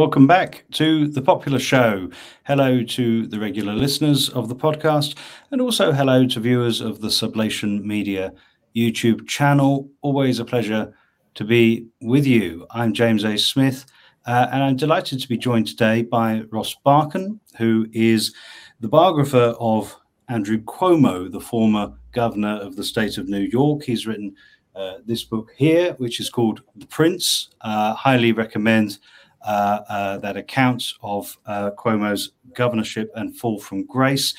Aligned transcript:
welcome 0.00 0.26
back 0.26 0.64
to 0.72 1.08
the 1.08 1.20
popular 1.20 1.58
show. 1.58 2.08
Hello 2.44 2.82
to 2.82 3.26
the 3.26 3.38
regular 3.38 3.74
listeners 3.74 4.30
of 4.30 4.48
the 4.48 4.56
podcast, 4.56 5.14
and 5.50 5.60
also 5.60 5.92
hello 5.92 6.26
to 6.26 6.40
viewers 6.40 6.80
of 6.80 7.02
the 7.02 7.08
Sublation 7.08 7.84
Media 7.84 8.32
YouTube 8.74 9.28
channel. 9.28 9.90
Always 10.00 10.38
a 10.38 10.44
pleasure 10.46 10.94
to 11.34 11.44
be 11.44 11.86
with 12.00 12.26
you. 12.26 12.66
I'm 12.70 12.94
James 12.94 13.24
A. 13.24 13.36
Smith, 13.36 13.84
uh, 14.24 14.48
and 14.50 14.62
I'm 14.62 14.76
delighted 14.76 15.20
to 15.20 15.28
be 15.28 15.36
joined 15.36 15.66
today 15.66 16.00
by 16.00 16.44
Ross 16.50 16.74
Barkan, 16.86 17.38
who 17.58 17.86
is 17.92 18.34
the 18.80 18.88
biographer 18.88 19.54
of 19.60 19.94
Andrew 20.30 20.62
Cuomo, 20.62 21.30
the 21.30 21.42
former 21.42 21.92
governor 22.12 22.56
of 22.62 22.74
the 22.74 22.84
state 22.84 23.18
of 23.18 23.28
New 23.28 23.46
York. 23.52 23.82
He's 23.82 24.06
written 24.06 24.34
uh, 24.74 24.94
this 25.04 25.24
book 25.24 25.50
here, 25.58 25.92
which 25.98 26.20
is 26.20 26.30
called 26.30 26.62
The 26.74 26.86
Prince. 26.86 27.50
Uh, 27.60 27.92
highly 27.92 28.32
recommend 28.32 28.98
that 29.46 30.36
account 30.36 30.94
of 31.02 31.36
uh, 31.46 31.70
Cuomo's 31.72 32.32
governorship 32.54 33.10
and 33.14 33.36
fall 33.36 33.58
from 33.60 33.86
grace. 33.86 34.34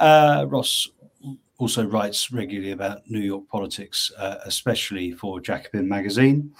Ross 0.00 0.88
also 1.58 1.84
writes 1.86 2.32
regularly 2.32 2.72
about 2.72 3.08
New 3.08 3.20
York 3.20 3.48
politics, 3.48 4.10
especially 4.44 5.12
for 5.12 5.40
Jacobin 5.40 5.88
magazine. 5.88 6.52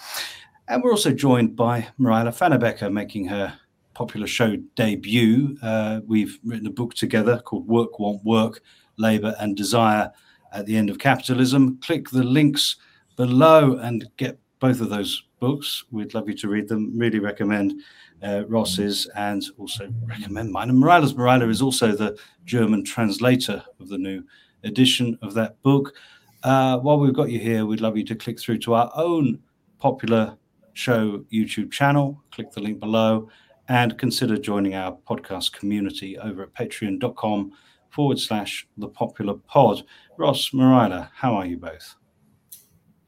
And 0.69 0.83
we're 0.83 0.93
also 0.93 1.13
joined 1.13 1.57
by 1.57 1.89
Mareile 2.01 2.29
Pfannebecker 2.29 2.91
making 2.91 3.27
her 3.27 3.59
popular 3.93 4.27
show 4.27 4.57
debut. 4.77 5.57
Uh, 5.63 6.01
we've 6.07 6.39
written 6.45 6.67
a 6.67 6.71
book 6.71 6.95
together 6.95 7.39
called 7.41 7.67
Work, 7.69 7.99
Want, 7.99 8.25
Work, 8.25 8.63
Labour 8.97 9.35
and 9.41 9.57
Desire 9.57 10.11
at 10.53 10.67
the 10.67 10.77
End 10.77 10.89
of 10.89 10.99
Capitalism. 10.99 11.79
Click 11.83 12.09
the 12.09 12.23
links 12.25 12.77
below 13.17 13.77
and 13.77 14.09
get 14.17 14.39
both 14.61 14.81
of 14.81 14.91
those 14.91 15.25
books. 15.41 15.85
We'd 15.91 16.15
love 16.15 16.29
you 16.29 16.35
to 16.37 16.49
read 16.49 16.69
them. 16.69 16.97
Really 16.97 17.19
recommend 17.19 17.83
uh, 18.23 18.45
Ross's 18.47 19.07
and 19.15 19.45
also 19.59 19.93
recommend 20.07 20.51
mine. 20.51 20.71
And 20.71 20.79
Morales 20.79 21.15
Morales 21.15 21.51
is 21.51 21.63
also 21.63 21.93
the 21.93 22.19
German 22.45 22.85
translator 22.85 23.63
of 23.81 23.89
the 23.89 23.99
new 23.99 24.23
edition 24.63 25.19
of 25.23 25.35
that 25.35 25.63
book. 25.63 25.95
Uh, 26.43 26.79
while 26.79 26.99
we've 26.99 27.15
got 27.15 27.31
you 27.31 27.39
here, 27.39 27.67
we'd 27.67 27.81
love 27.81 27.97
you 27.97 28.05
to 28.05 28.15
click 28.15 28.39
through 28.39 28.59
to 28.59 28.75
our 28.75 28.91
own 28.95 29.39
popular 29.79 30.37
show 30.75 31.25
YouTube 31.33 31.71
channel. 31.71 32.23
Click 32.31 32.51
the 32.51 32.61
link 32.61 32.81
below 32.81 33.29
and 33.69 33.97
consider 33.99 34.37
joining 34.37 34.75
our 34.75 34.97
podcast 35.09 35.53
community 35.53 36.19
over 36.19 36.43
at 36.43 36.55
patreon.com 36.55 37.53
forward 37.91 38.19
slash 38.19 38.67
the 38.77 38.89
popular 38.89 39.35
pod. 39.35 39.83
Ross, 40.19 40.51
Mareile, 40.51 41.09
how 41.15 41.35
are 41.35 41.47
you 41.47 41.57
both? 41.57 41.95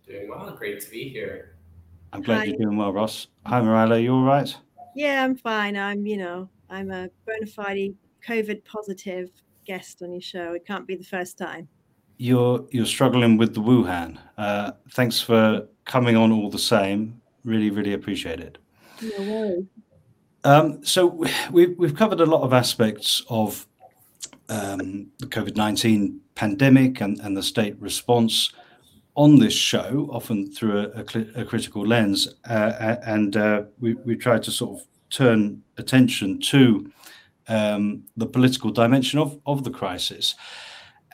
Doing 0.07 0.29
well. 0.29 0.51
Great 0.53 0.81
to 0.81 0.91
be 0.91 1.09
here. 1.09 1.57
I'm 2.13 2.23
glad 2.23 2.39
Hi. 2.39 2.45
you're 2.45 2.59
doing 2.59 2.77
well, 2.77 2.93
Ross. 2.93 3.27
Hi, 3.45 3.61
Mareile. 3.61 4.01
You 4.01 4.15
all 4.15 4.23
right? 4.23 4.57
Yeah, 4.95 5.25
I'm 5.25 5.37
fine. 5.37 5.77
I'm, 5.77 6.07
you 6.07 6.17
know, 6.17 6.49
I'm 6.71 6.91
a 6.93 7.11
bona 7.27 7.47
fide 7.47 7.95
COVID 8.27 8.65
positive 8.65 9.31
guest 9.67 10.03
on 10.03 10.13
your 10.13 10.21
show. 10.21 10.53
It 10.53 10.65
can't 10.65 10.87
be 10.87 10.95
the 10.95 11.05
first 11.05 11.37
time. 11.37 11.69
You're 12.19 12.65
you're 12.71 12.87
struggling 12.87 13.37
with 13.37 13.55
the 13.55 13.61
Wuhan. 13.61 14.19
Uh, 14.39 14.73
thanks 14.93 15.21
for 15.21 15.67
coming 15.85 16.17
on 16.17 16.31
all 16.33 16.51
the 16.51 16.59
same. 16.59 17.21
Really, 17.45 17.71
really 17.71 17.93
appreciate 17.93 18.41
it. 18.41 18.59
No 19.03 19.23
worries. 19.23 19.65
Um, 20.45 20.85
so 20.85 21.27
we've 21.51 21.77
we've 21.77 21.97
covered 21.97 22.21
a 22.21 22.27
lot 22.27 22.43
of 22.43 22.53
aspects 22.53 23.23
of 23.29 23.67
um, 24.49 25.09
the 25.19 25.27
COVID 25.27 25.57
nineteen 25.57 26.21
pandemic 26.37 27.01
and, 27.01 27.19
and 27.21 27.37
the 27.37 27.43
state 27.43 27.77
response 27.81 28.53
on 29.17 29.39
this 29.39 29.55
show, 29.55 30.09
often 30.13 30.53
through 30.53 30.79
a, 30.79 31.01
a, 31.01 31.41
a 31.43 31.45
critical 31.45 31.85
lens, 31.87 32.35
uh, 32.49 32.97
and 33.07 33.37
uh, 33.37 33.63
we, 33.81 33.95
we 34.05 34.15
tried 34.15 34.43
to 34.45 34.51
sort 34.51 34.79
of 34.79 34.87
turn 35.11 35.63
attention 35.79 36.39
to 36.41 36.91
um, 37.49 38.05
the 38.17 38.27
political 38.27 38.71
dimension 38.71 39.19
of, 39.19 39.41
of 39.47 39.65
the 39.65 39.71
crisis. 39.71 40.35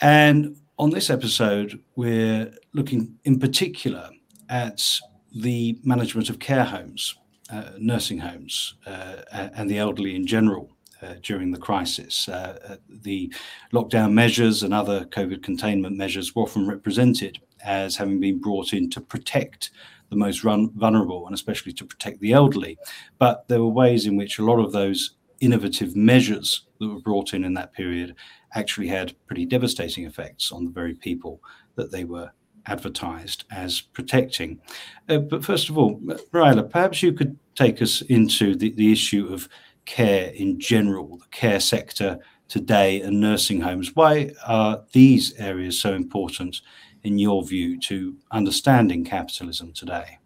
And 0.00 0.56
on 0.78 0.90
this 0.90 1.10
episode, 1.10 1.80
we're 1.94 2.52
looking 2.72 3.18
in 3.24 3.38
particular 3.38 4.10
at 4.48 5.00
the 5.34 5.78
management 5.84 6.28
of 6.28 6.40
care 6.40 6.64
homes, 6.64 7.14
uh, 7.50 7.70
nursing 7.78 8.18
homes, 8.18 8.74
uh, 8.86 9.22
and 9.32 9.70
the 9.70 9.78
elderly 9.78 10.16
in 10.16 10.26
general. 10.26 10.68
Uh, 11.02 11.16
during 11.20 11.50
the 11.50 11.58
crisis. 11.58 12.28
Uh, 12.28 12.56
uh, 12.68 12.76
the 12.88 13.34
lockdown 13.72 14.12
measures 14.12 14.62
and 14.62 14.72
other 14.72 15.04
COVID 15.06 15.42
containment 15.42 15.96
measures 15.96 16.32
were 16.32 16.44
often 16.44 16.68
represented 16.68 17.40
as 17.64 17.96
having 17.96 18.20
been 18.20 18.38
brought 18.38 18.72
in 18.72 18.90
to 18.90 19.00
protect 19.00 19.70
the 20.10 20.16
most 20.16 20.44
run, 20.44 20.70
vulnerable 20.76 21.26
and 21.26 21.34
especially 21.34 21.72
to 21.72 21.84
protect 21.84 22.20
the 22.20 22.32
elderly. 22.32 22.78
But 23.18 23.48
there 23.48 23.60
were 23.60 23.68
ways 23.68 24.06
in 24.06 24.16
which 24.16 24.38
a 24.38 24.44
lot 24.44 24.58
of 24.58 24.72
those 24.72 25.16
innovative 25.40 25.96
measures 25.96 26.66
that 26.78 26.88
were 26.88 27.00
brought 27.00 27.34
in 27.34 27.44
in 27.44 27.54
that 27.54 27.72
period 27.72 28.14
actually 28.54 28.88
had 28.88 29.14
pretty 29.26 29.46
devastating 29.46 30.04
effects 30.04 30.52
on 30.52 30.64
the 30.64 30.70
very 30.70 30.94
people 30.94 31.42
that 31.76 31.90
they 31.90 32.04
were 32.04 32.30
advertised 32.66 33.44
as 33.50 33.80
protecting. 33.80 34.60
Uh, 35.08 35.18
but 35.18 35.44
first 35.44 35.68
of 35.68 35.76
all, 35.76 35.98
Mareile, 36.00 36.70
perhaps 36.70 37.02
you 37.02 37.12
could 37.12 37.36
take 37.54 37.82
us 37.82 38.02
into 38.02 38.54
the, 38.54 38.72
the 38.72 38.92
issue 38.92 39.26
of 39.32 39.48
care 39.84 40.30
in 40.34 40.60
general, 40.60 41.16
the 41.16 41.26
care 41.30 41.60
sector 41.60 42.18
today 42.48 43.00
and 43.00 43.20
nursing 43.20 43.60
homes. 43.60 43.96
Why 43.96 44.30
are 44.46 44.84
these 44.92 45.34
areas 45.38 45.80
so 45.80 45.94
important 45.94 46.60
in 47.04 47.18
your 47.18 47.44
view, 47.44 47.78
to 47.80 48.16
understanding 48.30 49.04
capitalism 49.04 49.72
today? 49.72 50.18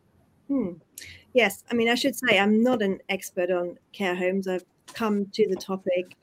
Hmm. 0.48 0.72
Yes, 1.32 1.64
I 1.70 1.74
mean, 1.74 1.88
I 1.88 1.94
should 1.94 2.16
say 2.16 2.38
I'm 2.38 2.62
not 2.62 2.82
an 2.82 2.98
expert 3.08 3.50
on 3.50 3.78
care 3.92 4.14
homes. 4.14 4.48
I've 4.48 4.64
come 4.94 5.26
to 5.32 5.48
the 5.48 5.56
topic 5.56 6.16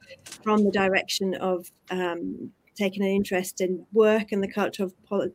from 0.43 0.63
the 0.63 0.71
direction 0.71 1.35
of 1.35 1.71
um, 1.91 2.51
taking 2.75 3.03
an 3.03 3.09
interest 3.09 3.61
in 3.61 3.85
work 3.93 4.31
and 4.31 4.41
the 4.41 4.51
culture 4.51 4.83
of 4.83 4.93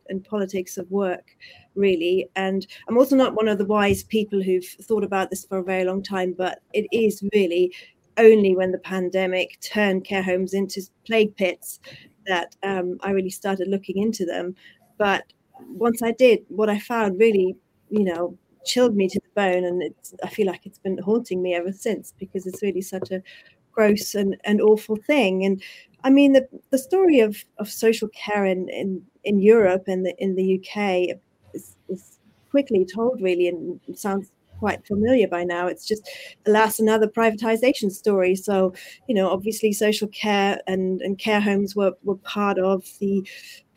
and 0.09 0.23
politics 0.25 0.77
of 0.77 0.89
work, 0.91 1.35
really. 1.75 2.29
And 2.35 2.67
I'm 2.87 2.97
also 2.97 3.15
not 3.15 3.35
one 3.35 3.47
of 3.47 3.57
the 3.57 3.65
wise 3.65 4.03
people 4.03 4.41
who've 4.41 4.65
thought 4.81 5.03
about 5.03 5.29
this 5.29 5.45
for 5.45 5.59
a 5.59 5.63
very 5.63 5.85
long 5.85 6.03
time, 6.03 6.33
but 6.37 6.59
it 6.73 6.87
is 6.91 7.23
really 7.33 7.73
only 8.17 8.55
when 8.55 8.71
the 8.71 8.79
pandemic 8.79 9.57
turned 9.61 10.03
care 10.03 10.23
homes 10.23 10.53
into 10.53 10.81
plague 11.05 11.35
pits 11.37 11.79
that 12.27 12.55
um, 12.63 12.97
I 13.01 13.11
really 13.11 13.29
started 13.29 13.67
looking 13.67 13.97
into 13.97 14.25
them. 14.25 14.55
But 14.99 15.23
once 15.67 16.03
I 16.03 16.11
did, 16.11 16.41
what 16.49 16.69
I 16.69 16.77
found 16.77 17.19
really, 17.19 17.55
you 17.89 18.03
know, 18.03 18.37
chilled 18.65 18.95
me 18.95 19.07
to 19.07 19.19
the 19.19 19.29
bone, 19.33 19.63
and 19.63 19.81
it's, 19.81 20.13
I 20.23 20.29
feel 20.29 20.45
like 20.45 20.67
it's 20.67 20.77
been 20.77 20.99
haunting 20.99 21.41
me 21.41 21.55
ever 21.55 21.71
since 21.71 22.13
because 22.19 22.45
it's 22.45 22.61
really 22.61 22.81
such 22.81 23.09
a 23.09 23.23
gross 23.71 24.13
and, 24.13 24.37
and 24.43 24.61
awful 24.61 24.97
thing. 24.97 25.45
And 25.45 25.63
I 26.03 26.09
mean, 26.09 26.33
the, 26.33 26.47
the 26.69 26.77
story 26.77 27.21
of, 27.21 27.43
of 27.57 27.69
social 27.69 28.09
care 28.09 28.45
in, 28.45 28.69
in, 28.69 29.01
in 29.23 29.39
Europe 29.39 29.85
and 29.87 30.05
the, 30.05 30.13
in 30.17 30.35
the 30.35 30.59
UK 30.59 31.17
is, 31.53 31.75
is 31.87 32.19
quickly 32.51 32.85
told, 32.85 33.21
really, 33.21 33.47
and 33.47 33.79
sounds 33.95 34.31
quite 34.59 34.85
familiar 34.85 35.27
by 35.27 35.43
now. 35.43 35.67
It's 35.67 35.85
just, 35.85 36.07
alas, 36.45 36.79
another 36.79 37.07
privatization 37.07 37.91
story. 37.91 38.35
So, 38.35 38.73
you 39.07 39.15
know, 39.15 39.29
obviously 39.29 39.71
social 39.71 40.09
care 40.09 40.59
and, 40.67 41.01
and 41.01 41.17
care 41.17 41.39
homes 41.39 41.75
were, 41.75 41.93
were 42.03 42.17
part 42.17 42.59
of 42.59 42.85
the 42.99 43.25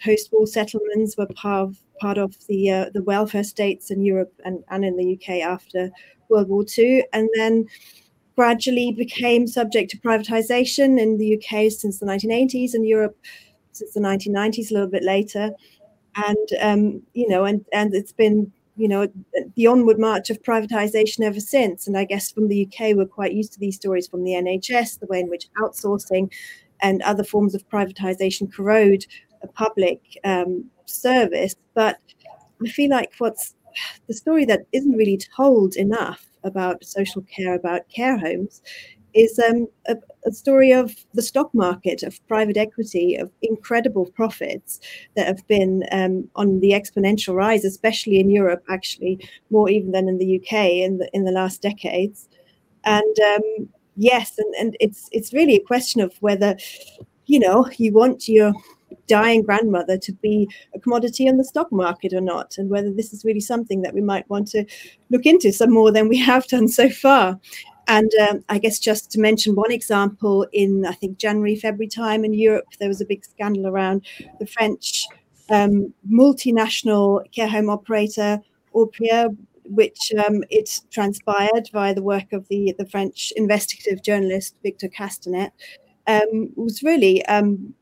post-war 0.04 0.46
settlements, 0.46 1.16
were 1.16 1.26
part 1.26 1.68
of, 1.68 1.76
part 2.00 2.18
of 2.18 2.36
the, 2.48 2.70
uh, 2.70 2.90
the 2.92 3.02
welfare 3.02 3.44
states 3.44 3.90
in 3.90 4.02
Europe 4.02 4.32
and, 4.44 4.64
and 4.70 4.84
in 4.84 4.96
the 4.96 5.14
UK 5.14 5.42
after 5.42 5.90
World 6.28 6.48
War 6.48 6.64
II. 6.76 7.04
And 7.12 7.28
then 7.34 7.66
gradually 8.36 8.92
became 8.92 9.46
subject 9.46 9.90
to 9.90 9.98
privatization 9.98 10.98
in 10.98 11.18
the 11.18 11.36
UK 11.36 11.70
since 11.70 11.98
the 11.98 12.06
1980s 12.06 12.74
and 12.74 12.86
Europe 12.86 13.16
since 13.72 13.92
the 13.94 14.00
1990s, 14.00 14.70
a 14.70 14.74
little 14.74 14.88
bit 14.88 15.02
later. 15.02 15.50
And, 16.14 16.48
um, 16.60 17.02
you 17.14 17.28
know, 17.28 17.44
and, 17.44 17.64
and 17.72 17.94
it's 17.94 18.12
been 18.12 18.52
you 18.76 18.88
know 18.88 19.06
the 19.54 19.66
onward 19.66 19.98
march 19.98 20.30
of 20.30 20.42
privatization 20.42 21.20
ever 21.20 21.40
since 21.40 21.86
and 21.86 21.96
i 21.96 22.04
guess 22.04 22.32
from 22.32 22.48
the 22.48 22.66
uk 22.66 22.96
we're 22.96 23.04
quite 23.04 23.34
used 23.34 23.52
to 23.52 23.60
these 23.60 23.76
stories 23.76 24.08
from 24.08 24.24
the 24.24 24.32
nhs 24.32 24.98
the 24.98 25.06
way 25.06 25.20
in 25.20 25.28
which 25.28 25.50
outsourcing 25.60 26.32
and 26.80 27.02
other 27.02 27.22
forms 27.22 27.54
of 27.54 27.68
privatization 27.68 28.50
corrode 28.52 29.04
a 29.42 29.48
public 29.48 30.00
um, 30.24 30.64
service 30.86 31.54
but 31.74 31.98
i 32.64 32.68
feel 32.68 32.90
like 32.90 33.12
what's 33.18 33.54
the 34.06 34.14
story 34.14 34.44
that 34.44 34.66
isn't 34.72 34.92
really 34.92 35.18
told 35.36 35.76
enough 35.76 36.26
about 36.44 36.84
social 36.84 37.22
care 37.22 37.54
about 37.54 37.88
care 37.88 38.18
homes 38.18 38.62
is 39.14 39.38
um, 39.38 39.66
a, 39.86 39.96
a, 40.24 40.32
story 40.32 40.72
of 40.72 40.94
the 41.14 41.22
stock 41.22 41.52
market, 41.54 42.02
of 42.02 42.26
private 42.28 42.56
equity, 42.56 43.16
of 43.16 43.30
incredible 43.42 44.06
profits 44.06 44.80
that 45.16 45.26
have 45.26 45.46
been 45.48 45.84
um, 45.92 46.28
on 46.36 46.60
the 46.60 46.70
exponential 46.70 47.34
rise, 47.34 47.64
especially 47.64 48.18
in 48.18 48.30
Europe, 48.30 48.62
actually 48.70 49.28
more 49.50 49.68
even 49.68 49.92
than 49.92 50.08
in 50.08 50.18
the 50.18 50.40
UK 50.40 50.52
in 50.52 50.98
the 50.98 51.10
in 51.12 51.24
the 51.24 51.32
last 51.32 51.60
decades. 51.60 52.28
And 52.84 53.16
um, 53.34 53.68
yes, 53.96 54.38
and, 54.38 54.54
and 54.54 54.76
it's 54.80 55.08
it's 55.12 55.32
really 55.32 55.56
a 55.56 55.64
question 55.64 56.00
of 56.00 56.14
whether 56.20 56.56
you 57.26 57.38
know 57.38 57.68
you 57.76 57.92
want 57.92 58.28
your 58.28 58.52
dying 59.06 59.42
grandmother 59.42 59.98
to 59.98 60.12
be 60.12 60.48
a 60.74 60.78
commodity 60.78 61.28
on 61.28 61.36
the 61.36 61.44
stock 61.44 61.70
market 61.72 62.12
or 62.12 62.20
not, 62.20 62.56
and 62.58 62.70
whether 62.70 62.92
this 62.92 63.12
is 63.12 63.24
really 63.24 63.40
something 63.40 63.82
that 63.82 63.94
we 63.94 64.00
might 64.00 64.28
want 64.30 64.48
to 64.48 64.64
look 65.10 65.26
into 65.26 65.52
some 65.52 65.70
more 65.70 65.90
than 65.90 66.08
we 66.08 66.18
have 66.18 66.46
done 66.46 66.68
so 66.68 66.88
far. 66.88 67.38
and 67.88 68.12
um, 68.28 68.44
I 68.48 68.58
guess 68.58 68.78
just 68.78 69.10
to 69.12 69.20
mention 69.20 69.54
one 69.54 69.72
example, 69.72 70.46
in 70.52 70.86
I 70.86 70.92
think 70.92 71.18
January, 71.18 71.56
February 71.56 71.88
time 71.88 72.24
in 72.24 72.34
Europe, 72.34 72.66
there 72.78 72.88
was 72.88 73.00
a 73.00 73.06
big 73.06 73.24
scandal 73.24 73.66
around 73.66 74.06
the 74.38 74.46
French 74.46 75.04
um, 75.50 75.92
multinational 76.10 77.20
care 77.32 77.48
home 77.48 77.68
operator 77.70 78.40
Orpea, 78.74 79.36
which 79.64 80.12
um, 80.26 80.42
it 80.50 80.80
transpired 80.90 81.68
via 81.72 81.94
the 81.94 82.02
work 82.02 82.32
of 82.32 82.46
the, 82.48 82.74
the 82.78 82.86
French 82.86 83.32
investigative 83.36 84.02
journalist 84.02 84.54
Victor 84.62 84.88
Castanet, 84.88 85.50
um, 86.06 86.50
was 86.56 86.82
really 86.82 87.24
um, 87.26 87.74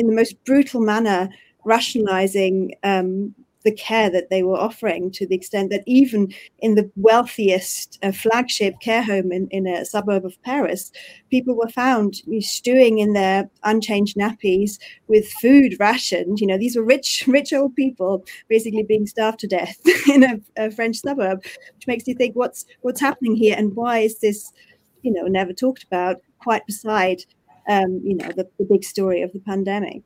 in 0.00 0.06
the 0.06 0.14
most 0.14 0.42
brutal 0.44 0.80
manner 0.80 1.28
rationalizing 1.64 2.74
um, 2.82 3.34
the 3.62 3.72
care 3.72 4.08
that 4.08 4.30
they 4.30 4.42
were 4.42 4.56
offering 4.56 5.10
to 5.10 5.26
the 5.26 5.34
extent 5.34 5.70
that 5.70 5.82
even 5.86 6.32
in 6.60 6.74
the 6.76 6.90
wealthiest 6.96 7.98
uh, 8.02 8.10
flagship 8.10 8.74
care 8.80 9.02
home 9.02 9.30
in, 9.30 9.48
in 9.50 9.66
a 9.66 9.84
suburb 9.84 10.24
of 10.24 10.40
Paris, 10.42 10.90
people 11.30 11.54
were 11.54 11.68
found 11.68 12.22
stewing 12.40 12.98
in 12.98 13.12
their 13.12 13.50
unchanged 13.64 14.16
nappies 14.16 14.78
with 15.08 15.30
food 15.42 15.76
rationed. 15.78 16.40
You 16.40 16.46
know, 16.46 16.56
these 16.56 16.74
were 16.74 16.84
rich, 16.84 17.24
rich 17.28 17.52
old 17.52 17.76
people 17.76 18.24
basically 18.48 18.82
being 18.82 19.06
starved 19.06 19.40
to 19.40 19.46
death 19.46 19.76
in 20.08 20.24
a, 20.24 20.40
a 20.56 20.70
French 20.70 20.96
suburb, 20.96 21.44
which 21.74 21.86
makes 21.86 22.06
you 22.08 22.14
think 22.14 22.34
what's 22.36 22.64
what's 22.80 23.00
happening 23.00 23.36
here 23.36 23.54
and 23.58 23.76
why 23.76 23.98
is 23.98 24.20
this, 24.20 24.50
you 25.02 25.12
know, 25.12 25.26
never 25.26 25.52
talked 25.52 25.84
about 25.84 26.16
quite 26.38 26.66
beside 26.66 27.24
um, 27.68 28.00
you 28.02 28.16
know, 28.16 28.28
the, 28.28 28.48
the 28.58 28.64
big 28.64 28.84
story 28.84 29.22
of 29.22 29.32
the 29.32 29.40
pandemic. 29.40 30.02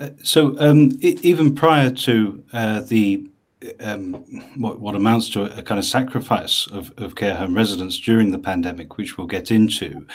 Uh, 0.00 0.10
so 0.22 0.56
um, 0.58 0.98
even 1.00 1.54
prior 1.54 1.90
to 1.90 2.42
uh, 2.52 2.80
the 2.80 3.28
um, 3.80 4.12
what, 4.56 4.78
what, 4.78 4.94
amounts 4.94 5.30
to 5.30 5.44
a, 5.56 5.62
kind 5.62 5.78
of 5.78 5.86
sacrifice 5.86 6.66
of, 6.66 6.92
of, 6.98 7.14
care 7.14 7.34
home 7.34 7.54
residents 7.54 7.98
during 7.98 8.30
the 8.30 8.38
pandemic, 8.38 8.98
which 8.98 9.16
we'll 9.16 9.26
get 9.26 9.50
into, 9.50 10.06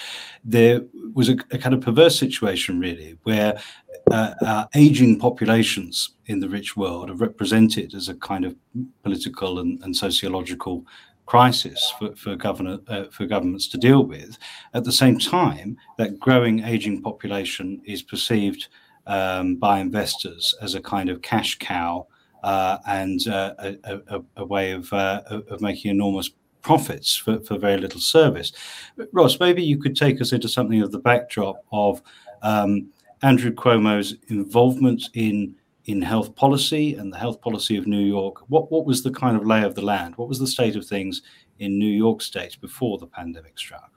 there 0.44 0.81
was 1.16 1.30
a, 1.30 1.38
a 1.50 1.57
kind 1.57 1.74
of 1.74 1.81
perverse 1.81 2.19
situation, 2.19 2.80
really, 2.80 3.18
where 3.24 3.60
uh, 4.12 4.66
aging 4.75 5.19
populations 5.19 6.12
in 6.27 6.39
the 6.39 6.50
rich 6.50 6.77
world 6.77 7.10
are 7.10 7.16
represented 7.16 7.94
as 7.94 8.07
a 8.10 8.16
kind 8.16 8.45
of 8.45 8.56
political 9.04 9.60
and, 9.60 9.81
and 9.83 9.95
sociological 9.95 10.86
crisis 11.30 11.94
for, 12.00 12.16
for, 12.16 12.36
governor, 12.36 12.80
uh, 12.88 13.04
for 13.12 13.28
governments 13.28 13.68
to 13.68 13.78
deal 13.78 14.04
with. 14.04 14.36
At 14.74 14.84
the 14.84 14.92
same 14.92 15.20
time, 15.20 15.78
that 16.00 16.20
growing 16.20 16.64
aging 16.64 17.04
population 17.04 17.81
is 17.86 18.02
perceived 18.02 18.68
um, 19.06 19.56
by 19.56 19.80
investors 19.80 20.56
as 20.60 20.74
a 20.74 20.81
kind 20.81 21.08
of 21.08 21.22
cash 21.22 21.60
cow 21.60 22.08
uh, 22.44 22.80
and 22.88 23.28
uh, 23.28 23.54
a, 23.60 23.78
a, 23.84 24.22
a, 24.38 24.46
way 24.46 24.72
of, 24.72 24.92
uh, 24.92 25.22
of 25.30 25.62
making 25.62 25.92
enormous 25.92 26.31
profits 26.64 27.16
for, 27.16 27.40
for 27.42 27.60
very 27.60 27.78
little 27.78 28.02
service. 28.02 28.52
Ross, 29.12 29.40
maybe 29.40 29.62
you 29.62 29.78
could 29.78 29.96
take 29.96 30.20
us 30.22 30.34
into 30.34 30.50
something 30.50 30.81
of 30.81 30.92
the 30.92 30.98
backdrop 30.98 31.64
of 31.72 32.02
um, 32.42 32.90
Andrew 33.22 33.52
Cuomo's 33.52 34.16
involvement 34.30 35.10
in 35.14 35.54
in 35.90 36.04
health 36.04 36.36
policy 36.36 36.94
and 36.94 37.12
the 37.12 37.18
health 37.18 37.42
policy 37.42 37.76
of 37.76 37.88
New 37.88 38.06
York. 38.06 38.44
What 38.48 38.72
what 38.72 38.86
was 38.86 39.02
the 39.02 39.10
kind 39.10 39.36
of 39.36 39.46
lay 39.46 39.64
of 39.64 39.74
the 39.74 39.82
land? 39.82 40.16
What 40.18 40.30
was 40.30 40.38
the 40.38 40.46
state 40.46 40.76
of 40.76 40.86
things 40.86 41.24
in 41.58 41.80
New 41.80 41.92
York 41.92 42.22
State 42.22 42.62
before 42.62 43.00
the 43.00 43.08
pandemic 43.08 43.58
struck? 43.58 43.92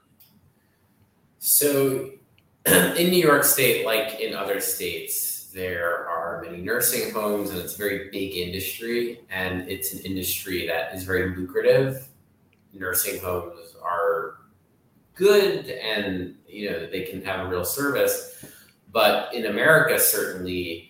So, 1.37 2.09
in 2.65 3.11
New 3.11 3.23
York 3.23 3.43
State, 3.43 3.85
like 3.85 4.19
in 4.19 4.33
other 4.33 4.59
states, 4.59 5.51
there 5.53 6.09
are 6.09 6.41
many 6.43 6.63
nursing 6.63 7.11
homes, 7.11 7.51
and 7.51 7.59
it's 7.59 7.75
a 7.75 7.77
very 7.77 8.09
big 8.09 8.33
industry, 8.37 9.21
and 9.29 9.69
it's 9.69 9.93
an 9.93 9.99
industry 9.99 10.65
that 10.65 10.95
is 10.95 11.03
very 11.03 11.35
lucrative. 11.35 12.07
Nursing 12.73 13.21
homes 13.21 13.75
are 13.83 14.39
good, 15.13 15.69
and 15.69 16.37
you 16.47 16.71
know 16.71 16.87
they 16.87 17.03
can 17.03 17.23
have 17.23 17.45
a 17.45 17.49
real 17.49 17.63
service, 17.63 18.43
but 18.91 19.31
in 19.31 19.45
America, 19.45 19.99
certainly 19.99 20.89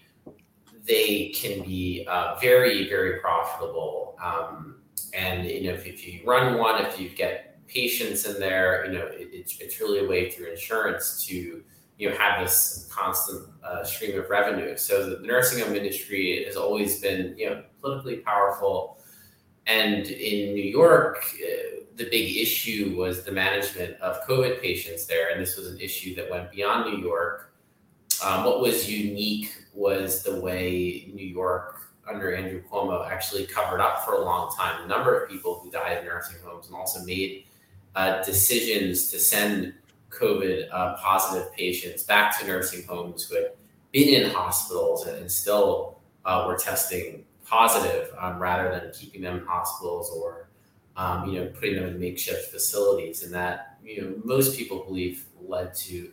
they 0.86 1.30
can 1.30 1.64
be 1.64 2.06
uh, 2.10 2.36
very, 2.42 2.90
very 2.90 3.20
profitable. 3.20 4.18
Um, 4.24 4.76
and 5.14 5.48
you 5.48 5.64
know, 5.64 5.74
if, 5.74 5.86
if, 5.86 6.08
you 6.08 6.22
run 6.26 6.58
one, 6.58 6.84
if 6.86 7.00
you 7.00 7.10
get 7.10 7.66
patients 7.68 8.26
in 8.26 8.40
there, 8.40 8.86
you 8.86 8.94
know, 8.94 9.06
it, 9.06 9.30
it's, 9.32 9.60
it's 9.60 9.80
really 9.80 10.06
a 10.06 10.08
way 10.08 10.30
through 10.30 10.52
insurance 10.52 11.26
to 11.28 11.64
you 11.98 12.10
know 12.10 12.16
have 12.18 12.44
this 12.44 12.90
constant 12.92 13.48
uh, 13.64 13.84
stream 13.84 14.20
of 14.20 14.30
revenue. 14.30 14.76
So 14.76 15.10
the 15.12 15.26
nursing 15.26 15.64
home 15.64 15.76
industry 15.76 16.44
has 16.46 16.56
always 16.56 17.00
been 17.00 17.36
you 17.38 17.50
know 17.50 17.64
politically 17.82 18.18
powerful. 18.18 18.98
And 19.66 20.08
in 20.08 20.54
New 20.54 20.64
York, 20.64 21.24
uh, 21.36 21.84
the 21.96 22.10
big 22.10 22.36
issue 22.36 22.96
was 22.98 23.24
the 23.24 23.32
management 23.32 24.00
of 24.02 24.22
COVID 24.28 24.62
patients 24.62 25.06
there, 25.06 25.30
and 25.32 25.40
this 25.40 25.56
was 25.56 25.68
an 25.68 25.80
issue 25.80 26.16
that 26.16 26.30
went 26.30 26.52
beyond 26.52 26.92
New 26.92 27.06
York. 27.06 27.53
Um, 28.24 28.46
what 28.46 28.62
was 28.62 28.90
unique 28.90 29.54
was 29.74 30.24
the 30.24 30.40
way 30.40 31.12
New 31.14 31.26
York 31.26 31.82
under 32.08 32.34
Andrew 32.34 32.62
Cuomo 32.70 33.10
actually 33.10 33.46
covered 33.46 33.82
up 33.82 34.06
for 34.06 34.16
a 34.16 34.22
long 34.22 34.54
time 34.56 34.82
the 34.82 34.88
number 34.88 35.18
of 35.18 35.30
people 35.30 35.60
who 35.62 35.72
died 35.72 36.00
in 36.00 36.06
nursing 36.06 36.38
homes 36.44 36.68
and 36.68 36.76
also 36.76 37.04
made 37.04 37.46
uh, 37.96 38.24
decisions 38.24 39.10
to 39.12 39.20
send 39.20 39.74
COVID 40.10 40.68
uh, 40.72 40.96
positive 40.98 41.52
patients 41.54 42.04
back 42.04 42.40
to 42.40 42.48
nursing 42.48 42.86
homes 42.86 43.28
who 43.28 43.36
had 43.36 43.52
been 43.92 44.24
in 44.24 44.30
hospitals 44.32 45.06
and, 45.08 45.18
and 45.18 45.32
still 45.32 46.00
uh, 46.26 46.46
were 46.48 46.58
testing 46.58 47.26
positive 47.46 48.10
um, 48.20 48.40
rather 48.40 48.70
than 48.72 48.92
keeping 48.94 49.22
them 49.22 49.38
in 49.38 49.46
hospitals 49.46 50.12
or 50.12 50.48
um, 50.96 51.30
you 51.30 51.40
know 51.40 51.48
putting 51.48 51.76
them 51.76 51.86
in 51.86 52.00
makeshift 52.00 52.52
facilities. 52.52 53.24
And 53.24 53.34
that 53.34 53.78
you 53.84 54.02
know 54.02 54.16
most 54.24 54.58
people 54.58 54.84
believe 54.84 55.26
led 55.42 55.74
to 55.76 56.10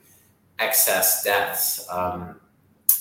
excess 0.60 1.24
deaths 1.24 1.86
um, 1.90 2.36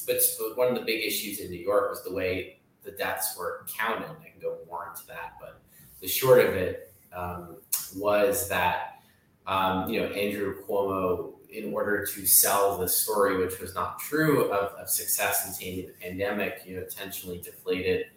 but, 0.10 0.58
one 0.58 0.70
of 0.70 0.76
the 0.76 0.82
big 0.82 1.06
issues 1.06 1.40
in 1.40 1.52
New 1.52 1.60
York 1.60 1.92
was 1.92 2.04
the 2.04 2.12
way 2.12 2.60
the 2.84 2.92
deaths 2.92 3.38
were 3.38 3.66
counted. 3.78 4.10
I 4.10 4.30
can 4.30 4.42
go 4.42 4.58
more 4.68 4.90
into 4.90 5.06
that, 5.08 5.34
but 5.40 5.62
the 6.02 6.08
short 6.08 6.40
of 6.40 6.56
it 6.56 6.92
um, 7.14 7.58
was 7.96 8.50
that 8.50 9.02
um, 9.46 9.90
you 9.90 10.00
know 10.00 10.08
Andrew 10.08 10.64
Cuomo, 10.66 11.34
in 11.52 11.74
order 11.74 12.06
to 12.06 12.26
sell 12.26 12.78
the 12.78 12.88
story, 12.88 13.38
which 13.38 13.60
was 13.60 13.76
not 13.76 14.00
true, 14.00 14.46
of, 14.52 14.74
of 14.74 14.90
success 14.90 15.48
in 15.48 15.54
taming 15.54 15.88
the 15.88 15.94
pandemic, 15.94 16.64
you 16.66 16.78
know, 16.78 16.84
intentionally 16.84 17.40
deflated 17.40 18.08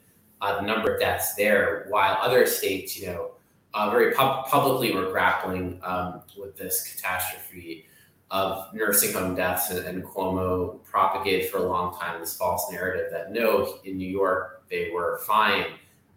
uh, 0.40 0.56
the 0.56 0.62
number 0.62 0.94
of 0.94 1.00
deaths 1.00 1.34
there, 1.34 1.86
while 1.88 2.16
other 2.20 2.46
states, 2.46 2.98
you 2.98 3.06
know, 3.06 3.32
uh, 3.74 3.90
very 3.90 4.12
pub- 4.12 4.46
publicly 4.46 4.92
were 4.92 5.10
grappling 5.10 5.80
um, 5.82 6.22
with 6.38 6.56
this 6.56 6.92
catastrophe 6.94 7.86
of 8.32 8.72
nursing 8.72 9.12
home 9.12 9.34
deaths, 9.34 9.70
and, 9.70 9.86
and, 9.86 10.02
Cuomo 10.02 10.82
propagated 10.84 11.50
for 11.50 11.58
a 11.58 11.68
long 11.68 11.94
time 11.98 12.18
this 12.18 12.34
false 12.34 12.72
narrative 12.72 13.08
that 13.12 13.30
no, 13.30 13.78
in 13.84 13.98
New 13.98 14.08
York 14.08 14.64
they 14.70 14.90
were 14.90 15.18
fine 15.26 15.66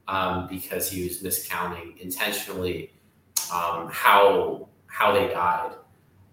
um, 0.07 0.47
because 0.47 0.89
he 0.89 1.03
was 1.03 1.21
miscounting 1.21 1.97
intentionally 1.99 2.93
um, 3.53 3.89
how 3.91 4.69
how 4.87 5.11
they 5.11 5.27
died. 5.27 5.73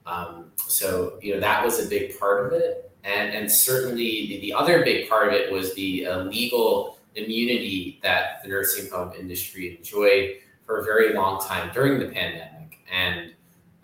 Um, 0.07 0.53
so 0.57 1.19
you 1.21 1.35
know 1.35 1.41
that 1.41 1.65
was 1.65 1.85
a 1.85 1.89
big 1.89 2.17
part 2.17 2.47
of 2.47 2.53
it, 2.53 2.93
and 3.03 3.35
and 3.35 3.51
certainly 3.51 4.29
the, 4.29 4.41
the 4.41 4.53
other 4.53 4.85
big 4.85 5.09
part 5.09 5.29
of 5.29 5.35
it 5.35 5.51
was 5.51 5.75
the 5.75 6.07
uh, 6.07 6.19
legal 6.25 6.99
immunity 7.17 7.99
that 8.05 8.41
the 8.45 8.49
nursing 8.49 8.89
home 8.89 9.12
industry 9.19 9.77
enjoyed 9.77 10.37
for 10.65 10.79
a 10.79 10.85
very 10.85 11.12
long 11.12 11.45
time 11.45 11.73
during 11.75 11.99
the 11.99 12.07
pandemic, 12.07 12.79
and 12.91 13.33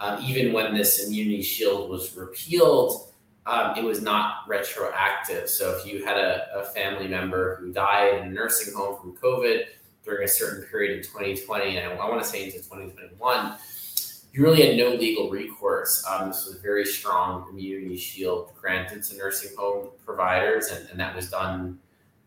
um, 0.00 0.22
even 0.22 0.52
when 0.52 0.74
this 0.74 1.06
immunity 1.06 1.42
shield 1.42 1.90
was 1.90 2.16
repealed, 2.16 3.12
um, 3.46 3.76
it 3.76 3.84
was 3.84 4.02
not 4.02 4.44
retroactive. 4.46 5.48
So 5.48 5.76
if 5.76 5.86
you 5.86 6.04
had 6.04 6.18
a, 6.18 6.46
a, 6.54 6.64
family 6.66 7.08
member 7.08 7.56
who 7.56 7.72
died 7.72 8.18
in 8.18 8.28
a 8.28 8.30
nursing 8.30 8.74
home 8.74 9.00
from 9.00 9.16
COVID 9.16 9.64
during 10.04 10.24
a 10.24 10.28
certain 10.28 10.64
period 10.64 10.98
in 10.98 11.02
2020, 11.02 11.78
and 11.78 11.98
I, 11.98 12.08
want 12.08 12.22
to 12.22 12.28
say 12.28 12.44
into 12.44 12.58
2021, 12.58 13.54
you 14.32 14.42
really 14.42 14.66
had 14.66 14.76
no 14.76 14.90
legal 14.90 15.30
recourse. 15.30 16.04
Um, 16.08 16.28
this 16.28 16.44
was 16.46 16.56
a 16.56 16.60
very 16.60 16.84
strong 16.84 17.48
immunity 17.50 17.96
shield 17.96 18.52
granted 18.60 19.02
to 19.04 19.16
nursing 19.16 19.56
home 19.56 19.88
providers, 20.04 20.68
and, 20.68 20.88
and 20.90 21.00
that 21.00 21.16
was 21.16 21.30
done 21.30 21.78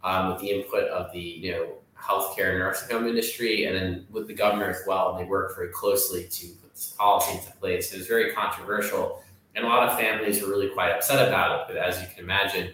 um, 0.04 0.30
with 0.30 0.42
the 0.42 0.50
input 0.50 0.86
of 0.86 1.12
the 1.13 1.20
you 1.20 1.51
know 1.51 1.74
healthcare 1.96 2.58
nursing 2.58 2.90
home 2.98 3.08
industry, 3.08 3.66
and 3.66 3.75
then 3.75 4.08
with 4.10 4.28
the 4.28 4.34
governor 4.34 4.72
as 4.72 4.82
well. 4.88 5.12
And 5.12 5.20
they 5.20 5.30
worked 5.30 5.56
very 5.56 5.70
closely 5.70 6.28
to 6.28 6.48
policy 6.88 7.38
into 7.38 7.51
place. 7.57 7.93
It 7.93 7.97
was 7.97 8.07
very 8.07 8.33
controversial, 8.33 9.23
and 9.55 9.65
a 9.65 9.67
lot 9.67 9.88
of 9.88 9.97
families 9.97 10.41
were 10.41 10.50
really 10.50 10.69
quite 10.69 10.91
upset 10.91 11.27
about 11.27 11.61
it. 11.61 11.65
But 11.67 11.77
as 11.77 12.01
you 12.01 12.07
can 12.07 12.23
imagine, 12.23 12.73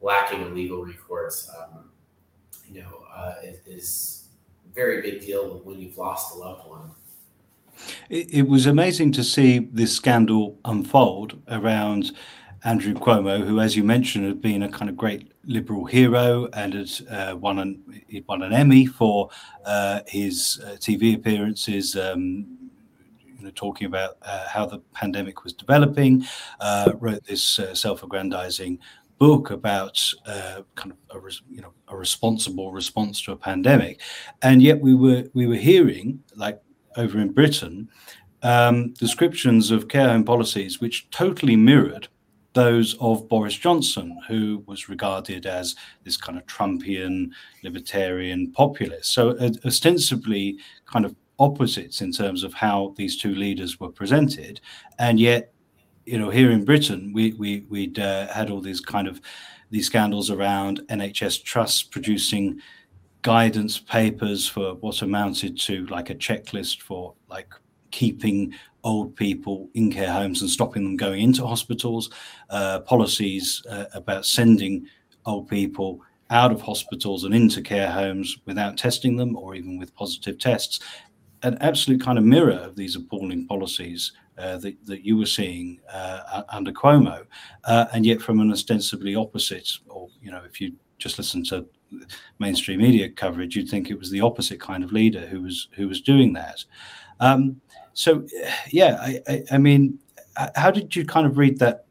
lacking 0.00 0.42
a 0.42 0.46
legal 0.46 0.84
recourse, 0.84 1.50
um, 1.58 1.90
you 2.70 2.82
know, 2.82 3.02
uh, 3.14 3.34
is, 3.42 3.58
is 3.66 4.24
a 4.70 4.74
very 4.74 5.02
big 5.02 5.20
deal 5.20 5.60
when 5.64 5.78
you've 5.78 5.98
lost 5.98 6.34
a 6.34 6.38
loved 6.38 6.68
one. 6.68 6.90
It, 8.08 8.32
it 8.32 8.48
was 8.48 8.66
amazing 8.66 9.12
to 9.12 9.24
see 9.24 9.58
this 9.58 9.94
scandal 9.94 10.58
unfold 10.64 11.40
around 11.48 12.12
Andrew 12.64 12.94
Cuomo, 12.94 13.46
who, 13.46 13.60
as 13.60 13.76
you 13.76 13.84
mentioned, 13.84 14.26
had 14.26 14.42
been 14.42 14.62
a 14.62 14.68
kind 14.68 14.90
of 14.90 14.96
great 14.96 15.32
liberal 15.44 15.84
hero 15.84 16.48
and 16.52 16.74
had 16.74 16.90
uh, 17.08 17.36
won 17.36 17.58
an 17.58 18.02
he 18.08 18.24
won 18.28 18.42
an 18.42 18.52
Emmy 18.52 18.84
for 18.84 19.30
uh, 19.64 20.00
his 20.06 20.60
uh, 20.64 20.70
TV 20.72 21.14
appearances, 21.14 21.94
um, 21.96 22.57
talking 23.52 23.86
about 23.86 24.16
uh, 24.22 24.46
how 24.48 24.66
the 24.66 24.78
pandemic 24.94 25.44
was 25.44 25.52
developing, 25.52 26.24
uh, 26.60 26.92
wrote 27.00 27.24
this 27.24 27.58
uh, 27.58 27.74
self-aggrandizing 27.74 28.78
book 29.18 29.50
about 29.50 30.00
uh, 30.26 30.62
kind 30.76 30.92
of 31.10 31.24
a, 31.24 31.30
you 31.50 31.60
know 31.60 31.72
a 31.88 31.96
responsible 31.96 32.72
response 32.72 33.20
to 33.22 33.32
a 33.32 33.36
pandemic, 33.36 34.00
and 34.42 34.62
yet 34.62 34.80
we 34.80 34.94
were 34.94 35.24
we 35.34 35.46
were 35.46 35.56
hearing 35.56 36.22
like 36.36 36.60
over 36.96 37.18
in 37.18 37.32
Britain 37.32 37.88
um, 38.42 38.92
descriptions 38.94 39.70
of 39.70 39.88
care 39.88 40.08
home 40.08 40.24
policies 40.24 40.80
which 40.80 41.10
totally 41.10 41.56
mirrored 41.56 42.08
those 42.54 42.96
of 43.00 43.28
Boris 43.28 43.54
Johnson, 43.54 44.18
who 44.26 44.64
was 44.66 44.88
regarded 44.88 45.46
as 45.46 45.76
this 46.04 46.16
kind 46.16 46.38
of 46.38 46.46
Trumpian 46.46 47.30
libertarian 47.62 48.50
populist. 48.52 49.12
So 49.12 49.30
uh, 49.38 49.50
ostensibly 49.64 50.58
kind 50.86 51.04
of 51.04 51.14
opposites 51.38 52.00
in 52.00 52.12
terms 52.12 52.42
of 52.44 52.52
how 52.54 52.94
these 52.96 53.16
two 53.16 53.34
leaders 53.34 53.78
were 53.78 53.90
presented, 53.90 54.60
and 54.98 55.20
yet 55.20 55.52
you 56.08 56.18
know, 56.18 56.30
here 56.30 56.50
in 56.50 56.64
Britain, 56.64 57.12
we 57.12 57.32
we 57.34 57.66
we'd 57.68 57.98
uh, 57.98 58.28
had 58.28 58.50
all 58.50 58.62
these 58.62 58.80
kind 58.80 59.06
of 59.06 59.20
these 59.70 59.86
scandals 59.86 60.30
around 60.30 60.80
NHS 60.88 61.44
trusts 61.44 61.82
producing 61.82 62.60
guidance 63.20 63.78
papers 63.78 64.48
for 64.48 64.74
what 64.76 65.02
amounted 65.02 65.58
to 65.60 65.84
like 65.86 66.08
a 66.08 66.14
checklist 66.14 66.80
for 66.80 67.12
like 67.28 67.52
keeping 67.90 68.54
old 68.84 69.14
people 69.16 69.68
in 69.74 69.92
care 69.92 70.10
homes 70.10 70.40
and 70.40 70.50
stopping 70.50 70.84
them 70.84 70.96
going 70.96 71.20
into 71.20 71.46
hospitals, 71.46 72.10
uh, 72.48 72.80
policies 72.80 73.62
uh, 73.68 73.84
about 73.92 74.24
sending 74.24 74.86
old 75.26 75.46
people 75.46 76.00
out 76.30 76.52
of 76.52 76.62
hospitals 76.62 77.24
and 77.24 77.34
into 77.34 77.60
care 77.60 77.90
homes 77.90 78.38
without 78.46 78.78
testing 78.78 79.16
them 79.16 79.36
or 79.36 79.54
even 79.54 79.78
with 79.78 79.94
positive 79.94 80.38
tests. 80.38 80.80
An 81.42 81.56
absolute 81.60 82.00
kind 82.00 82.18
of 82.18 82.24
mirror 82.24 82.52
of 82.52 82.74
these 82.74 82.96
appalling 82.96 83.46
policies 83.46 84.12
uh, 84.38 84.56
that, 84.58 84.76
that 84.86 85.04
you 85.04 85.16
were 85.16 85.26
seeing 85.26 85.80
uh, 85.92 86.42
under 86.48 86.72
Cuomo, 86.72 87.24
uh, 87.64 87.86
and 87.92 88.04
yet 88.04 88.20
from 88.20 88.40
an 88.40 88.50
ostensibly 88.50 89.14
opposite, 89.14 89.70
or 89.88 90.08
you 90.22 90.30
know, 90.30 90.42
if 90.44 90.60
you 90.60 90.72
just 90.98 91.18
listen 91.18 91.44
to 91.44 91.66
mainstream 92.38 92.80
media 92.80 93.08
coverage, 93.08 93.56
you'd 93.56 93.68
think 93.68 93.90
it 93.90 93.98
was 93.98 94.10
the 94.10 94.20
opposite 94.20 94.60
kind 94.60 94.84
of 94.84 94.92
leader 94.92 95.26
who 95.26 95.42
was 95.42 95.68
who 95.72 95.88
was 95.88 96.00
doing 96.00 96.32
that. 96.32 96.64
Um, 97.20 97.60
so, 97.94 98.26
yeah, 98.70 98.96
I, 99.00 99.20
I, 99.28 99.42
I, 99.52 99.58
mean, 99.58 99.98
how 100.54 100.70
did 100.70 100.94
you 100.94 101.04
kind 101.04 101.26
of 101.26 101.36
read 101.36 101.58
that 101.58 101.86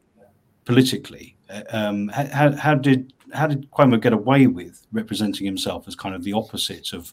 politically? 0.64 1.36
Um, 1.70 2.08
how, 2.08 2.52
how 2.52 2.74
did 2.74 3.12
how 3.34 3.46
did 3.46 3.70
Cuomo 3.70 4.00
get 4.00 4.12
away 4.12 4.46
with 4.46 4.86
representing 4.92 5.44
himself 5.44 5.86
as 5.86 5.94
kind 5.94 6.14
of 6.14 6.24
the 6.24 6.32
opposite 6.32 6.92
of 6.92 7.12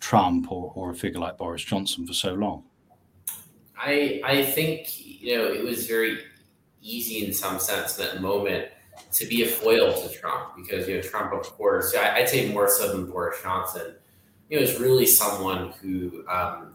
Trump 0.00 0.50
or, 0.50 0.72
or 0.74 0.90
a 0.90 0.94
figure 0.94 1.20
like 1.20 1.38
Boris 1.38 1.64
Johnson 1.64 2.06
for 2.06 2.12
so 2.12 2.34
long? 2.34 2.64
I 3.78 4.20
I 4.24 4.44
think 4.44 4.88
you 5.04 5.36
know 5.36 5.44
it 5.44 5.62
was 5.62 5.86
very 5.86 6.18
easy 6.82 7.26
in 7.26 7.32
some 7.32 7.58
sense 7.58 7.94
that 7.96 8.22
moment 8.22 8.68
to 9.12 9.26
be 9.26 9.42
a 9.42 9.46
foil 9.46 9.92
to 9.92 10.08
Trump 10.08 10.56
because 10.56 10.88
you 10.88 10.96
know 10.96 11.02
Trump, 11.02 11.32
of 11.32 11.42
course, 11.56 11.94
I, 11.94 12.20
would 12.20 12.28
say 12.28 12.50
more 12.52 12.68
so 12.68 12.92
than 12.92 13.10
Boris 13.10 13.42
Johnson, 13.42 13.94
you 14.48 14.56
know, 14.56 14.62
is 14.62 14.78
really 14.80 15.06
someone 15.06 15.72
who 15.82 16.24
um, 16.28 16.74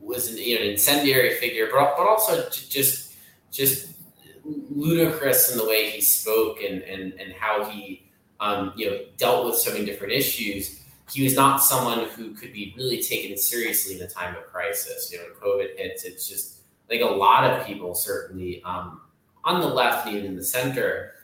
was 0.00 0.30
an, 0.30 0.38
you 0.38 0.56
know, 0.56 0.62
an 0.62 0.70
incendiary 0.70 1.34
figure, 1.34 1.68
but 1.72 1.96
but 1.96 2.06
also 2.06 2.48
just 2.50 3.14
just 3.50 3.94
ludicrous 4.44 5.52
in 5.52 5.58
the 5.58 5.64
way 5.64 5.90
he 5.90 6.00
spoke 6.00 6.62
and 6.62 6.82
and 6.82 7.12
and 7.14 7.32
how 7.32 7.64
he 7.64 8.10
um, 8.40 8.72
you 8.76 8.90
know 8.90 8.98
dealt 9.16 9.46
with 9.46 9.56
so 9.56 9.72
many 9.72 9.84
different 9.84 10.12
issues 10.12 10.79
he 11.12 11.24
was 11.24 11.34
not 11.34 11.62
someone 11.62 12.08
who 12.10 12.34
could 12.34 12.52
be 12.52 12.74
really 12.76 13.02
taken 13.02 13.36
seriously 13.36 13.96
in 13.96 14.02
a 14.02 14.08
time 14.08 14.36
of 14.36 14.46
crisis. 14.46 15.10
You 15.12 15.18
know, 15.18 15.24
when 15.24 15.52
COVID 15.58 15.76
hits, 15.76 16.04
it's 16.04 16.28
just 16.28 16.60
like 16.88 17.00
a 17.00 17.06
lot 17.06 17.44
of 17.44 17.66
people, 17.66 17.94
certainly 17.94 18.62
um, 18.64 19.00
on 19.44 19.60
the 19.60 19.66
left 19.66 20.06
and 20.06 20.16
even 20.16 20.30
in 20.30 20.36
the 20.36 20.44
center, 20.44 21.14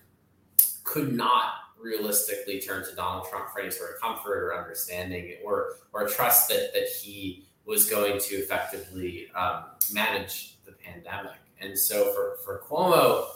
could 0.85 1.13
not 1.13 1.53
realistically 1.79 2.61
turn 2.61 2.85
to 2.85 2.95
Donald 2.95 3.29
Trump 3.29 3.51
for 3.51 3.61
any 3.61 3.71
sort 3.71 3.95
of 3.95 4.01
comfort 4.01 4.45
or 4.45 4.59
understanding 4.59 5.37
or 5.45 5.75
or 5.93 6.09
trust 6.09 6.49
that 6.49 6.73
that 6.73 6.89
he 6.89 7.47
was 7.65 7.89
going 7.89 8.19
to 8.19 8.37
effectively 8.37 9.29
um, 9.37 9.65
manage 9.93 10.57
the 10.65 10.73
pandemic. 10.73 11.39
And 11.61 11.79
so 11.79 12.13
for 12.13 12.39
for 12.45 12.63
Cuomo, 12.67 13.27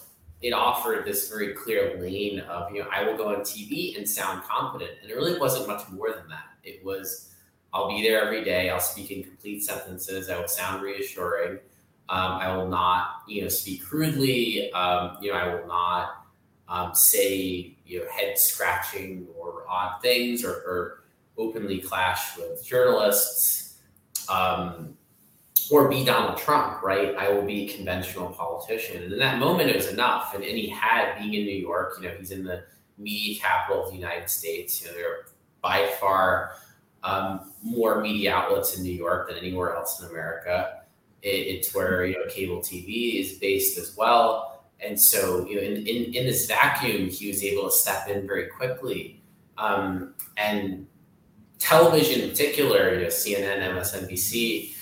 it 0.42 0.52
offered 0.52 1.04
this 1.04 1.28
very 1.28 1.52
clear 1.52 1.98
lane 2.00 2.40
of, 2.40 2.72
you 2.72 2.80
know, 2.80 2.88
I 2.90 3.04
will 3.04 3.16
go 3.16 3.28
on 3.28 3.40
TV 3.40 3.96
and 3.96 4.08
sound 4.08 4.42
confident. 4.44 4.92
And 5.02 5.10
it 5.10 5.14
really 5.14 5.38
wasn't 5.38 5.68
much 5.68 5.88
more 5.90 6.12
than 6.12 6.28
that. 6.28 6.44
It 6.64 6.84
was, 6.84 7.34
I'll 7.74 7.88
be 7.88 8.02
there 8.02 8.24
every 8.24 8.42
day. 8.42 8.70
I'll 8.70 8.80
speak 8.80 9.10
in 9.10 9.22
complete 9.22 9.62
sentences. 9.62 10.30
I 10.30 10.40
will 10.40 10.48
sound 10.48 10.82
reassuring. 10.82 11.58
Um, 12.08 12.32
I 12.32 12.56
will 12.56 12.68
not, 12.68 13.22
you 13.28 13.42
know, 13.42 13.48
speak 13.48 13.84
crudely. 13.84 14.72
Um, 14.72 15.18
you 15.20 15.30
know, 15.30 15.38
I 15.38 15.54
will 15.54 15.66
not 15.66 16.26
um, 16.68 16.94
say, 16.94 17.76
you 17.84 18.00
know, 18.00 18.06
head 18.10 18.38
scratching 18.38 19.26
or 19.38 19.64
odd 19.68 20.00
things 20.00 20.44
or, 20.44 20.52
or 20.52 21.04
openly 21.36 21.80
clash 21.80 22.36
with 22.38 22.64
journalists. 22.64 23.78
Um, 24.28 24.96
or 25.70 25.88
be 25.88 26.04
Donald 26.04 26.36
Trump, 26.38 26.82
right? 26.82 27.14
I 27.16 27.30
will 27.30 27.44
be 27.44 27.64
a 27.64 27.76
conventional 27.76 28.28
politician. 28.30 29.02
And 29.04 29.12
in 29.12 29.18
that 29.20 29.38
moment, 29.38 29.70
it 29.70 29.76
was 29.76 29.86
enough. 29.86 30.34
And, 30.34 30.42
and 30.42 30.58
he 30.58 30.68
had, 30.68 31.18
being 31.18 31.34
in 31.34 31.44
New 31.44 31.56
York, 31.56 31.94
you 32.00 32.08
know, 32.08 32.14
he's 32.18 32.32
in 32.32 32.44
the 32.44 32.64
media 32.98 33.40
capital 33.40 33.84
of 33.84 33.90
the 33.90 33.96
United 33.96 34.28
States. 34.28 34.82
You 34.82 34.88
know, 34.88 34.94
there 34.94 35.10
are 35.10 35.26
by 35.62 35.86
far 36.00 36.52
um, 37.02 37.52
more 37.62 38.00
media 38.00 38.34
outlets 38.34 38.76
in 38.76 38.82
New 38.82 38.92
York 38.92 39.28
than 39.28 39.38
anywhere 39.38 39.74
else 39.74 40.00
in 40.00 40.08
America. 40.08 40.80
It, 41.22 41.28
it's 41.28 41.74
where, 41.74 42.04
you 42.04 42.14
know, 42.14 42.26
cable 42.28 42.58
TV 42.58 43.20
is 43.20 43.38
based 43.38 43.78
as 43.78 43.96
well. 43.96 44.64
And 44.80 44.98
so, 44.98 45.46
you 45.46 45.56
know, 45.56 45.62
in, 45.62 45.86
in, 45.86 46.14
in 46.14 46.26
this 46.26 46.46
vacuum, 46.46 47.08
he 47.08 47.28
was 47.28 47.44
able 47.44 47.64
to 47.64 47.72
step 47.72 48.08
in 48.08 48.26
very 48.26 48.46
quickly. 48.48 49.22
Um, 49.58 50.14
and 50.36 50.86
television 51.58 52.22
in 52.22 52.30
particular, 52.30 52.94
you 52.94 53.02
know, 53.02 53.06
CNN, 53.08 53.60
MSNBC, 53.74 54.74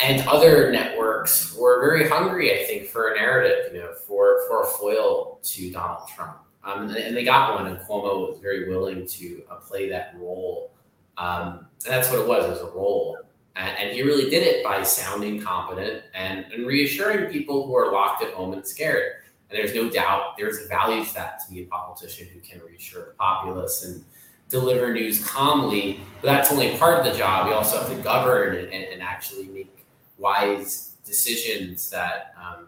and 0.00 0.26
other 0.28 0.70
networks 0.70 1.54
were 1.56 1.80
very 1.80 2.08
hungry, 2.08 2.60
I 2.60 2.64
think, 2.64 2.88
for 2.88 3.12
a 3.12 3.16
narrative, 3.16 3.72
you 3.72 3.80
know, 3.80 3.92
for 4.06 4.46
for 4.48 4.62
a 4.62 4.66
foil 4.66 5.40
to 5.42 5.70
Donald 5.70 6.08
Trump. 6.14 6.38
Um, 6.64 6.90
and, 6.90 7.16
they 7.16 7.24
got 7.24 7.54
one, 7.54 7.66
and 7.66 7.78
Cuomo 7.78 8.28
was 8.28 8.38
very 8.40 8.68
willing 8.68 9.06
to 9.06 9.42
uh, 9.50 9.56
play 9.56 9.88
that 9.88 10.14
role. 10.18 10.72
Um, 11.16 11.66
and 11.84 11.94
that's 11.94 12.10
what 12.10 12.20
it 12.20 12.28
was, 12.28 12.44
it 12.44 12.50
was 12.50 12.60
a 12.60 12.76
role. 12.76 13.16
And, 13.56 13.76
and, 13.78 13.96
he 13.96 14.02
really 14.02 14.28
did 14.28 14.42
it 14.42 14.62
by 14.62 14.82
sounding 14.82 15.40
competent 15.40 16.04
and, 16.14 16.44
and 16.52 16.66
reassuring 16.66 17.32
people 17.32 17.66
who 17.66 17.74
are 17.74 17.90
locked 17.90 18.22
at 18.22 18.34
home 18.34 18.52
and 18.52 18.66
scared. 18.66 19.12
And 19.50 19.58
there's 19.58 19.74
no 19.74 19.88
doubt 19.88 20.36
there's 20.36 20.64
a 20.64 20.68
value 20.68 21.04
to 21.04 21.14
that 21.14 21.40
to 21.46 21.52
be 21.52 21.62
a 21.62 21.66
politician 21.66 22.28
who 22.32 22.40
can 22.40 22.60
reassure 22.60 23.06
the 23.06 23.12
populace 23.12 23.84
and 23.84 24.04
deliver 24.48 24.92
news 24.92 25.24
calmly. 25.24 26.00
But 26.20 26.28
that's 26.28 26.52
only 26.52 26.76
part 26.76 26.98
of 26.98 27.10
the 27.10 27.18
job. 27.18 27.48
We 27.48 27.54
also 27.54 27.78
have 27.78 27.88
to 27.88 28.02
govern 28.02 28.56
and, 28.56 28.72
and 28.72 29.02
actually 29.02 29.48
make 29.48 29.77
wise 30.18 30.96
decisions 31.04 31.88
that 31.90 32.34
um, 32.36 32.66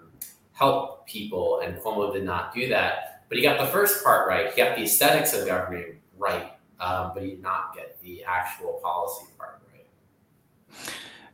help 0.53 1.07
people. 1.07 1.61
And 1.61 1.77
Cuomo 1.79 2.13
did 2.13 2.25
not 2.25 2.55
do 2.55 2.69
that. 2.69 3.25
But 3.29 3.39
he 3.39 3.43
got 3.43 3.59
the 3.61 3.67
first 3.67 4.03
part 4.03 4.29
right. 4.29 4.51
He 4.53 4.57
got 4.57 4.77
the 4.77 4.83
aesthetics 4.83 5.35
of 5.35 5.47
governing 5.47 6.01
right, 6.19 6.53
um, 6.81 7.13
but 7.15 7.23
he 7.23 7.31
did 7.31 7.43
not 7.43 7.75
get 7.75 8.01
the 8.03 8.25
actual 8.25 8.81
policy 8.83 9.27
part 9.39 9.61
right. 9.73 9.87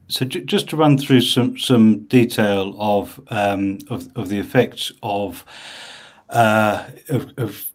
So 0.08 0.26
j- 0.26 0.44
just 0.44 0.68
to 0.70 0.76
run 0.76 0.98
through 0.98 1.22
some 1.22 1.58
some 1.58 2.00
detail 2.04 2.76
of 2.78 3.18
um, 3.28 3.78
of, 3.88 4.08
of 4.14 4.28
the 4.28 4.38
effects 4.38 4.92
of, 5.02 5.44
uh, 6.28 6.84
of, 7.08 7.32
of 7.38 7.66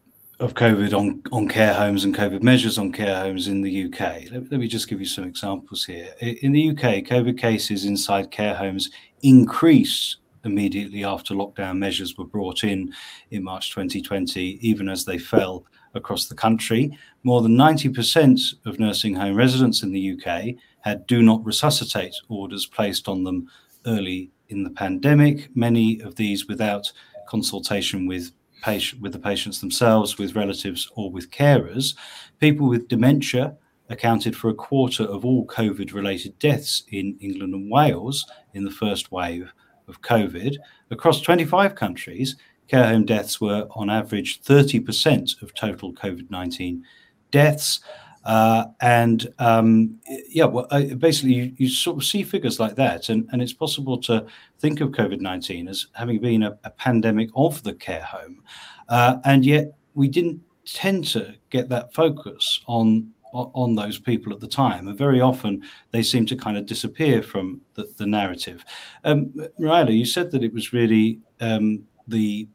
of 0.42 0.56
COVID 0.56 0.92
on, 0.98 1.22
on 1.32 1.48
care 1.48 1.74
homes 1.74 2.04
and 2.04 2.16
COVID 2.16 2.42
measures 2.42 2.80
on 2.80 2.92
care 2.92 3.16
homes 3.16 3.48
in 3.48 3.62
the 3.62 3.86
UK. 3.86 4.32
Let, 4.32 4.52
let, 4.52 4.60
me 4.60 4.68
just 4.68 4.88
give 4.88 5.00
you 5.00 5.06
some 5.06 5.24
examples 5.24 5.86
here. 5.86 6.16
In 6.20 6.52
the 6.52 6.72
UK, 6.72 7.06
COVID 7.06 7.38
cases 7.38 7.86
inside 7.86 8.32
care 8.32 8.56
homes 8.56 8.90
increase 9.22 10.18
immediately 10.44 11.06
after 11.06 11.36
lockdown 11.36 11.78
measures 11.78 12.18
were 12.18 12.26
brought 12.26 12.64
in 12.64 12.92
in 13.30 13.44
March 13.44 13.70
2020, 13.70 14.58
even 14.62 14.90
as 14.90 15.06
they 15.06 15.20
fell 15.20 15.64
across 15.94 16.26
the 16.26 16.36
country. 16.36 16.98
More 17.22 17.44
than 17.44 17.56
90% 17.56 18.66
of 18.66 18.80
nursing 18.80 19.14
home 19.14 19.36
residents 19.36 19.84
in 19.84 19.92
the 19.92 20.18
UK 20.18 20.56
had 20.80 21.06
do 21.06 21.22
not 21.22 21.46
resuscitate 21.46 22.16
orders 22.30 22.66
placed 22.66 23.08
on 23.08 23.24
them 23.24 23.48
early 23.86 24.32
in 24.50 24.64
the 24.64 24.72
pandemic, 24.72 25.56
many 25.56 26.00
of 26.02 26.16
these 26.16 26.48
without 26.48 26.92
consultation 27.28 28.08
with 28.08 28.32
patient 28.62 29.02
with 29.02 29.14
the 29.14 29.20
patients 29.20 29.60
themselves, 29.60 30.18
with 30.18 30.36
relatives, 30.36 30.90
or 30.96 31.12
with 31.12 31.32
carers. 31.32 31.96
People 32.40 32.68
with 32.68 32.88
dementia 32.88 33.56
accounted 33.90 34.36
for 34.36 34.50
a 34.50 34.54
quarter 34.54 35.04
of 35.04 35.26
all 35.26 35.46
COVID 35.48 35.94
related 35.94 36.38
deaths 36.40 36.84
in 36.92 37.18
England 37.20 37.54
and 37.54 37.70
Wales 37.70 38.26
in 38.54 38.64
the 38.64 38.72
first 38.72 39.12
wave 39.12 39.52
of 39.88 40.02
COVID. 40.02 40.56
Across 40.90 41.22
25 41.22 41.76
countries, 41.76 42.38
care 42.68 42.88
home 42.88 43.06
deaths 43.06 43.42
were 43.42 43.68
on 43.72 43.90
average 43.90 44.42
30% 44.42 45.42
of 45.42 45.54
total 45.54 45.94
COVID 45.94 46.32
19 46.32 46.84
deaths. 47.32 47.82
Uh, 48.24 48.66
and 48.82 49.34
um, 49.40 50.00
yeah, 50.30 50.46
well, 50.46 50.68
basically, 50.98 51.34
you, 51.34 51.54
you, 51.58 51.70
sort 51.70 51.98
of 51.98 52.04
see 52.04 52.22
figures 52.22 52.60
like 52.60 52.76
that, 52.76 53.10
and, 53.10 53.28
and 53.32 53.42
it's 53.42 53.54
possible 53.54 53.98
to 53.98 54.26
think 54.60 54.80
of 54.80 54.90
COVID 54.90 55.20
19 55.20 55.68
as 55.68 55.88
having 55.94 56.20
been 56.20 56.44
a, 56.44 56.58
a, 56.64 56.70
pandemic 56.70 57.30
of 57.36 57.64
the 57.64 57.74
care 57.74 58.04
home. 58.04 58.44
Uh, 58.90 59.18
and 59.26 59.44
yet, 59.44 59.74
we 59.96 60.08
didn't 60.08 60.40
tend 60.66 61.06
to 61.06 61.34
get 61.50 61.68
that 61.70 61.94
focus 61.94 62.62
on 62.68 63.12
on 63.34 63.76
those 63.76 63.98
people 63.98 64.34
at 64.34 64.42
the 64.42 64.48
time, 64.48 64.88
and 64.88 64.98
very 64.98 65.22
often 65.22 65.64
they 65.92 66.04
seem 66.04 66.26
to 66.26 66.36
kind 66.36 66.58
of 66.58 66.66
disappear 66.66 67.24
from 67.24 67.62
the, 67.76 67.90
the 67.98 68.06
narrative. 68.06 68.66
Um, 69.06 69.34
Riley, 69.58 69.96
you 69.96 70.06
said 70.06 70.32
that 70.32 70.44
it 70.44 70.54
was 70.54 70.74
really 70.74 71.20
um, 71.40 71.84
the 72.08 72.48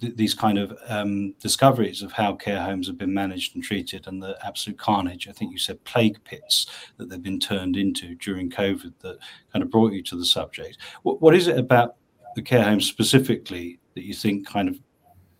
these 0.00 0.34
kind 0.34 0.58
of 0.58 0.76
um, 0.88 1.32
discoveries 1.40 2.02
of 2.02 2.12
how 2.12 2.34
care 2.34 2.62
homes 2.62 2.86
have 2.86 2.98
been 2.98 3.12
managed 3.12 3.54
and 3.54 3.64
treated 3.64 4.06
and 4.06 4.22
the 4.22 4.36
absolute 4.44 4.78
carnage. 4.78 5.28
I 5.28 5.32
think 5.32 5.52
you 5.52 5.58
said 5.58 5.82
plague 5.84 6.22
pits 6.24 6.66
that 6.96 7.08
they've 7.08 7.22
been 7.22 7.40
turned 7.40 7.76
into 7.76 8.14
during 8.16 8.50
COVID 8.50 8.92
that 9.00 9.18
kind 9.52 9.62
of 9.62 9.70
brought 9.70 9.92
you 9.92 10.02
to 10.04 10.16
the 10.16 10.26
subject. 10.26 10.78
what, 11.02 11.20
what 11.20 11.34
is 11.34 11.46
it 11.48 11.58
about 11.58 11.96
the 12.34 12.42
care 12.42 12.64
homes 12.64 12.86
specifically 12.86 13.78
that 13.94 14.04
you 14.04 14.14
think 14.14 14.46
kind 14.46 14.68
of 14.68 14.78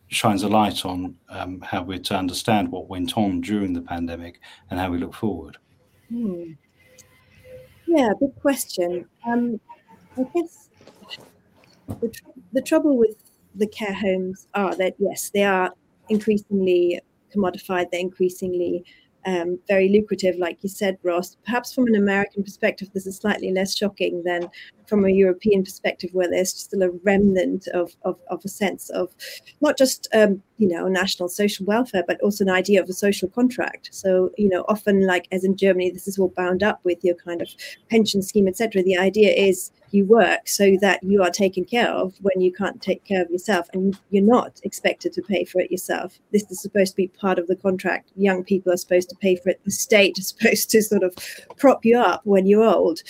shines 0.09 0.43
a 0.43 0.49
light 0.49 0.85
on 0.85 1.15
um, 1.29 1.61
how 1.61 1.83
we're 1.83 1.99
to 1.99 2.17
understand 2.17 2.71
what 2.71 2.89
went 2.89 3.17
on 3.17 3.41
during 3.41 3.73
the 3.73 3.83
pandemic 3.83 4.41
and 4.71 4.79
how 4.79 4.91
we 4.91 4.99
look 4.99 5.15
forward? 5.15 5.59
Hmm. 6.09 6.53
Yeah, 7.87 8.11
big 8.21 8.35
question. 8.41 9.07
Um, 9.27 9.61
I 10.17 10.25
guess 10.35 10.69
the, 12.01 12.09
tr- 12.09 12.25
the 12.53 12.63
trouble 12.63 12.97
with 12.97 13.17
the 13.57 13.67
care 13.67 13.95
homes 13.95 14.47
are 14.55 14.75
that 14.77 14.95
yes, 14.99 15.31
they 15.33 15.45
are 15.45 15.73
increasingly 16.09 17.01
commodified. 17.35 17.91
They're 17.91 18.01
increasingly 18.01 18.85
um, 19.27 19.59
very 19.67 19.89
lucrative, 19.89 20.37
like 20.39 20.63
you 20.63 20.69
said, 20.69 20.99
Ross. 21.03 21.37
Perhaps 21.45 21.75
from 21.75 21.87
an 21.89 21.97
American 21.97 22.45
perspective, 22.45 22.89
this 22.95 23.07
is 23.07 23.17
slightly 23.17 23.53
less 23.53 23.77
shocking 23.77 24.23
than 24.25 24.49
from 24.89 25.05
a 25.05 25.11
European 25.11 25.63
perspective, 25.65 26.11
where 26.13 26.29
there's 26.29 26.53
still 26.53 26.83
a 26.83 26.91
remnant 27.03 27.69
of, 27.69 27.95
of, 28.03 28.19
of 28.31 28.45
a 28.45 28.49
sense 28.49 28.91
of 28.91 29.15
not 29.61 29.77
just 29.77 30.09
um, 30.15 30.43
you 30.59 30.69
know 30.69 30.89
national 30.89 31.29
social 31.29 31.67
welfare, 31.67 32.05
but 32.07 32.21
also 32.21 32.45
an 32.45 32.51
idea 32.51 32.83
of 32.83 32.89
a 32.89 32.93
social 32.95 33.29
contract. 33.29 33.91
So 33.93 34.31
you 34.37 34.49
know, 34.49 34.65
often 34.69 35.07
like 35.07 35.29
as 35.33 35.45
in 35.45 35.57
Germany, 35.57 35.91
this 35.91 36.09
is 36.09 36.19
all 36.19 36.29
bound 36.29 36.63
up 36.63 36.81
with 36.85 37.03
your 37.05 37.15
kind 37.15 37.43
of 37.43 37.49
pension 37.91 38.23
scheme, 38.23 38.49
etc. 38.49 38.83
The 38.83 38.99
idea 38.99 39.33
is 39.33 39.73
you 39.91 40.05
work 40.05 40.47
so 40.47 40.77
that 40.81 41.03
you 41.03 41.23
are 41.23 41.31
taken 41.31 41.65
care 41.65 41.89
of 41.89 42.15
when 42.21 42.41
you 42.41 42.53
can't 42.53 42.83
take 42.83 43.05
care 43.05 43.23
of 43.23 43.31
yourself 43.31 43.69
and 43.73 43.99
you're 44.11 44.23
not 44.23 44.61
expected 44.65 45.13
to 45.13 45.23
pay 45.23 45.45
for 45.45 45.61
it 45.61 45.71
yourself 45.71 46.19
this 46.33 46.51
is 46.51 46.61
supposed 46.61 46.93
to 46.93 46.97
be 46.97 47.09
part 47.09 47.39
of 47.39 47.47
the 47.47 47.57
contract 47.57 48.11
young 48.17 48.43
people 48.43 48.73
are 48.73 48.77
supposed 48.77 49.09
to 49.09 49.17
pay 49.17 49.37
for 49.37 49.51
it 49.51 49.61
the 49.65 49.71
state 49.71 50.19
is 50.19 50.29
supposed 50.37 50.71
to 50.71 50.83
sort 50.83 51.03
of 51.03 51.15
prop 51.57 51.85
you 51.85 51.99
up 51.99 52.21
when 52.25 52.47
you're 52.47 52.65
old 52.65 53.01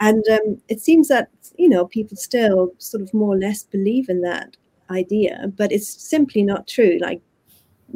and 0.00 0.24
um, 0.30 0.60
it 0.68 0.80
seems 0.80 1.08
that 1.08 1.19
you 1.60 1.68
know 1.68 1.86
people 1.86 2.16
still 2.16 2.72
sort 2.78 3.02
of 3.02 3.12
more 3.12 3.34
or 3.34 3.38
less 3.38 3.62
believe 3.64 4.08
in 4.08 4.20
that 4.22 4.56
idea 4.90 5.52
but 5.56 5.70
it's 5.70 5.88
simply 5.88 6.42
not 6.42 6.66
true 6.66 6.98
like 7.00 7.20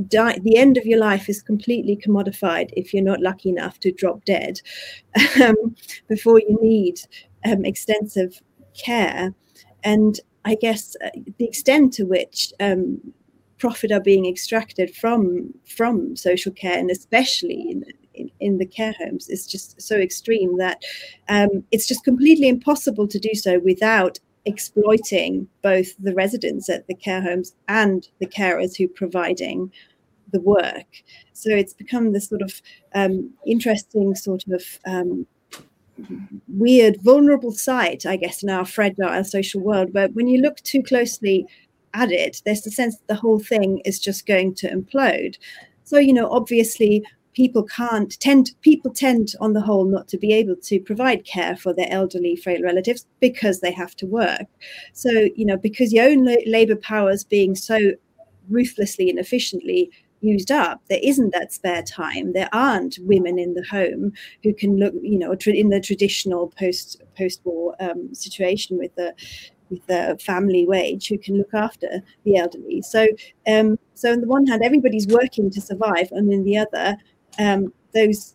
die, 0.09 0.39
the 0.43 0.57
end 0.57 0.77
of 0.77 0.87
your 0.87 0.99
life 0.99 1.29
is 1.29 1.43
completely 1.43 1.97
commodified 1.97 2.71
if 2.77 2.93
you're 2.93 3.03
not 3.03 3.21
lucky 3.21 3.49
enough 3.49 3.79
to 3.81 3.93
drop 3.93 4.25
dead 4.25 4.61
um, 5.43 5.75
before 6.09 6.41
you 6.41 6.59
need 6.61 7.01
um, 7.45 7.65
extensive 7.65 8.41
care. 8.77 9.35
And 9.83 10.19
I 10.45 10.57
guess 10.57 10.97
uh, 11.05 11.11
the 11.39 11.45
extent 11.45 11.93
to 11.95 12.05
which 12.05 12.53
um, 12.61 13.01
profit 13.59 13.93
are 13.93 14.01
being 14.01 14.27
extracted 14.27 14.95
from 14.95 15.55
from 15.67 16.17
social 16.17 16.53
care, 16.53 16.79
and 16.79 16.91
especially 16.91 17.83
in, 18.15 18.31
in, 18.41 18.59
the 18.59 18.67
care 18.67 18.95
homes, 18.99 19.29
is 19.29 19.47
just 19.47 19.81
so 19.81 19.97
extreme 19.97 20.59
that 20.59 20.83
um, 21.29 21.65
it's 21.71 21.87
just 21.87 22.05
completely 22.05 22.49
impossible 22.49 23.09
to 23.09 23.19
do 23.19 23.35
so 23.35 23.59
without 23.59 24.19
exploiting 24.47 25.49
both 25.63 25.97
the 25.99 26.15
residents 26.15 26.69
at 26.69 26.87
the 26.87 26.95
care 26.95 27.23
homes 27.23 27.55
and 27.69 28.09
the 28.21 28.27
carers 28.27 28.77
who 28.77 28.85
are 28.85 28.97
providing 28.97 29.73
the 30.33 30.41
work. 30.41 31.03
So 31.33 31.51
it's 31.51 31.73
become 31.73 32.13
this 32.13 32.29
sort 32.29 32.43
of 32.43 32.61
um, 32.95 33.33
interesting 33.47 34.15
sort 34.15 34.45
of 34.49 34.63
um, 34.87 35.27
weird, 36.49 37.01
vulnerable 37.03 37.53
site, 37.53 38.05
I 38.05 38.17
guess, 38.17 38.43
in 38.43 38.51
our 38.51 38.65
fragile 38.65 39.25
social 39.25 39.61
world. 39.61 39.93
But 39.93 40.13
when 40.15 40.27
you 40.27 40.41
look 40.41 40.57
too 40.59 40.83
closely 40.83 41.47
at 41.95 42.11
it, 42.11 42.43
there's 42.45 42.63
the 42.63 42.71
sense 42.71 42.97
that 42.99 43.07
the 43.07 43.21
whole 43.21 43.39
thing 43.39 43.81
is 43.85 43.99
just 43.99 44.27
going 44.27 44.55
to 44.57 44.71
implode. 44.71 45.37
So, 45.85 45.99
you 45.99 46.13
know, 46.13 46.29
obviously, 46.31 47.05
people 47.35 47.63
can't 47.65 48.19
tend 48.21 48.53
people 48.63 48.93
tend 48.93 49.35
on 49.41 49.53
the 49.53 49.61
whole 49.61 49.85
not 49.85 50.09
to 50.09 50.19
be 50.19 50.33
able 50.33 50.57
to 50.57 50.81
provide 50.81 51.25
care 51.25 51.57
for 51.57 51.75
their 51.75 51.89
elderly 51.91 52.37
frail 52.37 52.63
relatives 52.63 53.07
because 53.21 53.61
they 53.61 53.73
have 53.73 53.95
to 53.97 54.07
work. 54.07 54.47
So 54.93 55.11
you 55.11 55.45
know 55.45 55.57
because 55.57 55.93
your 55.93 56.07
own 56.07 56.25
labor 56.47 56.77
powers 56.77 57.25
being 57.25 57.55
so 57.55 57.93
ruthlessly 58.49 59.09
and 59.09 59.19
efficiently 59.19 59.91
used 60.21 60.51
up 60.51 60.81
there 60.89 61.01
isn't 61.03 61.33
that 61.35 61.53
spare 61.53 61.83
time. 61.83 62.33
There 62.33 62.49
aren't 62.53 62.99
women 63.03 63.39
in 63.39 63.55
the 63.55 63.65
home 63.65 64.13
who 64.43 64.55
can 64.55 64.79
look 64.79 64.95
you 65.03 65.19
know 65.19 65.37
in 65.47 65.69
the 65.69 65.81
traditional 65.81 66.53
post 66.59 67.03
post 67.17 67.41
war 67.45 67.77
um, 67.81 68.15
situation 68.15 68.79
with 68.79 68.95
the 68.97 69.15
with 69.71 69.87
the 69.87 70.19
family 70.21 70.67
wage 70.67 71.09
who 71.09 71.19
can 71.19 71.39
look 71.39 71.53
after 71.55 72.03
the 72.25 72.37
elderly. 72.37 72.83
So 72.83 73.07
um, 73.47 73.79
so 73.95 74.13
on 74.13 74.21
the 74.21 74.27
one 74.27 74.47
hand 74.47 74.63
everybody's 74.65 75.07
working 75.07 75.51
to 75.51 75.61
survive 75.61 76.11
and 76.13 76.33
in 76.33 76.45
the 76.45 76.59
other 76.59 76.97
um, 77.39 77.73
those 77.95 78.35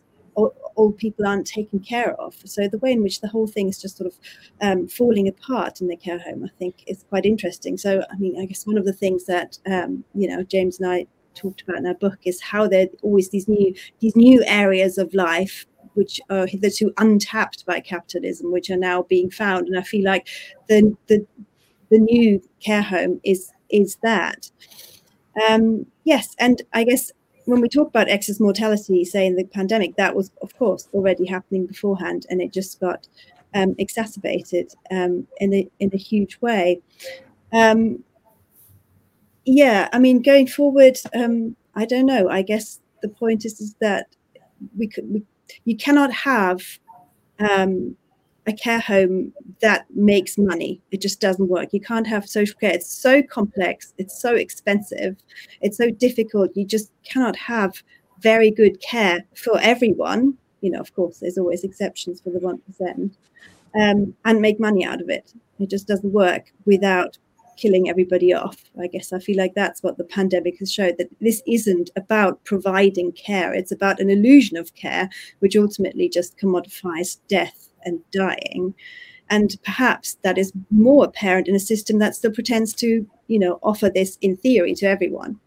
old 0.76 0.96
people 0.96 1.26
aren't 1.26 1.46
taken 1.46 1.78
care 1.80 2.14
of. 2.20 2.34
So 2.44 2.68
the 2.68 2.78
way 2.78 2.92
in 2.92 3.02
which 3.02 3.20
the 3.20 3.28
whole 3.28 3.46
thing 3.46 3.68
is 3.68 3.80
just 3.80 3.96
sort 3.96 4.06
of 4.06 4.18
um, 4.60 4.88
falling 4.88 5.28
apart 5.28 5.80
in 5.80 5.88
the 5.88 5.96
care 5.96 6.18
home, 6.18 6.44
I 6.44 6.50
think, 6.58 6.82
is 6.86 7.04
quite 7.08 7.26
interesting. 7.26 7.76
So 7.76 8.02
I 8.10 8.16
mean, 8.16 8.40
I 8.40 8.46
guess 8.46 8.66
one 8.66 8.78
of 8.78 8.84
the 8.84 8.92
things 8.92 9.26
that 9.26 9.58
um, 9.66 10.04
you 10.14 10.28
know 10.28 10.42
James 10.42 10.78
and 10.78 10.90
I 10.90 11.06
talked 11.34 11.62
about 11.62 11.78
in 11.78 11.86
our 11.86 11.94
book 11.94 12.18
is 12.24 12.40
how 12.40 12.66
there 12.66 12.84
are 12.84 12.98
always 13.02 13.30
these 13.30 13.48
new 13.48 13.74
these 14.00 14.16
new 14.16 14.42
areas 14.46 14.98
of 14.98 15.12
life 15.14 15.66
which 15.94 16.20
are 16.30 16.46
hitherto 16.46 16.92
untapped 16.98 17.66
by 17.66 17.80
capitalism, 17.80 18.52
which 18.52 18.70
are 18.70 18.76
now 18.76 19.02
being 19.02 19.30
found. 19.30 19.66
And 19.68 19.78
I 19.78 19.82
feel 19.82 20.04
like 20.04 20.28
the 20.68 20.96
the 21.08 21.26
the 21.90 21.98
new 21.98 22.40
care 22.60 22.82
home 22.82 23.20
is 23.24 23.52
is 23.68 23.96
that. 24.02 24.50
Um, 25.48 25.86
yes, 26.04 26.34
and 26.38 26.62
I 26.72 26.84
guess 26.84 27.12
when 27.50 27.60
we 27.60 27.68
talk 27.68 27.88
about 27.88 28.08
excess 28.08 28.40
mortality, 28.40 29.04
say 29.04 29.26
in 29.26 29.36
the 29.36 29.44
pandemic, 29.44 29.96
that 29.96 30.14
was 30.14 30.30
of 30.40 30.56
course 30.56 30.88
already 30.94 31.26
happening 31.26 31.66
beforehand, 31.66 32.26
and 32.30 32.40
it 32.40 32.52
just 32.52 32.80
got 32.80 33.08
um, 33.54 33.74
exacerbated 33.78 34.72
um, 34.90 35.26
in 35.38 35.52
a 35.52 35.68
in 35.80 35.90
a 35.92 35.96
huge 35.96 36.40
way. 36.40 36.80
Um, 37.52 38.04
yeah, 39.44 39.88
I 39.92 39.98
mean, 39.98 40.22
going 40.22 40.46
forward, 40.46 40.96
um, 41.14 41.56
I 41.74 41.84
don't 41.84 42.06
know. 42.06 42.28
I 42.28 42.42
guess 42.42 42.80
the 43.02 43.08
point 43.08 43.44
is, 43.44 43.60
is 43.60 43.74
that 43.80 44.06
we 44.76 44.86
could, 44.86 45.10
we, 45.10 45.24
you 45.64 45.76
cannot 45.76 46.12
have 46.12 46.60
um, 47.38 47.96
a 48.50 48.56
care 48.56 48.80
home 48.80 49.32
that 49.60 49.86
makes 49.94 50.36
money. 50.36 50.80
It 50.90 51.00
just 51.00 51.20
doesn't 51.20 51.48
work. 51.48 51.72
You 51.72 51.80
can't 51.80 52.06
have 52.06 52.28
social 52.28 52.58
care. 52.58 52.72
It's 52.72 52.92
so 52.92 53.22
complex. 53.22 53.94
It's 53.98 54.20
so 54.20 54.34
expensive. 54.34 55.16
It's 55.60 55.78
so 55.78 55.90
difficult. 55.90 56.56
You 56.56 56.64
just 56.66 56.90
cannot 57.04 57.36
have 57.36 57.82
very 58.20 58.50
good 58.50 58.80
care 58.80 59.24
for 59.34 59.58
everyone. 59.60 60.36
You 60.60 60.70
know, 60.72 60.80
of 60.80 60.94
course, 60.94 61.18
there's 61.18 61.38
always 61.38 61.64
exceptions 61.64 62.20
for 62.20 62.30
the 62.30 62.40
one 62.40 62.58
percent, 62.58 63.16
um, 63.80 64.14
and 64.24 64.40
make 64.40 64.60
money 64.60 64.84
out 64.84 65.00
of 65.00 65.08
it. 65.08 65.32
It 65.58 65.70
just 65.70 65.86
doesn't 65.86 66.12
work 66.12 66.52
without 66.66 67.16
killing 67.56 67.88
everybody 67.88 68.32
off. 68.32 68.56
I 68.80 68.86
guess 68.86 69.12
I 69.12 69.18
feel 69.18 69.36
like 69.36 69.54
that's 69.54 69.82
what 69.82 69.98
the 69.98 70.04
pandemic 70.04 70.58
has 70.58 70.72
showed 70.72 70.96
that 70.98 71.10
this 71.20 71.42
isn't 71.46 71.90
about 71.94 72.42
providing 72.44 73.12
care, 73.12 73.52
it's 73.52 73.72
about 73.72 74.00
an 74.00 74.10
illusion 74.10 74.56
of 74.56 74.74
care, 74.74 75.08
which 75.40 75.56
ultimately 75.56 76.08
just 76.08 76.38
commodifies 76.38 77.18
death 77.28 77.69
and 77.84 78.00
dying. 78.12 78.74
And 79.28 79.56
perhaps 79.64 80.16
that 80.22 80.38
is 80.38 80.52
more 80.70 81.04
apparent 81.04 81.46
in 81.48 81.54
a 81.54 81.60
system 81.60 81.98
that 81.98 82.16
still 82.16 82.32
pretends 82.32 82.74
to, 82.74 83.06
you 83.28 83.38
know, 83.38 83.58
offer 83.62 83.88
this 83.88 84.18
in 84.20 84.36
theory 84.36 84.74
to 84.74 84.86
everyone. 84.86 85.38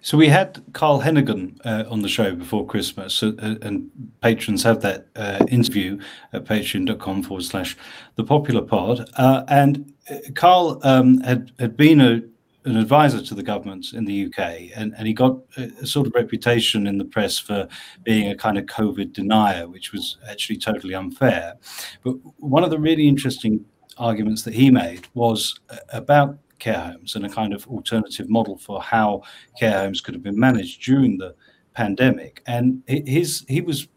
So 0.00 0.16
we 0.16 0.28
had 0.28 0.62
Carl 0.72 1.02
Heneghan 1.02 1.58
uh, 1.64 1.84
on 1.90 2.02
the 2.02 2.08
show 2.08 2.34
before 2.34 2.66
Christmas, 2.66 3.22
uh, 3.22 3.32
and 3.60 3.90
patrons 4.22 4.62
have 4.62 4.80
that 4.80 5.08
uh, 5.16 5.44
interview 5.48 5.98
at 6.32 6.44
patreon.com 6.44 7.22
forward 7.22 7.44
slash 7.44 7.76
the 8.14 8.24
popular 8.24 8.62
pod. 8.62 9.10
Uh, 9.16 9.44
and 9.48 9.92
uh, 10.08 10.16
Carl 10.34 10.80
um, 10.82 11.20
had, 11.20 11.52
had 11.58 11.76
been 11.76 12.00
a, 12.00 12.22
an 12.64 12.76
advisor 12.76 13.22
to 13.22 13.34
the 13.34 13.42
government 13.42 13.92
in 13.92 14.04
the 14.04 14.26
UK, 14.26 14.70
and, 14.76 14.94
and 14.96 15.06
he 15.06 15.14
got 15.14 15.38
a, 15.56 15.70
a, 15.80 15.86
sort 15.86 16.06
of 16.06 16.14
reputation 16.14 16.86
in 16.86 16.98
the 16.98 17.04
press 17.04 17.38
for 17.38 17.66
being 18.02 18.28
a 18.28 18.36
kind 18.36 18.58
of 18.58 18.66
COVID 18.66 19.12
denier, 19.12 19.66
which 19.66 19.92
was 19.92 20.18
actually 20.28 20.58
totally 20.58 20.94
unfair. 20.94 21.54
But 22.02 22.16
one 22.38 22.62
of 22.62 22.70
the 22.70 22.78
really 22.78 23.08
interesting 23.08 23.64
arguments 23.96 24.42
that 24.42 24.54
he 24.54 24.70
made 24.70 25.06
was 25.14 25.58
uh, 25.70 25.76
about 25.92 26.38
care 26.58 26.78
homes 26.78 27.16
and 27.16 27.24
a 27.24 27.30
kind 27.30 27.54
of 27.54 27.66
alternative 27.66 28.28
model 28.28 28.58
for 28.58 28.82
how 28.82 29.22
care 29.58 29.78
homes 29.78 30.02
could 30.02 30.14
have 30.14 30.22
been 30.22 30.38
managed 30.38 30.82
during 30.82 31.16
the 31.16 31.34
pandemic, 31.74 32.42
and 32.46 32.82
his 32.86 33.44
he 33.48 33.60
was 33.60 33.88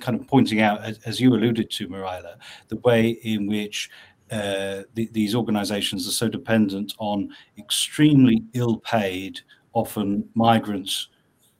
kind 0.00 0.18
of 0.18 0.26
pointing 0.26 0.60
out, 0.60 0.82
as, 0.82 0.98
as 1.04 1.20
you 1.20 1.32
alluded 1.34 1.70
to, 1.70 1.88
Mareile, 1.88 2.34
the 2.68 2.76
way 2.76 3.10
in 3.10 3.46
which 3.46 3.90
uh, 4.30 4.82
the, 4.94 5.08
these 5.12 5.34
organizations 5.34 6.06
are 6.06 6.12
so 6.12 6.28
dependent 6.28 6.94
on 6.98 7.30
extremely 7.58 8.44
ill-paid, 8.54 9.40
often 9.72 10.28
migrants 10.34 11.08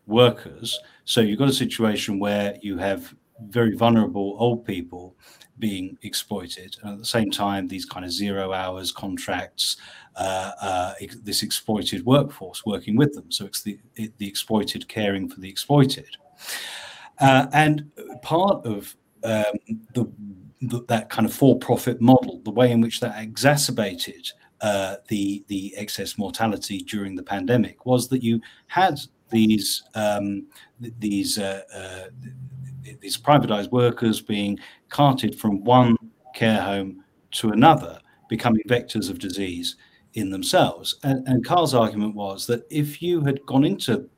workers. 0.07 0.79
So 1.05 1.21
you've 1.21 1.39
got 1.39 1.49
a 1.49 1.53
situation 1.53 2.19
where 2.19 2.57
you 2.63 2.79
have 2.79 3.15
very 3.49 3.75
vulnerable 3.75 4.37
old 4.39 4.65
people 4.65 5.17
being 5.59 5.97
exploited, 6.03 6.77
and 6.83 6.93
at 6.93 6.99
the 6.99 7.05
same 7.05 7.31
time, 7.31 7.69
these 7.69 7.85
kind 7.85 8.05
of 8.05 8.11
zero 8.11 8.53
hours 8.53 8.93
contracts, 8.93 9.77
uh, 10.17 10.53
uh, 10.61 10.95
ex- 11.01 11.21
this 11.23 11.43
exploited 11.43 12.05
workforce 12.05 12.65
working 12.65 12.97
with 12.97 13.13
them. 13.13 13.31
So 13.31 13.45
it's 13.45 13.63
the 13.63 13.79
it, 13.97 14.17
the 14.19 14.27
exploited 14.27 14.89
caring 14.89 15.29
for 15.29 15.41
the 15.41 15.49
exploited, 15.49 16.17
uh, 17.21 17.47
and 17.53 17.91
part 18.23 18.65
of 18.65 18.97
um, 19.23 19.59
the, 19.95 20.11
that 20.61 21.09
kind 21.09 21.27
of 21.27 21.33
for-profit 21.33 22.01
model, 22.01 22.41
the 22.45 22.51
way 22.51 22.71
in 22.71 22.81
which 22.81 23.01
that 23.01 23.19
exacerbated 23.23 24.31
uh, 24.61 24.97
the 25.09 25.43
the 25.49 25.75
excess 25.77 26.19
mortality 26.19 26.79
during 26.83 27.15
the 27.15 27.23
pandemic 27.23 27.87
was 27.87 28.09
that 28.09 28.23
you 28.23 28.41
had 28.67 29.01
these 29.31 29.85
um, 29.95 30.47
these 30.99 31.39
uh, 31.39 31.63
uh, 31.75 32.11
these 33.01 33.17
privatized 33.17 33.71
workers 33.71 34.21
being 34.21 34.59
carted 34.89 35.39
from 35.39 35.65
one 35.65 35.97
care 36.35 36.61
home 36.61 37.03
to 37.31 37.51
another, 37.51 37.99
becoming 38.29 38.63
vectors 38.69 39.09
of 39.09 39.19
disease 39.19 39.77
in 40.15 40.31
themselves. 40.31 40.97
And, 41.05 41.27
and 41.29 41.45
Carl's 41.45 41.75
argument 41.75 42.15
was 42.15 42.47
that 42.47 42.67
if 42.71 43.01
you 43.01 43.21
had 43.23 43.45
gone 43.47 43.65
into 43.65 44.09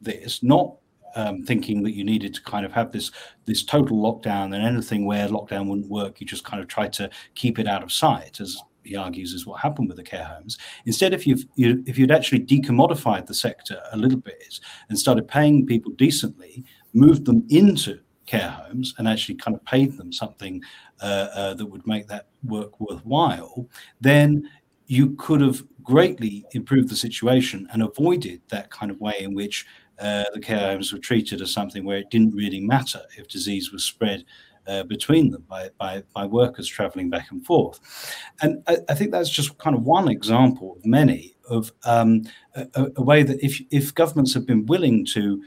this 0.00 0.42
not 0.42 0.76
um, 1.16 1.42
thinking 1.42 1.82
that 1.82 1.94
you 1.94 2.04
needed 2.04 2.34
to 2.34 2.42
kind 2.42 2.64
of 2.64 2.72
have 2.72 2.92
this 2.92 3.10
this 3.46 3.64
total 3.64 3.96
lockdown 3.96 4.54
and 4.54 4.64
anything 4.64 5.06
where 5.06 5.28
lockdown 5.28 5.66
wouldn't 5.66 5.88
work, 5.88 6.20
you 6.20 6.26
just 6.26 6.44
kind 6.44 6.62
of 6.62 6.68
tried 6.68 6.92
to 6.94 7.10
keep 7.34 7.58
it 7.58 7.66
out 7.66 7.82
of 7.82 7.90
sight, 7.90 8.40
as 8.40 8.62
he 8.84 8.94
argues 8.94 9.32
is 9.32 9.46
what 9.46 9.60
happened 9.60 9.88
with 9.88 9.96
the 9.96 10.02
care 10.02 10.24
homes. 10.24 10.58
Instead, 10.84 11.12
if 11.12 11.26
you've 11.26 11.44
you, 11.56 11.82
if 11.86 11.98
you'd 11.98 12.12
actually 12.12 12.40
decommodified 12.40 13.26
the 13.26 13.34
sector 13.34 13.80
a 13.92 13.96
little 13.96 14.20
bit 14.20 14.60
and 14.88 14.98
started 14.98 15.26
paying 15.26 15.66
people 15.66 15.92
decently, 15.92 16.64
moved 16.92 17.24
them 17.24 17.44
into 17.48 17.98
care 18.26 18.50
homes 18.50 18.94
and 18.98 19.08
actually 19.08 19.36
kind 19.36 19.56
of 19.56 19.64
paid 19.64 19.96
them 19.96 20.12
something 20.12 20.62
uh, 21.00 21.28
uh, 21.34 21.54
that 21.54 21.66
would 21.66 21.86
make 21.86 22.06
that 22.08 22.26
work 22.44 22.78
worthwhile, 22.80 23.68
then 24.00 24.48
you 24.86 25.14
could 25.16 25.40
have 25.40 25.62
greatly 25.82 26.44
improved 26.52 26.88
the 26.88 26.96
situation 26.96 27.68
and 27.72 27.82
avoided 27.82 28.40
that 28.48 28.70
kind 28.70 28.90
of 28.90 29.00
way 29.00 29.16
in 29.20 29.34
which 29.34 29.66
uh, 29.98 30.24
the 30.34 30.40
care 30.40 30.72
homes 30.72 30.92
were 30.92 30.98
treated 30.98 31.40
as 31.40 31.50
something 31.50 31.84
where 31.84 31.98
it 31.98 32.10
didn't 32.10 32.34
really 32.34 32.60
matter 32.60 33.02
if 33.16 33.28
disease 33.28 33.72
was 33.72 33.84
spread 33.84 34.24
uh, 34.66 34.82
between 34.82 35.30
them 35.30 35.44
by, 35.48 35.70
by, 35.78 36.02
by 36.14 36.26
workers 36.26 36.66
traveling 36.66 37.08
back 37.08 37.30
and 37.30 37.44
forth. 37.46 37.80
And 38.42 38.62
I, 38.66 38.78
I, 38.88 38.94
think 38.94 39.12
that's 39.12 39.30
just 39.30 39.56
kind 39.58 39.76
of 39.76 39.82
one 39.82 40.08
example 40.08 40.76
of 40.76 40.84
many 40.84 41.36
of 41.48 41.72
um, 41.84 42.24
a, 42.54 42.90
a, 42.96 43.02
way 43.02 43.22
that 43.22 43.44
if, 43.44 43.60
if 43.70 43.94
governments 43.94 44.34
have 44.34 44.46
been 44.46 44.66
willing 44.66 45.04
to 45.06 45.42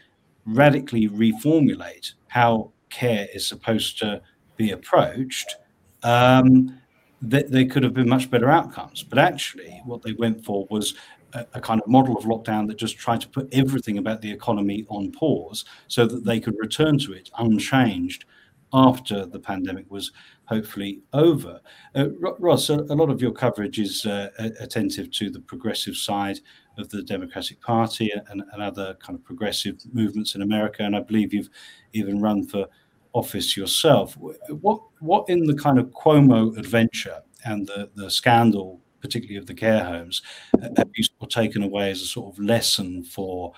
radically 0.46 1.10
reformulate 1.10 2.14
how 2.28 2.72
care 2.90 3.28
is 3.34 3.46
supposed 3.46 4.00
to 4.00 4.22
be 4.56 4.72
approached, 4.72 5.56
um, 6.04 6.80
that 7.22 7.52
they 7.52 7.66
could 7.66 7.84
have 7.84 7.94
been 7.94 8.08
much 8.08 8.32
better 8.32 8.50
outcomes. 8.50 9.04
But 9.04 9.20
actually, 9.20 9.82
what 9.86 10.02
they 10.02 10.14
went 10.14 10.46
for 10.46 10.66
was 10.70 10.96
a, 11.34 11.62
kind 11.62 11.82
of 11.82 11.88
model 11.88 12.18
of 12.18 12.24
lockdown 12.26 12.68
that 12.68 12.78
just 12.78 12.98
tried 12.98 13.22
to 13.22 13.30
put 13.30 13.48
everything 13.54 13.98
about 13.98 14.22
the 14.22 14.32
economy 14.32 14.86
on 14.89 15.12
pause 15.12 15.65
so 15.88 16.06
that 16.06 16.26
they 16.26 16.39
could 16.39 16.56
return 16.60 16.98
to 17.00 17.13
it 17.13 17.30
unchanged 17.38 18.26
after 18.74 19.26
the 19.26 19.39
pandemic 19.39 19.89
was 19.89 20.12
hopefully 20.46 21.02
over. 21.13 21.60
Uh, 21.96 22.10
Ross, 22.20 22.70
a, 22.70 22.76
a, 22.76 22.96
lot 22.96 23.10
of 23.10 23.22
your 23.22 23.32
coverage 23.32 23.80
is 23.80 24.06
uh, 24.06 24.30
attentive 24.60 25.12
to 25.12 25.30
the 25.30 25.39
progressive 25.39 25.96
side 25.96 26.39
of 26.78 26.89
the 26.89 27.02
Democratic 27.02 27.62
Party 27.62 28.12
and, 28.30 28.44
and, 28.52 28.62
other 28.62 28.96
kind 28.96 29.18
of 29.18 29.24
progressive 29.24 29.78
movements 29.92 30.36
in 30.36 30.42
America, 30.42 30.84
and 30.84 30.96
I 30.96 31.02
believe 31.02 31.34
you've 31.34 31.50
even 31.94 32.22
run 32.22 32.46
for 32.46 32.68
office 33.13 33.58
yourself. 33.58 34.15
What 34.18 34.82
what 35.00 35.28
in 35.30 35.46
the 35.46 35.56
kind 35.56 35.80
of 35.80 35.88
Cuomo 35.88 36.58
adventure 36.58 37.22
and 37.46 37.68
the 37.68 37.89
the 37.96 38.10
scandal, 38.10 38.80
particularly 39.02 39.38
of 39.38 39.46
the 39.46 39.54
care 39.54 39.84
homes, 39.84 40.22
have 40.62 40.90
you 40.96 41.04
taken 41.30 41.64
away 41.64 41.92
as 41.92 42.02
a 42.02 42.06
sort 42.06 42.34
of 42.34 42.44
lesson 42.44 43.04
for 43.04 43.54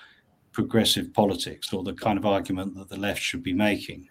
progressive 0.51 1.13
politics, 1.13 1.71
or 1.73 1.83
the 1.83 1.93
kind 1.93 2.17
of 2.17 2.25
argument 2.25 2.75
that 2.75 2.89
the 2.89 2.97
left 2.97 3.21
should 3.21 3.43
be 3.43 3.53
making? 3.53 4.07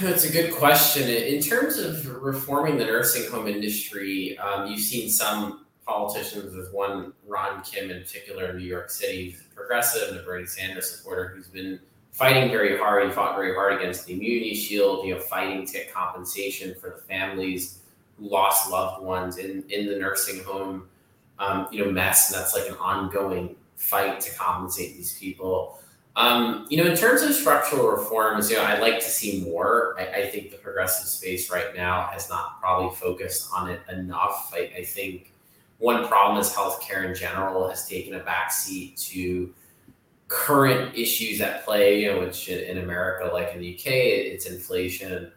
That's 0.00 0.24
a 0.24 0.32
good 0.32 0.52
question. 0.52 1.08
In 1.08 1.42
terms 1.42 1.78
of 1.78 2.06
reforming 2.22 2.76
the 2.76 2.84
nursing 2.84 3.30
home 3.30 3.48
industry, 3.48 4.38
um, 4.38 4.66
you've 4.66 4.80
seen 4.80 5.08
some 5.08 5.66
politicians, 5.86 6.54
with 6.54 6.72
one 6.72 7.12
Ron 7.26 7.62
Kim 7.62 7.90
in 7.90 8.00
particular 8.00 8.50
in 8.50 8.58
New 8.58 8.64
York 8.64 8.90
City, 8.90 9.36
progressive 9.54 10.08
and 10.08 10.18
a 10.18 10.22
Bernie 10.22 10.46
Sanders 10.46 10.90
supporter, 10.90 11.32
who's 11.34 11.48
been 11.48 11.78
fighting 12.12 12.50
very 12.50 12.78
hard. 12.78 13.06
He 13.06 13.12
fought 13.12 13.36
very 13.36 13.54
hard 13.54 13.74
against 13.74 14.06
the 14.06 14.14
immunity 14.14 14.54
shield, 14.54 15.06
you 15.06 15.14
know, 15.14 15.20
fighting 15.20 15.66
to 15.66 15.72
get 15.72 15.92
compensation 15.92 16.74
for 16.80 16.90
the 16.90 17.02
families 17.02 17.80
lost 18.18 18.70
loved 18.70 19.02
ones 19.02 19.38
in, 19.38 19.64
in 19.68 19.86
the 19.86 19.96
nursing 19.96 20.42
home, 20.44 20.88
um, 21.38 21.68
you 21.70 21.84
know, 21.84 21.90
mess. 21.90 22.30
And 22.32 22.40
that's 22.40 22.54
like 22.54 22.68
an 22.68 22.76
ongoing 22.76 23.56
fight 23.76 24.20
to 24.20 24.34
compensate 24.34 24.96
these 24.96 25.18
people. 25.18 25.80
Um, 26.16 26.66
you 26.70 26.76
know, 26.76 26.88
in 26.88 26.96
terms 26.96 27.22
of 27.22 27.34
structural 27.34 27.88
reforms, 27.88 28.48
you 28.48 28.56
know, 28.56 28.62
I'd 28.62 28.80
like 28.80 29.00
to 29.00 29.08
see 29.08 29.42
more. 29.44 29.96
I, 29.98 30.22
I, 30.22 30.26
think 30.28 30.52
the 30.52 30.58
progressive 30.58 31.08
space 31.08 31.50
right 31.50 31.74
now 31.74 32.06
has 32.12 32.28
not 32.28 32.60
probably 32.60 32.94
focused 32.94 33.50
on 33.52 33.68
it 33.68 33.80
enough. 33.90 34.52
I, 34.54 34.70
I 34.78 34.84
think 34.84 35.32
one 35.78 36.06
problem 36.06 36.38
is 36.38 36.52
healthcare 36.52 37.04
in 37.04 37.16
general 37.16 37.68
has 37.68 37.88
taken 37.88 38.14
a 38.14 38.20
backseat 38.20 38.96
to 39.10 39.52
current 40.28 40.96
issues 40.96 41.40
at 41.40 41.64
play, 41.64 42.02
you 42.02 42.12
know, 42.12 42.20
which 42.20 42.48
in, 42.48 42.78
America, 42.78 43.28
like 43.32 43.52
in 43.52 43.60
the 43.60 43.74
UK, 43.74 43.86
it's 43.86 44.46
inflation 44.46 45.32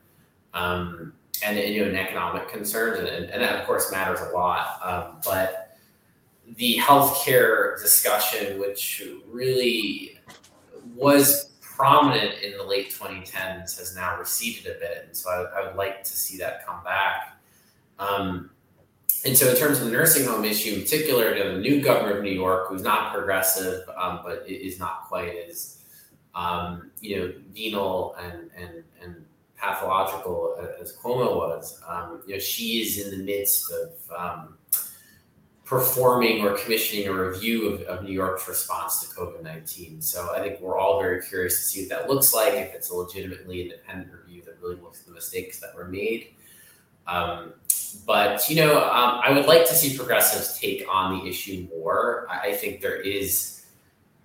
um, 0.54 1.13
and, 1.43 1.58
you 1.58 1.82
know, 1.82 1.88
and 1.89 1.97
economic 1.97 2.50
concerns. 2.50 3.00
And, 3.00 3.30
and, 3.30 3.41
that, 3.41 3.60
of 3.60 3.65
course, 3.65 3.91
matters 3.91 4.19
a 4.21 4.36
lot. 4.36 4.80
Um, 4.84 5.17
but 5.26 5.78
the 6.56 6.78
healthcare 6.78 7.82
discussion, 7.82 8.60
which 8.60 9.04
really 9.30 10.19
was 10.95 11.52
prominent 11.62 12.41
in 12.41 12.58
the 12.58 12.63
late 12.63 12.91
2010s, 12.91 13.78
has 13.78 13.95
now 13.95 14.17
receded 14.17 14.65
a 14.65 14.80
bit. 14.80 15.04
And 15.08 15.15
so 15.15 15.30
I, 15.30 15.60
I 15.62 15.67
would 15.67 15.76
like 15.76 16.04
to 16.04 16.12
see 16.12 16.38
that 16.38 16.65
come 16.65 16.84
back. 16.84 17.39
Um, 18.00 18.52
and 19.26 19.36
so, 19.36 19.50
in 19.50 19.58
terms 19.58 19.80
of 19.80 19.86
the 19.86 19.91
nursing 19.91 20.26
home 20.28 20.45
issue 20.45 20.76
in 20.76 20.82
particular, 20.82 21.36
you 21.36 21.43
know, 21.43 21.56
the 21.56 21.62
new 21.62 21.82
governor 21.82 22.17
of 22.17 22.23
New 22.23 22.32
York, 22.32 22.69
who's 22.69 22.84
not 22.84 23.13
progressive, 23.13 23.82
um, 23.97 24.19
but 24.23 24.47
is 24.47 24.80
not 24.80 25.06
quite 25.08 25.34
as 25.50 25.78
um, 26.38 26.91
you 27.02 27.19
know 27.19 27.34
venal 27.54 28.15
and 28.21 28.50
and 28.56 28.84
and 29.02 29.26
pathological 29.58 30.56
as 30.80 30.96
Cuomo 30.96 31.36
was, 31.36 31.82
um, 31.88 32.22
you 32.28 32.36
know, 32.36 32.39
she 32.39 32.82
is 32.82 33.00
in 33.00 33.17
the 33.17 33.24
midst 33.24 33.72
of 33.72 33.91
um, 34.15 34.58
performing 35.65 36.46
or 36.46 36.58
commissioning 36.58 37.08
a 37.08 37.13
review 37.13 37.70
of, 37.70 37.82
of 37.82 38.04
New 38.04 38.13
York's 38.13 38.48
response 38.48 39.02
to 39.02 39.15
COVID 39.15 39.43
19. 39.43 40.02
So 40.02 40.34
I 40.34 40.39
think 40.39 40.62
we're 40.62 40.78
all 40.78 41.02
very 41.02 41.22
curious 41.22 41.60
to 41.60 41.65
see 41.65 41.82
what 41.82 41.89
that 41.89 42.10
looks 42.10 42.34
like, 42.34 42.54
if 42.54 42.74
it's 42.74 42.89
a 42.89 42.96
legitimately 42.96 43.63
independent 43.63 44.12
review 44.13 44.43
that 44.43 44.58
really 44.62 44.78
looks 44.82 45.02
at 45.02 45.08
the 45.08 45.13
mistakes 45.13 45.60
that 45.60 45.76
were 45.76 45.88
made. 45.88 46.36
Um, 47.08 47.54
but 48.06 48.50
you 48.50 48.58
know, 48.58 48.78
um, 48.78 49.22
I 49.24 49.32
would 49.32 49.46
like 49.46 49.65
to 49.67 49.74
see 49.74 49.98
progressives 49.98 50.60
take 50.60 50.86
on 50.89 51.20
the 51.20 51.30
issue 51.30 51.67
more. 51.76 52.28
I, 52.30 52.50
I 52.50 52.54
think 52.54 52.82
there 52.82 53.02
is 53.02 53.65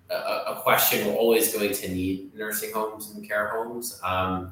a, 0.09 0.13
a, 0.53 0.61
question 0.61 1.07
we're 1.07 1.13
always 1.13 1.53
going 1.53 1.73
to 1.73 1.87
need 1.89 2.35
nursing 2.35 2.73
homes 2.73 3.11
and 3.11 3.27
care 3.27 3.47
homes. 3.47 3.99
Um, 4.03 4.51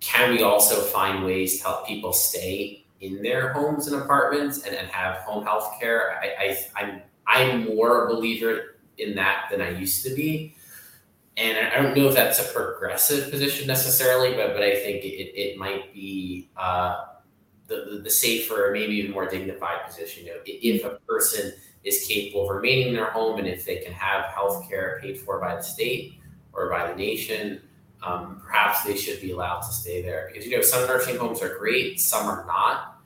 can 0.00 0.30
we 0.32 0.42
also 0.42 0.80
find 0.80 1.24
ways 1.24 1.58
to 1.58 1.64
help 1.64 1.86
people 1.86 2.12
stay 2.12 2.84
in 3.00 3.22
their 3.22 3.52
homes 3.52 3.86
and 3.86 4.00
apartments 4.00 4.64
and, 4.64 4.74
and 4.74 4.88
have 4.88 5.16
home 5.18 5.44
health 5.44 5.74
care? 5.80 6.18
I, 6.20 6.56
I, 6.76 6.82
I'm 6.82 7.02
I'm 7.26 7.76
more 7.76 8.06
a 8.06 8.08
believer 8.08 8.76
in 8.96 9.14
that 9.16 9.48
than 9.50 9.60
I 9.60 9.70
used 9.70 10.02
to 10.04 10.14
be. 10.14 10.54
And 11.36 11.56
I 11.56 11.80
don't 11.80 11.96
know 11.96 12.08
if 12.08 12.14
that's 12.14 12.40
a 12.40 12.52
progressive 12.52 13.30
position 13.30 13.66
necessarily, 13.66 14.34
but 14.34 14.54
but 14.54 14.62
I 14.62 14.74
think 14.74 15.04
it, 15.04 15.38
it 15.38 15.56
might 15.56 15.94
be 15.94 16.50
uh, 16.56 17.04
the, 17.68 18.00
the, 18.02 18.10
safer, 18.10 18.70
maybe 18.72 18.94
even 18.94 19.12
more 19.12 19.28
dignified 19.28 19.86
position. 19.86 20.26
You 20.26 20.32
know, 20.32 20.40
if 20.44 20.84
a 20.84 20.98
person 21.06 21.52
is 21.84 22.06
capable 22.08 22.50
of 22.50 22.56
remaining 22.56 22.88
in 22.88 22.94
their 22.94 23.10
home 23.10 23.38
and 23.38 23.46
if 23.46 23.64
they 23.64 23.76
can 23.76 23.92
have 23.92 24.24
health 24.26 24.68
care 24.68 24.98
paid 25.00 25.18
for 25.20 25.38
by 25.38 25.54
the 25.54 25.62
state 25.62 26.14
or 26.52 26.68
by 26.70 26.90
the 26.90 26.96
nation, 26.96 27.60
um, 28.02 28.40
perhaps 28.44 28.84
they 28.84 28.96
should 28.96 29.20
be 29.20 29.32
allowed 29.32 29.60
to 29.60 29.72
stay 29.72 30.02
there. 30.02 30.30
Because, 30.30 30.46
you 30.46 30.56
know, 30.56 30.62
some 30.62 30.86
nursing 30.86 31.16
homes 31.16 31.42
are 31.42 31.56
great, 31.58 32.00
some 32.00 32.26
are 32.26 32.44
not. 32.46 33.00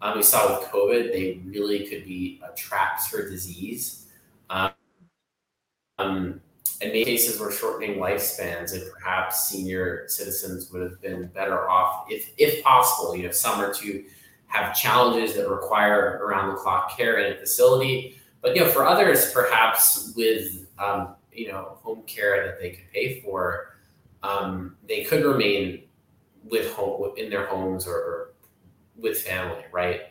Um, 0.00 0.16
we 0.16 0.22
saw 0.22 0.58
with 0.58 0.68
COVID, 0.68 1.12
they 1.12 1.40
really 1.44 1.86
could 1.86 2.04
be 2.04 2.40
traps 2.56 3.08
for 3.08 3.28
disease. 3.28 4.06
Um, 4.48 4.70
in 6.80 6.88
many 6.88 7.04
cases, 7.04 7.40
we're 7.40 7.50
shortening 7.50 7.98
lifespans, 7.98 8.72
and 8.72 8.82
perhaps 8.92 9.48
senior 9.48 10.04
citizens 10.06 10.70
would 10.70 10.82
have 10.82 11.00
been 11.00 11.26
better 11.34 11.68
off, 11.68 12.06
if 12.08 12.30
if 12.38 12.62
possible, 12.62 13.16
you 13.16 13.24
know, 13.24 13.32
some 13.32 13.60
are 13.60 13.74
two 13.74 14.04
have 14.46 14.74
challenges 14.74 15.34
that 15.34 15.48
require 15.48 16.20
around 16.24 16.48
the 16.48 16.54
clock 16.54 16.96
care 16.96 17.18
in 17.18 17.32
a 17.32 17.36
facility. 17.36 18.16
But 18.40 18.54
you 18.54 18.62
know, 18.62 18.70
for 18.70 18.86
others, 18.86 19.32
perhaps 19.32 20.12
with 20.16 20.66
um, 20.78 21.16
you 21.32 21.48
know 21.48 21.78
home 21.82 22.02
care 22.06 22.46
that 22.46 22.60
they 22.60 22.70
could 22.70 22.90
pay 22.92 23.20
for, 23.20 23.77
um, 24.22 24.76
they 24.86 25.04
could 25.04 25.24
remain 25.24 25.84
with 26.44 26.72
home 26.72 27.12
in 27.16 27.30
their 27.30 27.46
homes 27.46 27.86
or, 27.86 27.94
or 27.94 28.34
with 28.96 29.20
family, 29.20 29.64
right? 29.72 30.02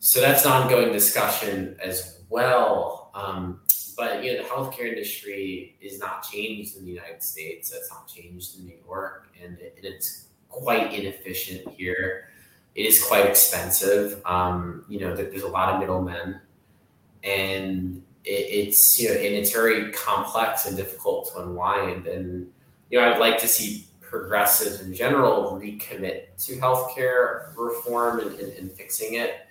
So 0.00 0.20
that's 0.20 0.44
an 0.44 0.52
ongoing 0.52 0.92
discussion 0.92 1.76
as 1.82 2.20
well. 2.28 3.10
Um, 3.14 3.60
but 3.96 4.22
you 4.22 4.32
know, 4.32 4.42
the 4.42 4.48
healthcare 4.48 4.88
industry 4.88 5.76
is 5.80 5.98
not 5.98 6.22
changed 6.22 6.76
in 6.76 6.84
the 6.84 6.92
United 6.92 7.22
States. 7.22 7.70
That's 7.70 7.90
not 7.90 8.06
changed 8.06 8.58
in 8.58 8.66
New 8.66 8.76
York, 8.86 9.28
and, 9.42 9.58
it, 9.58 9.74
and 9.76 9.84
it's 9.84 10.26
quite 10.48 10.94
inefficient 10.94 11.68
here. 11.70 12.28
It 12.76 12.86
is 12.86 13.02
quite 13.02 13.26
expensive. 13.26 14.22
Um, 14.24 14.84
you 14.88 15.00
know, 15.00 15.16
there's 15.16 15.42
a 15.42 15.48
lot 15.48 15.74
of 15.74 15.80
middlemen, 15.80 16.40
and 17.24 18.02
it, 18.24 18.30
it's 18.30 19.00
you 19.00 19.08
know, 19.08 19.14
and 19.16 19.34
it's 19.34 19.50
very 19.50 19.90
complex 19.90 20.66
and 20.66 20.76
difficult 20.76 21.32
to 21.32 21.42
unwind. 21.42 22.06
And 22.06 22.52
you 22.90 22.98
know, 22.98 23.10
I'd 23.10 23.18
like 23.18 23.38
to 23.38 23.48
see 23.48 23.86
progressives 24.00 24.80
in 24.80 24.94
general 24.94 25.60
recommit 25.60 26.36
to 26.38 26.56
healthcare 26.56 27.54
reform 27.56 28.20
and, 28.20 28.38
and, 28.40 28.52
and 28.54 28.72
fixing 28.72 29.14
it. 29.14 29.46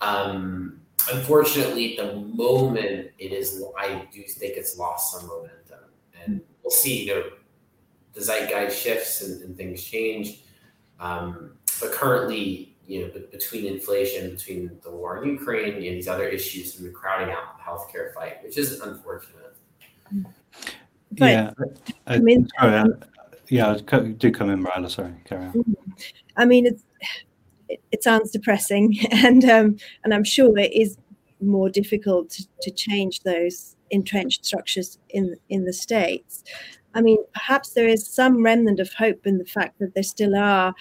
Um, 0.00 0.80
unfortunately, 1.12 1.96
the 1.96 2.14
moment 2.14 3.10
it 3.18 3.32
is, 3.32 3.62
I 3.78 4.06
do 4.12 4.22
think 4.22 4.56
it's 4.56 4.76
lost 4.76 5.12
some 5.12 5.28
momentum, 5.28 5.90
and 6.24 6.40
we'll 6.62 6.70
see. 6.70 7.08
You 7.08 7.14
know, 7.14 7.22
the 8.14 8.20
zeitgeist 8.20 8.80
shifts 8.80 9.22
and, 9.22 9.42
and 9.42 9.56
things 9.56 9.82
change. 9.82 10.40
Um, 10.98 11.52
but 11.80 11.92
currently, 11.92 12.76
you 12.86 13.02
know, 13.02 13.12
between 13.30 13.66
inflation, 13.66 14.30
between 14.30 14.78
the 14.82 14.90
war 14.90 15.22
in 15.22 15.28
Ukraine, 15.28 15.74
and 15.74 15.82
these 15.82 16.08
other 16.08 16.26
issues, 16.26 16.78
and 16.78 16.88
the 16.88 16.90
crowding 16.90 17.32
out 17.32 17.58
the 17.58 17.62
healthcare 17.62 18.12
fight, 18.14 18.42
which 18.42 18.58
is 18.58 18.80
unfortunate. 18.80 19.56
But, 21.12 21.30
yeah, 21.30 21.50
I, 22.06 22.14
I 22.14 22.18
mean, 22.18 22.48
sorry, 22.58 22.90
yeah, 23.48 23.78
do 24.18 24.30
come 24.30 24.50
in, 24.50 24.62
Mareile. 24.62 24.90
Sorry, 24.90 25.14
carry 25.24 25.46
on. 25.46 25.52
Mm-hmm. 25.52 25.72
I 26.36 26.44
mean, 26.44 26.66
it's 26.66 26.82
it, 27.68 27.80
it 27.92 28.02
sounds 28.02 28.30
depressing, 28.30 28.96
and 29.10 29.44
um, 29.44 29.76
and 30.04 30.14
I'm 30.14 30.24
sure 30.24 30.56
it 30.58 30.72
is 30.72 30.98
more 31.40 31.70
difficult 31.70 32.30
to, 32.30 32.46
to 32.62 32.70
change 32.70 33.20
those 33.20 33.76
entrenched 33.90 34.44
structures 34.44 34.98
in 35.10 35.36
in 35.48 35.64
the 35.64 35.72
states. 35.72 36.44
I 36.94 37.00
mean, 37.00 37.18
perhaps 37.32 37.70
there 37.70 37.86
is 37.86 38.06
some 38.06 38.42
remnant 38.42 38.80
of 38.80 38.92
hope 38.92 39.26
in 39.26 39.38
the 39.38 39.44
fact 39.44 39.78
that 39.78 39.94
there 39.94 40.02
still 40.02 40.34
are, 40.34 40.74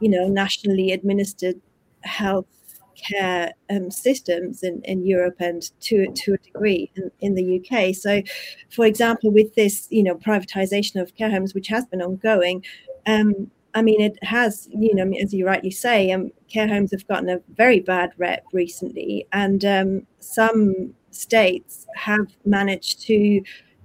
you 0.00 0.08
know, 0.08 0.28
nationally 0.28 0.92
administered 0.92 1.60
health 2.02 2.46
care 2.96 3.52
um, 3.70 3.90
systems 3.90 4.62
in, 4.62 4.82
in 4.84 5.06
Europe 5.06 5.36
and 5.40 5.70
to 5.80 6.06
to 6.12 6.34
a 6.34 6.38
degree 6.38 6.90
in, 6.96 7.10
in 7.20 7.34
the 7.34 7.60
UK. 7.60 7.94
So, 7.94 8.22
for 8.70 8.84
example, 8.86 9.30
with 9.30 9.54
this 9.54 9.86
you 9.90 10.02
know 10.02 10.14
privatization 10.14 11.00
of 11.00 11.14
care 11.14 11.30
homes, 11.30 11.54
which 11.54 11.68
has 11.68 11.86
been 11.86 12.02
ongoing, 12.02 12.64
um, 13.06 13.50
I 13.74 13.82
mean, 13.82 14.00
it 14.00 14.22
has, 14.22 14.68
you 14.70 14.94
know, 14.94 15.10
as 15.20 15.34
you 15.34 15.46
rightly 15.46 15.70
say, 15.70 16.12
um, 16.12 16.30
care 16.48 16.68
homes 16.68 16.92
have 16.92 17.06
gotten 17.08 17.28
a 17.28 17.40
very 17.56 17.80
bad 17.80 18.12
rep 18.18 18.44
recently, 18.52 19.26
and 19.32 19.64
um, 19.64 20.06
some 20.20 20.94
states 21.10 21.86
have 21.96 22.26
managed 22.44 23.00
to, 23.02 23.42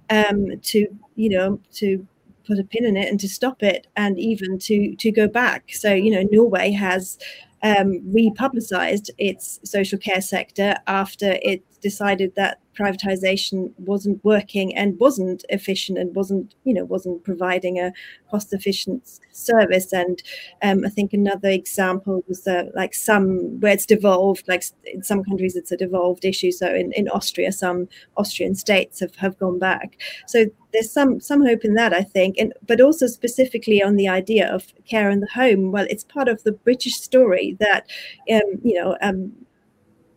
um, 0.10 0.60
to 0.62 0.88
you 1.16 1.30
know, 1.30 1.60
to 1.74 2.06
put 2.46 2.60
a 2.60 2.64
pin 2.64 2.86
in 2.86 2.98
it 2.98 3.10
and 3.10 3.20
to 3.20 3.30
stop 3.30 3.64
it, 3.64 3.88
and 3.96 4.20
even 4.20 4.60
to 4.60 4.96
to 4.96 5.12
go 5.12 5.28
back. 5.28 5.72
So, 5.74 5.94
you 5.94 6.12
know, 6.12 6.28
Norway 6.32 6.72
has 6.72 7.18
um, 7.64 8.02
republicized 8.12 9.10
its 9.18 9.60
social 9.64 9.98
care 10.00 10.22
sector 10.22 10.78
after 10.88 11.38
it 11.42 11.64
decided 11.82 12.34
that 12.36 12.60
privatization 12.80 13.74
wasn't 13.78 14.24
working 14.24 14.76
and 14.76 15.00
wasn't 15.00 15.44
efficient 15.50 15.98
and 15.98 16.16
wasn't 16.16 16.56
you 16.64 16.74
know 16.74 16.86
wasn't 16.86 17.24
providing 17.24 17.80
a 17.80 17.92
cost 18.32 18.54
efficient 18.54 19.20
service. 19.32 19.92
And 19.94 20.22
um, 20.64 20.86
i 20.86 20.90
think 20.90 21.14
another 21.14 21.50
example 21.50 22.24
was 22.28 22.48
uh, 22.48 22.66
like 22.76 22.94
some 22.94 23.60
where 23.60 23.74
it's 23.74 23.86
devolved 23.86 24.48
like 24.48 24.64
in 24.86 25.04
some 25.04 25.24
countries 25.24 25.56
it's 25.56 25.72
a 25.72 25.78
devolved 25.78 26.26
issue. 26.26 26.52
So 26.52 26.68
in, 26.74 26.92
in 26.94 27.10
austria 27.10 27.52
some 27.52 27.88
austrian 28.18 28.56
states 28.56 29.00
have, 29.00 29.16
have 29.16 29.38
gone 29.40 29.60
back. 29.60 29.98
So 30.28 30.46
there's 30.72 30.92
some 30.92 31.20
some 31.20 31.46
hope 31.46 31.66
in 31.66 31.74
that 31.76 31.94
i 31.94 32.04
think. 32.04 32.38
And 32.38 32.54
but 32.66 32.82
also 32.82 33.08
specifically 33.08 33.84
on 33.84 33.96
the 33.96 34.08
idea 34.08 34.54
of 34.54 34.74
care 34.86 35.10
in 35.10 35.20
the 35.20 35.28
home. 35.28 35.72
Well 35.72 35.88
it's 35.90 36.04
part 36.04 36.28
of 36.28 36.44
the 36.44 36.54
british 36.54 36.96
story 36.96 37.58
that 37.60 37.88
um, 38.32 38.50
you 38.64 38.76
know 38.76 38.98
um, 39.02 39.34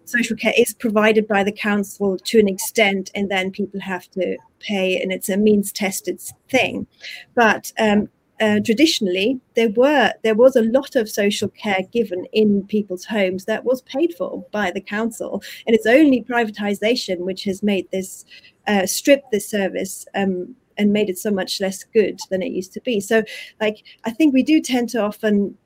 social 0.05 0.37
care 0.37 0.55
is 0.57 0.75
provided 0.75 1.27
by 1.29 1.45
the 1.45 1.53
council 1.53 2.19
to 2.19 2.39
an 2.39 2.49
extent, 2.49 3.11
and 3.15 3.31
then 3.31 3.51
people 3.51 3.81
have 3.81 4.11
to 4.13 4.37
pay, 4.61 5.01
and 5.01 5.13
it's 5.13 5.29
a 5.29 5.37
means 5.37 5.73
tested 5.73 6.21
thing. 6.49 6.87
But 7.35 7.73
um, 7.79 8.09
uh, 8.41 8.59
traditionally, 8.65 9.41
there 9.55 9.71
were 9.71 10.13
there 10.25 10.35
was 10.35 10.57
a 10.57 10.63
lot 10.63 10.97
of 10.97 11.09
social 11.09 11.49
care 11.49 11.83
given 11.93 12.27
in 12.33 12.67
people's 12.67 13.05
homes 13.05 13.45
that 13.45 13.65
was 13.65 13.83
paid 13.83 14.15
for 14.15 14.45
by 14.51 14.71
the 14.71 14.81
council, 14.81 15.43
and 15.67 15.77
it's 15.77 15.87
only 15.87 16.25
privatization 16.25 17.19
which 17.21 17.45
has 17.45 17.63
made 17.63 17.89
this 17.93 18.25
uh, 18.67 18.87
strip 18.87 19.23
this 19.31 19.49
service 19.49 20.07
um, 20.15 20.57
and 20.77 20.93
made 20.93 21.09
it 21.09 21.19
so 21.19 21.31
much 21.31 21.61
less 21.61 21.85
good 21.85 22.19
than 22.31 22.43
it 22.43 22.51
used 22.51 22.73
to 22.73 22.81
be. 22.81 22.99
So, 23.01 23.23
like, 23.61 23.85
I 24.05 24.11
think 24.11 24.35
we 24.35 24.43
do 24.43 24.61
tend 24.61 24.89
to 24.91 25.03
often 25.03 25.57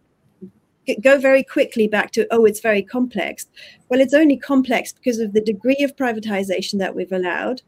go 1.03 1.18
very 1.18 1.42
quickly 1.42 1.88
back 1.88 2.11
to 2.12 2.27
oh 2.31 2.44
it's 2.44 2.61
very 2.61 2.83
complex. 2.83 3.46
Well 3.88 4.01
it's 4.01 4.14
only 4.14 4.37
complex 4.37 4.92
because 4.92 5.18
of 5.18 5.33
the 5.33 5.40
degree 5.40 5.79
of 5.81 5.96
privatization 5.96 6.79
that 6.79 6.94
we've 6.94 7.12
allowed. 7.12 7.62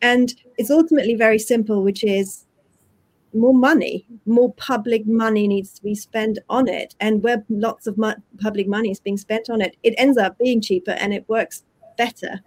And 0.00 0.34
it's 0.58 0.70
ultimately 0.70 1.14
very 1.14 1.38
simple 1.38 1.82
which 1.82 2.04
is 2.04 2.46
more 3.34 3.54
money 3.54 4.06
more 4.26 4.52
public 4.54 5.06
money 5.06 5.48
needs 5.48 5.72
to 5.72 5.82
be 5.82 5.94
spent 5.94 6.38
on 6.48 6.68
it. 6.68 6.94
And 7.00 7.22
where 7.22 7.44
lots 7.48 7.86
of 7.86 7.96
mo- 7.96 8.22
public 8.40 8.68
money 8.68 8.90
is 8.90 9.00
being 9.00 9.16
spent 9.16 9.50
on 9.50 9.60
it 9.60 9.76
it 9.82 9.94
ends 9.98 10.18
up 10.18 10.38
being 10.38 10.60
cheaper 10.60 10.92
and 10.92 11.12
it 11.12 11.28
works 11.28 11.64
better. 11.96 12.40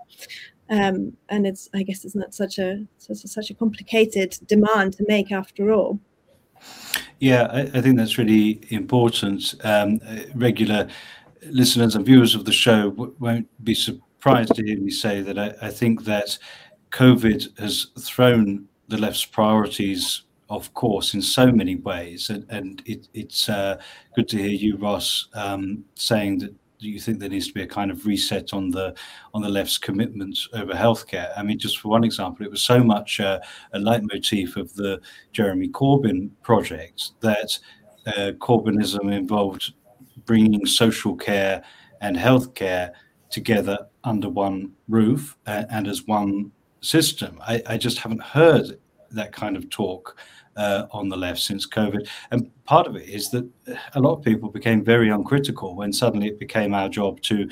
Um, 0.67 1.15
and 1.29 1.45
it's 1.45 1.69
i 1.75 1.83
guess 1.83 2.03
it's 2.05 2.15
not 2.15 2.33
such 2.33 2.57
a 2.57 2.87
such 2.97 3.23
a, 3.23 3.27
such 3.27 3.51
a 3.51 3.53
complicated 3.53 4.35
demand 4.47 4.93
to 4.93 5.05
make 5.07 5.31
after 5.31 5.71
all 5.71 5.99
yeah, 7.19 7.47
I, 7.51 7.61
I 7.61 7.81
think 7.81 7.97
that's 7.97 8.17
really 8.17 8.61
important. 8.69 9.55
Um, 9.63 9.99
regular 10.33 10.87
listeners 11.43 11.95
and 11.95 12.05
viewers 12.05 12.35
of 12.35 12.45
the 12.45 12.51
show 12.51 12.89
w- 12.89 13.15
won't 13.19 13.47
be 13.63 13.73
surprised 13.73 14.55
to 14.55 14.63
hear 14.63 14.79
me 14.79 14.91
say 14.91 15.21
that 15.21 15.37
I, 15.37 15.53
I 15.61 15.69
think 15.69 16.03
that 16.05 16.37
COVID 16.91 17.59
has 17.59 17.87
thrown 17.99 18.67
the 18.87 18.97
left's 18.97 19.25
priorities 19.25 20.23
of 20.49 20.73
course 20.75 21.15
in 21.15 21.21
so 21.21 21.51
many 21.51 21.75
ways 21.75 22.29
and, 22.29 22.45
and 22.49 22.83
it, 22.85 23.07
it's 23.13 23.49
uh, 23.49 23.79
good 24.15 24.27
to 24.29 24.37
hear 24.37 24.51
you 24.51 24.77
ross 24.77 25.27
um, 25.33 25.83
saying 25.95 26.37
that 26.37 26.53
do 26.79 26.89
you 26.89 26.99
think 26.99 27.19
there 27.19 27.29
needs 27.29 27.47
to 27.47 27.53
be 27.53 27.63
a 27.63 27.67
kind 27.67 27.91
of 27.91 28.05
reset 28.05 28.53
on 28.53 28.69
the 28.69 28.95
on 29.33 29.41
the 29.41 29.49
left's 29.49 29.77
commitment 29.77 30.37
over 30.53 30.73
healthcare? 30.73 31.31
I 31.37 31.43
mean, 31.43 31.59
just 31.59 31.79
for 31.79 31.89
one 31.89 32.03
example, 32.03 32.45
it 32.45 32.51
was 32.51 32.61
so 32.61 32.83
much 32.83 33.19
uh, 33.19 33.39
a 33.73 33.79
leitmotif 33.79 34.55
of 34.55 34.73
the 34.75 35.01
Jeremy 35.31 35.69
Corbyn 35.69 36.29
project 36.41 37.11
that 37.21 37.57
uh, 38.07 38.31
Corbynism 38.39 39.11
involved 39.13 39.73
bringing 40.25 40.65
social 40.65 41.15
care 41.15 41.63
and 42.01 42.15
healthcare 42.15 42.91
together 43.29 43.77
under 44.03 44.29
one 44.29 44.71
roof 44.87 45.37
uh, 45.47 45.65
and 45.69 45.87
as 45.87 46.05
one 46.05 46.51
system. 46.81 47.39
I, 47.41 47.61
I 47.67 47.77
just 47.77 47.97
haven't 47.97 48.21
heard 48.21 48.79
that 49.11 49.31
kind 49.31 49.57
of 49.57 49.69
talk 49.69 50.17
uh, 50.55 50.85
on 50.91 51.09
the 51.09 51.17
left 51.17 51.39
since 51.39 51.67
COVID. 51.67 52.07
And 52.31 52.49
part 52.65 52.87
of 52.87 52.95
it 52.95 53.07
is 53.07 53.29
that 53.31 53.47
a 53.93 53.99
lot 53.99 54.17
of 54.17 54.23
people 54.23 54.49
became 54.49 54.83
very 54.83 55.09
uncritical 55.09 55.75
when 55.75 55.91
suddenly 55.93 56.27
it 56.27 56.39
became 56.39 56.73
our 56.73 56.89
job 56.89 57.21
to 57.21 57.49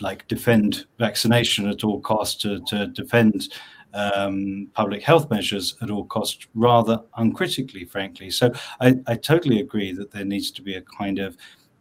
like 0.00 0.26
defend 0.28 0.86
vaccination 0.98 1.68
at 1.68 1.84
all 1.84 2.00
costs, 2.00 2.42
to, 2.42 2.60
to 2.66 2.88
defend 2.88 3.48
um, 3.94 4.68
public 4.74 5.02
health 5.02 5.30
measures 5.30 5.76
at 5.80 5.90
all 5.90 6.04
costs, 6.04 6.46
rather 6.54 7.00
uncritically, 7.16 7.84
frankly. 7.84 8.30
So 8.30 8.52
I, 8.80 8.96
I 9.06 9.16
totally 9.16 9.60
agree 9.60 9.92
that 9.92 10.10
there 10.10 10.24
needs 10.24 10.50
to 10.52 10.62
be 10.62 10.74
a 10.74 10.82
kind 10.82 11.18
of 11.18 11.36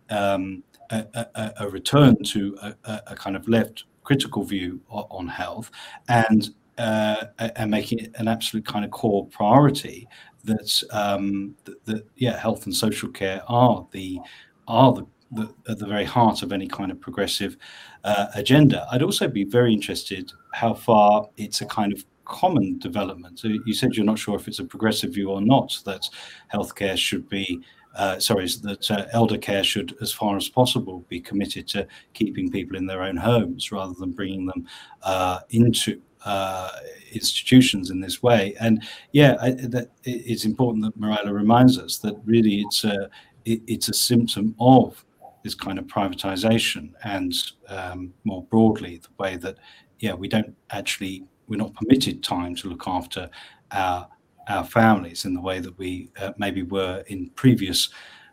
um, 0.09 0.63
a, 0.91 1.05
a, 1.13 1.53
a, 1.61 1.69
return 1.69 2.15
to 2.23 2.57
a, 2.61 3.01
a, 3.07 3.15
kind 3.15 3.35
of 3.35 3.47
left 3.49 3.85
critical 4.03 4.43
view 4.43 4.79
on 4.89 5.27
health 5.27 5.71
and 6.07 6.53
uh, 6.77 7.25
and 7.55 7.71
making 7.71 7.99
it 7.99 8.11
an 8.15 8.27
absolute 8.27 8.65
kind 8.65 8.85
of 8.85 8.91
core 8.91 9.25
priority 9.27 10.07
that, 10.43 10.83
um, 10.91 11.55
that, 11.65 11.83
that, 11.85 12.07
yeah, 12.15 12.37
health 12.37 12.65
and 12.65 12.75
social 12.75 13.09
care 13.09 13.41
are 13.47 13.87
the 13.91 14.19
are 14.67 14.93
the, 14.93 15.05
the 15.31 15.53
at 15.69 15.79
the 15.79 15.85
very 15.85 16.05
heart 16.05 16.43
of 16.43 16.51
any 16.51 16.67
kind 16.67 16.91
of 16.91 16.99
progressive 16.99 17.57
uh, 18.03 18.27
agenda. 18.35 18.87
I'd 18.91 19.03
also 19.03 19.27
be 19.27 19.43
very 19.43 19.73
interested 19.73 20.31
how 20.53 20.73
far 20.73 21.27
it's 21.37 21.61
a 21.61 21.65
kind 21.65 21.93
of 21.93 22.03
common 22.25 22.79
development. 22.79 23.39
So 23.39 23.49
you 23.65 23.73
said 23.73 23.93
you're 23.93 24.05
not 24.05 24.19
sure 24.19 24.35
if 24.35 24.47
it's 24.47 24.59
a 24.59 24.65
progressive 24.65 25.13
view 25.13 25.29
or 25.29 25.41
not 25.41 25.79
that 25.85 26.09
healthcare 26.53 26.97
should 26.97 27.29
be. 27.29 27.61
Uh, 27.95 28.19
sorry, 28.19 28.45
that 28.61 28.91
uh, 28.91 29.05
elder 29.13 29.37
care 29.37 29.63
should, 29.63 29.95
as 30.01 30.11
far 30.11 30.35
as 30.35 30.49
possible, 30.49 31.05
be 31.07 31.21
committed 31.21 31.65
to 31.65 31.87
keeping 32.13 32.51
people 32.51 32.75
in 32.75 32.85
their 32.85 33.01
own 33.01 33.15
homes 33.15 33.71
rather 33.71 33.93
than 33.93 34.11
bringing 34.11 34.45
them 34.45 34.67
uh, 35.03 35.39
into 35.51 36.01
uh, 36.25 36.71
institutions 37.11 37.91
in 37.91 38.01
this 38.01 38.21
way. 38.21 38.55
And 38.59 38.83
yeah, 39.11 39.37
I, 39.41 39.51
that 39.51 39.91
it's 40.03 40.45
important 40.45 40.83
that 40.83 40.99
Mareile 40.99 41.31
reminds 41.31 41.77
us 41.77 41.97
that 41.99 42.15
really 42.25 42.61
it's 42.61 42.83
a 42.83 43.09
it, 43.45 43.61
it's 43.67 43.89
a 43.89 43.93
symptom 43.93 44.55
of 44.59 45.05
this 45.43 45.55
kind 45.55 45.77
of 45.77 45.85
privatization 45.85 46.91
and 47.03 47.33
um, 47.69 48.11
more 48.23 48.43
broadly 48.45 48.97
the 48.97 49.09
way 49.19 49.37
that 49.37 49.57
yeah 49.99 50.13
we 50.13 50.27
don't 50.27 50.55
actually 50.71 51.23
we're 51.47 51.57
not 51.57 51.73
permitted 51.75 52.23
time 52.23 52.55
to 52.55 52.67
look 52.67 52.87
after 52.87 53.29
our 53.71 54.07
our 54.47 54.63
families 54.63 55.25
in 55.25 55.33
the 55.33 55.41
way 55.41 55.59
that 55.59 55.77
we 55.77 56.09
uh, 56.19 56.31
maybe 56.37 56.63
were 56.63 57.03
in 57.07 57.29
previous 57.31 57.89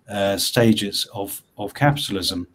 uh, 0.09 0.37
stages 0.37 1.07
of 1.13 1.43
of 1.59 1.75
capitalism. 1.75 2.47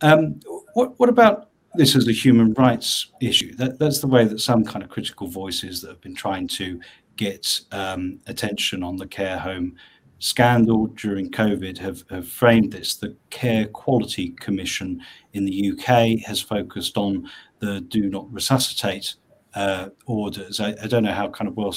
Um, 0.00 0.40
what 0.74 0.98
what 0.98 1.08
about 1.08 1.50
this 1.76 1.96
as 1.96 2.08
a 2.08 2.12
human 2.12 2.52
rights 2.54 3.12
issue? 3.20 3.54
That 3.56 3.78
that's 3.78 4.00
the 4.00 4.06
way 4.06 4.24
that 4.24 4.40
some 4.40 4.64
kind 4.64 4.84
of 4.84 4.90
critical 4.90 5.28
voices 5.28 5.80
that 5.80 5.88
have 5.88 6.00
been 6.00 6.14
trying 6.14 6.48
to 6.48 6.80
get 7.16 7.60
um, 7.72 8.20
attention 8.26 8.82
on 8.82 8.96
the 8.96 9.06
care 9.06 9.38
home 9.38 9.76
scandal 10.18 10.86
during 10.88 11.30
COVID 11.30 11.78
have, 11.78 12.04
have 12.10 12.28
framed 12.28 12.72
this. 12.72 12.94
The 12.94 13.14
Care 13.30 13.66
Quality 13.66 14.30
Commission 14.40 15.02
in 15.34 15.44
the 15.44 15.72
UK 15.72 16.18
has 16.26 16.40
focused 16.40 16.96
on 16.96 17.28
the 17.58 17.80
do 17.82 18.08
not 18.08 18.32
resuscitate 18.32 19.14
uh, 19.56 19.88
orders. 20.04 20.60
I, 20.60 20.74
I, 20.82 20.86
don't 20.86 21.02
know 21.02 21.14
how 21.14 21.30
kind 21.30 21.48
of 21.48 21.56
well 21.56 21.74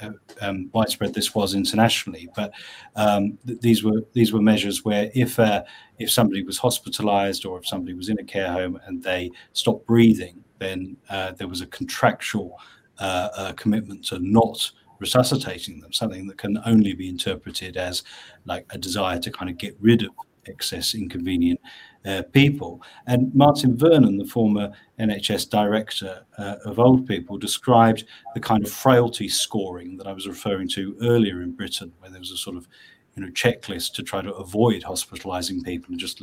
uh, 0.00 0.10
um, 0.40 0.70
widespread 0.72 1.12
this 1.12 1.34
was 1.34 1.52
internationally, 1.52 2.28
but 2.36 2.52
um, 2.94 3.36
th- 3.44 3.60
these 3.60 3.82
were 3.82 4.04
these 4.12 4.32
were 4.32 4.40
measures 4.40 4.84
where 4.84 5.10
if 5.16 5.38
uh, 5.40 5.64
if 5.98 6.12
somebody 6.12 6.44
was 6.44 6.60
hospitalised 6.60 7.44
or 7.44 7.58
if 7.58 7.66
somebody 7.66 7.92
was 7.92 8.08
in 8.08 8.20
a 8.20 8.24
care 8.24 8.52
home 8.52 8.80
and 8.86 9.02
they 9.02 9.32
stopped 9.52 9.84
breathing, 9.84 10.44
then 10.60 10.96
uh, 11.10 11.32
there 11.32 11.48
was 11.48 11.60
a 11.60 11.66
contractual 11.66 12.56
uh, 13.00 13.28
uh, 13.36 13.52
commitment 13.54 14.04
to 14.04 14.20
not 14.20 14.70
resuscitating 15.00 15.80
them, 15.80 15.92
something 15.92 16.28
that 16.28 16.38
can 16.38 16.58
only 16.66 16.92
be 16.92 17.08
interpreted 17.08 17.76
as 17.76 18.04
like 18.44 18.64
a 18.70 18.78
desire 18.78 19.18
to 19.18 19.30
kind 19.32 19.50
of 19.50 19.58
get 19.58 19.76
rid 19.80 20.04
of 20.04 20.10
excess 20.46 20.94
inconvenient 20.94 21.60
uh, 22.08 22.22
people. 22.32 22.82
And 23.06 23.32
Martin 23.34 23.76
Vernon, 23.76 24.16
the 24.16 24.24
former 24.24 24.72
NHS 24.98 25.50
director 25.50 26.24
uh, 26.38 26.56
of 26.64 26.78
old 26.78 27.06
people, 27.06 27.36
described 27.36 28.04
the 28.34 28.40
kind 28.40 28.64
of 28.64 28.72
frailty 28.72 29.28
scoring 29.28 29.96
that 29.98 30.06
I 30.06 30.12
was 30.12 30.26
referring 30.26 30.68
to 30.70 30.96
earlier 31.02 31.42
in 31.42 31.52
Britain, 31.52 31.92
where 31.98 32.10
there 32.10 32.20
was 32.20 32.32
a 32.32 32.36
sort 32.36 32.56
of 32.56 32.66
you 33.14 33.22
know 33.22 33.30
checklist 33.32 33.92
to 33.94 34.02
try 34.02 34.22
to 34.22 34.32
avoid 34.34 34.82
hospitalizing 34.82 35.62
people 35.62 35.90
and 35.90 36.00
just 36.00 36.22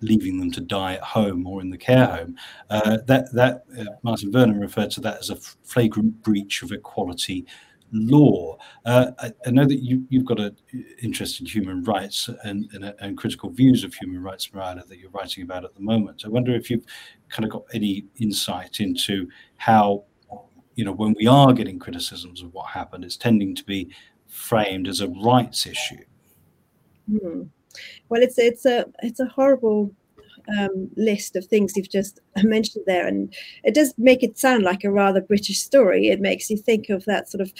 leaving 0.00 0.40
them 0.40 0.50
to 0.50 0.60
die 0.60 0.94
at 0.94 1.02
home 1.02 1.46
or 1.46 1.60
in 1.60 1.70
the 1.70 1.78
care 1.78 2.06
home. 2.06 2.36
Uh, 2.68 2.98
that 3.06 3.32
that 3.32 3.62
uh, 3.78 3.84
Martin 4.02 4.32
Vernon 4.32 4.58
referred 4.58 4.90
to 4.90 5.00
that 5.02 5.18
as 5.18 5.30
a 5.30 5.36
flagrant 5.36 6.20
breach 6.22 6.62
of 6.62 6.72
equality 6.72 7.46
law. 7.92 8.56
Uh, 8.84 9.12
I, 9.18 9.32
I, 9.46 9.50
know 9.50 9.66
that 9.66 9.82
you, 9.82 10.06
have 10.12 10.24
got 10.24 10.40
an 10.40 10.56
interest 11.02 11.40
in 11.40 11.46
human 11.46 11.84
rights 11.84 12.28
and, 12.44 12.68
and, 12.72 12.94
and, 13.00 13.18
critical 13.18 13.50
views 13.50 13.84
of 13.84 13.94
human 13.94 14.22
rights, 14.22 14.48
Mareile, 14.48 14.86
that 14.86 14.98
you're 14.98 15.10
writing 15.10 15.44
about 15.44 15.64
at 15.64 15.74
the 15.74 15.82
moment. 15.82 16.22
I 16.24 16.28
wonder 16.28 16.54
if 16.54 16.70
you've 16.70 16.86
kind 17.28 17.44
of 17.44 17.50
got 17.50 17.64
any 17.74 18.06
insight 18.18 18.80
into 18.80 19.28
how, 19.56 20.04
you 20.74 20.84
know, 20.84 20.92
when 20.92 21.14
we 21.18 21.26
are 21.26 21.52
getting 21.52 21.78
criticisms 21.78 22.42
of 22.42 22.52
what 22.54 22.68
happened, 22.68 23.04
it's 23.04 23.16
tending 23.16 23.54
to 23.54 23.64
be 23.64 23.92
framed 24.26 24.88
as 24.88 25.00
a 25.00 25.08
rights 25.08 25.66
issue. 25.66 26.04
Hmm. 27.10 27.42
Well, 28.08 28.22
it's 28.22 28.38
it's 28.38 28.66
a 28.66 28.86
it's 29.02 29.20
a 29.20 29.26
horrible 29.26 29.94
um, 30.58 30.90
list 30.96 31.36
of 31.36 31.46
things 31.46 31.76
you've 31.76 31.90
just 31.90 32.20
mentioned 32.42 32.84
there, 32.86 33.06
and 33.06 33.32
it 33.64 33.74
does 33.74 33.94
make 33.98 34.22
it 34.22 34.38
sound 34.38 34.62
like 34.62 34.84
a 34.84 34.90
rather 34.90 35.20
British 35.20 35.60
story. 35.60 36.08
It 36.08 36.20
makes 36.20 36.50
you 36.50 36.56
think 36.56 36.88
of 36.88 37.04
that 37.04 37.30
sort 37.30 37.40
of 37.40 37.52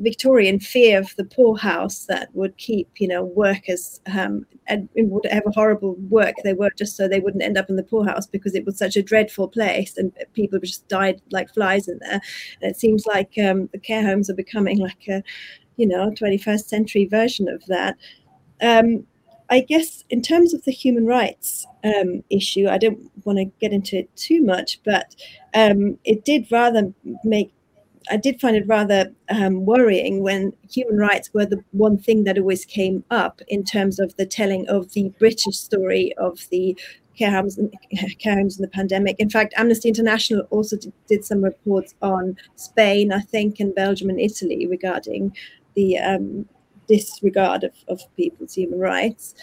Victorian 0.00 0.60
fear 0.60 0.98
of 0.98 1.14
the 1.16 1.24
poorhouse 1.24 2.06
that 2.06 2.34
would 2.34 2.56
keep, 2.58 2.88
you 2.98 3.08
know, 3.08 3.24
workers 3.24 4.00
um, 4.06 4.46
and 4.66 4.88
whatever 4.94 5.50
horrible 5.50 5.94
work 6.08 6.34
they 6.44 6.54
worked 6.54 6.78
just 6.78 6.96
so 6.96 7.08
they 7.08 7.20
wouldn't 7.20 7.42
end 7.42 7.58
up 7.58 7.68
in 7.68 7.76
the 7.76 7.82
poorhouse 7.82 8.26
because 8.26 8.54
it 8.54 8.64
was 8.64 8.78
such 8.78 8.96
a 8.96 9.02
dreadful 9.02 9.48
place 9.48 9.96
and 9.96 10.12
people 10.32 10.58
just 10.58 10.86
died 10.88 11.20
like 11.30 11.52
flies 11.52 11.88
in 11.88 11.98
there. 12.00 12.20
And 12.60 12.70
it 12.70 12.76
seems 12.76 13.06
like 13.06 13.32
um, 13.42 13.68
the 13.72 13.78
care 13.78 14.04
homes 14.04 14.30
are 14.30 14.34
becoming 14.34 14.78
like 14.78 15.08
a, 15.08 15.22
you 15.76 15.86
know, 15.86 16.10
21st 16.10 16.64
century 16.64 17.06
version 17.06 17.48
of 17.48 17.64
that. 17.66 17.96
Um, 18.60 19.04
I 19.52 19.60
guess 19.60 20.02
in 20.08 20.22
terms 20.22 20.54
of 20.54 20.64
the 20.64 20.72
human 20.72 21.04
rights 21.04 21.66
um, 21.84 22.24
issue, 22.30 22.68
I 22.68 22.78
don't 22.78 23.10
want 23.26 23.38
to 23.38 23.44
get 23.60 23.70
into 23.70 23.98
it 23.98 24.16
too 24.16 24.42
much, 24.42 24.80
but 24.82 25.14
um, 25.52 25.98
it 26.04 26.24
did 26.24 26.50
rather 26.50 26.90
make 27.22 27.52
I 28.10 28.16
did 28.16 28.40
find 28.40 28.56
it 28.56 28.66
rather 28.66 29.12
um, 29.28 29.66
worrying 29.66 30.22
when 30.22 30.54
human 30.68 30.96
rights 30.96 31.30
were 31.34 31.44
the 31.44 31.62
one 31.72 31.98
thing 31.98 32.24
that 32.24 32.38
always 32.38 32.64
came 32.64 33.04
up 33.10 33.42
in 33.46 33.62
terms 33.62 34.00
of 34.00 34.16
the 34.16 34.26
telling 34.26 34.66
of 34.68 34.90
the 34.94 35.10
British 35.18 35.58
story 35.58 36.14
of 36.16 36.40
the 36.50 36.76
care 37.16 37.30
homes 37.30 37.58
and 37.58 37.72
care 38.18 38.36
homes 38.36 38.56
the 38.56 38.68
pandemic. 38.68 39.16
In 39.20 39.28
fact, 39.28 39.52
Amnesty 39.58 39.88
International 39.88 40.40
also 40.50 40.78
did, 40.78 40.92
did 41.08 41.24
some 41.26 41.44
reports 41.44 41.94
on 42.00 42.36
Spain, 42.56 43.12
I 43.12 43.20
think, 43.20 43.60
and 43.60 43.74
Belgium 43.74 44.08
and 44.08 44.18
Italy 44.18 44.66
regarding 44.66 45.36
the 45.74 45.98
um, 45.98 46.48
disregard 46.92 47.64
of, 47.64 47.72
of 47.88 48.00
people's 48.16 48.54
human 48.54 48.78
rights. 48.78 49.34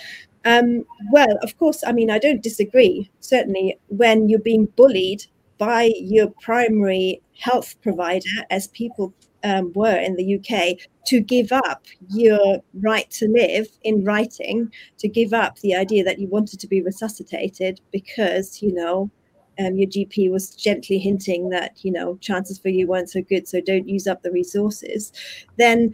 Um, 0.45 0.85
well, 1.12 1.38
of 1.41 1.57
course, 1.57 1.83
I 1.85 1.91
mean, 1.91 2.09
I 2.09 2.19
don't 2.19 2.43
disagree. 2.43 3.09
Certainly, 3.19 3.77
when 3.88 4.29
you're 4.29 4.39
being 4.39 4.65
bullied 4.77 5.25
by 5.57 5.91
your 5.97 6.29
primary 6.41 7.21
health 7.38 7.75
provider, 7.81 8.45
as 8.49 8.67
people 8.67 9.13
um, 9.43 9.71
were 9.73 9.97
in 9.97 10.15
the 10.15 10.35
UK, 10.38 10.77
to 11.07 11.19
give 11.19 11.51
up 11.51 11.85
your 12.09 12.62
right 12.81 13.09
to 13.12 13.27
live 13.27 13.67
in 13.83 14.03
writing, 14.05 14.71
to 14.99 15.07
give 15.07 15.33
up 15.33 15.59
the 15.59 15.75
idea 15.75 16.03
that 16.03 16.19
you 16.19 16.27
wanted 16.27 16.59
to 16.59 16.67
be 16.67 16.81
resuscitated 16.81 17.81
because, 17.91 18.62
you 18.62 18.73
know, 18.73 19.09
um, 19.59 19.75
your 19.75 19.89
GP 19.89 20.31
was 20.31 20.51
gently 20.51 20.99
hinting 20.99 21.49
that, 21.49 21.83
you 21.83 21.91
know, 21.91 22.15
chances 22.21 22.57
for 22.57 22.69
you 22.69 22.88
weren't 22.88 23.09
so 23.09 23.21
good, 23.21 23.45
so 23.47 23.59
don't 23.59 23.89
use 23.89 24.07
up 24.07 24.21
the 24.21 24.31
resources, 24.31 25.12
then 25.57 25.93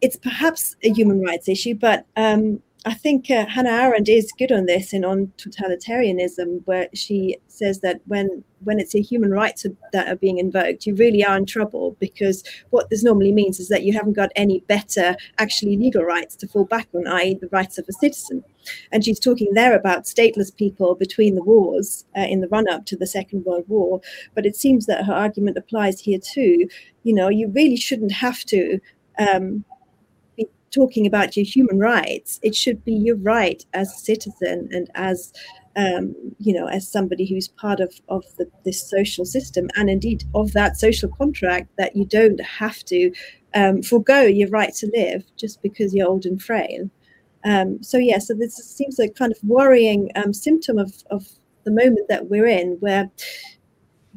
it's 0.00 0.16
perhaps 0.16 0.76
a 0.82 0.90
human 0.90 1.20
rights 1.20 1.48
issue, 1.48 1.74
but 1.74 2.06
um, 2.16 2.62
I 2.86 2.94
think 2.94 3.30
uh, 3.30 3.44
Hannah 3.46 3.70
Arendt 3.70 4.08
is 4.08 4.32
good 4.38 4.50
on 4.50 4.64
this 4.64 4.94
and 4.94 5.04
on 5.04 5.32
totalitarianism, 5.36 6.62
where 6.64 6.88
she 6.94 7.36
says 7.48 7.80
that 7.80 8.00
when 8.06 8.42
when 8.62 8.78
it's 8.78 8.94
your 8.94 9.02
human 9.02 9.30
rights 9.30 9.66
that 9.92 10.08
are 10.08 10.16
being 10.16 10.38
invoked, 10.38 10.86
you 10.86 10.94
really 10.94 11.24
are 11.24 11.36
in 11.36 11.44
trouble 11.44 11.96
because 12.00 12.42
what 12.70 12.88
this 12.88 13.02
normally 13.02 13.32
means 13.32 13.58
is 13.60 13.68
that 13.68 13.82
you 13.82 13.92
haven't 13.92 14.14
got 14.14 14.30
any 14.36 14.60
better 14.60 15.16
actually 15.38 15.76
legal 15.76 16.02
rights 16.02 16.36
to 16.36 16.46
fall 16.46 16.64
back 16.64 16.88
on, 16.94 17.06
i.e., 17.06 17.34
the 17.34 17.48
rights 17.48 17.78
of 17.78 17.86
a 17.88 17.92
citizen. 17.92 18.44
And 18.92 19.04
she's 19.04 19.18
talking 19.18 19.52
there 19.54 19.74
about 19.74 20.04
stateless 20.04 20.54
people 20.54 20.94
between 20.94 21.34
the 21.34 21.42
wars 21.42 22.04
uh, 22.16 22.20
in 22.20 22.40
the 22.40 22.48
run 22.48 22.68
up 22.68 22.86
to 22.86 22.96
the 22.96 23.06
Second 23.06 23.44
World 23.44 23.64
War. 23.68 24.00
But 24.34 24.46
it 24.46 24.56
seems 24.56 24.86
that 24.86 25.04
her 25.04 25.14
argument 25.14 25.58
applies 25.58 26.00
here 26.00 26.18
too. 26.18 26.68
You 27.02 27.14
know, 27.14 27.28
you 27.28 27.48
really 27.48 27.76
shouldn't 27.76 28.12
have 28.12 28.44
to. 28.46 28.78
Um, 29.18 29.64
talking 30.70 31.06
about 31.06 31.36
your 31.36 31.44
human 31.44 31.78
rights, 31.78 32.38
it 32.42 32.54
should 32.54 32.84
be 32.84 32.92
your 32.92 33.16
right 33.16 33.64
as 33.74 33.92
a 33.92 33.98
citizen 33.98 34.68
and 34.72 34.90
as 34.94 35.32
um, 35.76 36.14
you 36.38 36.52
know, 36.52 36.66
as 36.66 36.90
somebody 36.90 37.24
who's 37.24 37.48
part 37.48 37.80
of 37.80 37.94
of 38.08 38.24
the, 38.38 38.50
this 38.64 38.88
social 38.88 39.24
system 39.24 39.68
and 39.76 39.88
indeed 39.88 40.24
of 40.34 40.52
that 40.52 40.76
social 40.78 41.08
contract, 41.08 41.68
that 41.78 41.94
you 41.94 42.04
don't 42.04 42.40
have 42.40 42.84
to 42.86 43.12
um, 43.54 43.82
forego 43.82 44.22
your 44.22 44.48
right 44.48 44.74
to 44.74 44.90
live 44.94 45.24
just 45.36 45.62
because 45.62 45.94
you're 45.94 46.08
old 46.08 46.26
and 46.26 46.42
frail. 46.42 46.90
Um, 47.44 47.82
so 47.82 47.98
yeah, 47.98 48.18
so 48.18 48.34
this 48.34 48.56
seems 48.56 48.98
a 48.98 49.08
kind 49.08 49.32
of 49.32 49.38
worrying 49.44 50.10
um, 50.16 50.32
symptom 50.32 50.78
of 50.78 50.92
of 51.10 51.28
the 51.64 51.70
moment 51.70 52.08
that 52.08 52.28
we're 52.28 52.46
in, 52.46 52.76
where 52.80 53.10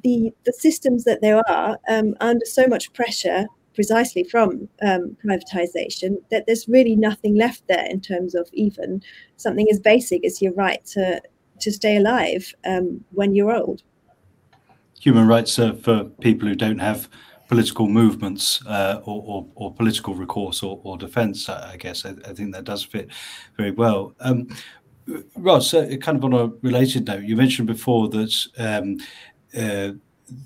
the 0.03 0.33
the 0.45 0.53
systems 0.53 1.03
that 1.03 1.21
there 1.21 1.41
are 1.49 1.77
um, 1.87 2.15
are 2.19 2.29
under 2.29 2.45
so 2.45 2.67
much 2.67 2.91
pressure 2.93 3.45
precisely 3.73 4.23
from 4.23 4.67
um, 4.81 5.17
privatization 5.23 6.17
that 6.31 6.45
there's 6.45 6.67
really 6.67 6.95
nothing 6.95 7.35
left 7.35 7.63
there 7.67 7.85
in 7.89 8.01
terms 8.01 8.35
of 8.35 8.49
even 8.53 9.01
something 9.37 9.67
as 9.71 9.79
basic 9.79 10.25
as 10.25 10.41
your 10.41 10.53
right 10.53 10.85
to 10.85 11.21
to 11.59 11.71
stay 11.71 11.97
alive 11.97 12.53
um, 12.65 13.03
when 13.11 13.33
you're 13.33 13.55
old. 13.55 13.83
Human 14.99 15.27
rights 15.27 15.57
uh, 15.59 15.73
for 15.73 16.05
people 16.05 16.47
who 16.47 16.55
don't 16.55 16.79
have 16.79 17.07
political 17.47 17.87
movements 17.87 18.65
uh, 18.65 19.01
or, 19.03 19.23
or, 19.25 19.47
or, 19.55 19.73
political 19.73 20.15
recourse 20.15 20.63
or, 20.63 20.79
or 20.83 20.97
defence. 20.97 21.47
I 21.49 21.77
guess 21.77 22.05
I, 22.05 22.15
I, 22.27 22.33
think 22.33 22.53
that 22.53 22.63
does 22.63 22.83
fit 22.83 23.09
very 23.57 23.71
well. 23.71 24.15
Um, 24.21 24.47
Ross, 25.35 25.73
uh, 25.73 25.95
kind 26.01 26.17
of 26.17 26.23
on 26.23 26.33
a 26.33 26.47
related 26.61 27.07
note, 27.07 27.23
you 27.23 27.35
mentioned 27.35 27.67
before 27.67 28.09
that 28.09 28.33
um, 28.57 28.97
uh, 29.57 29.91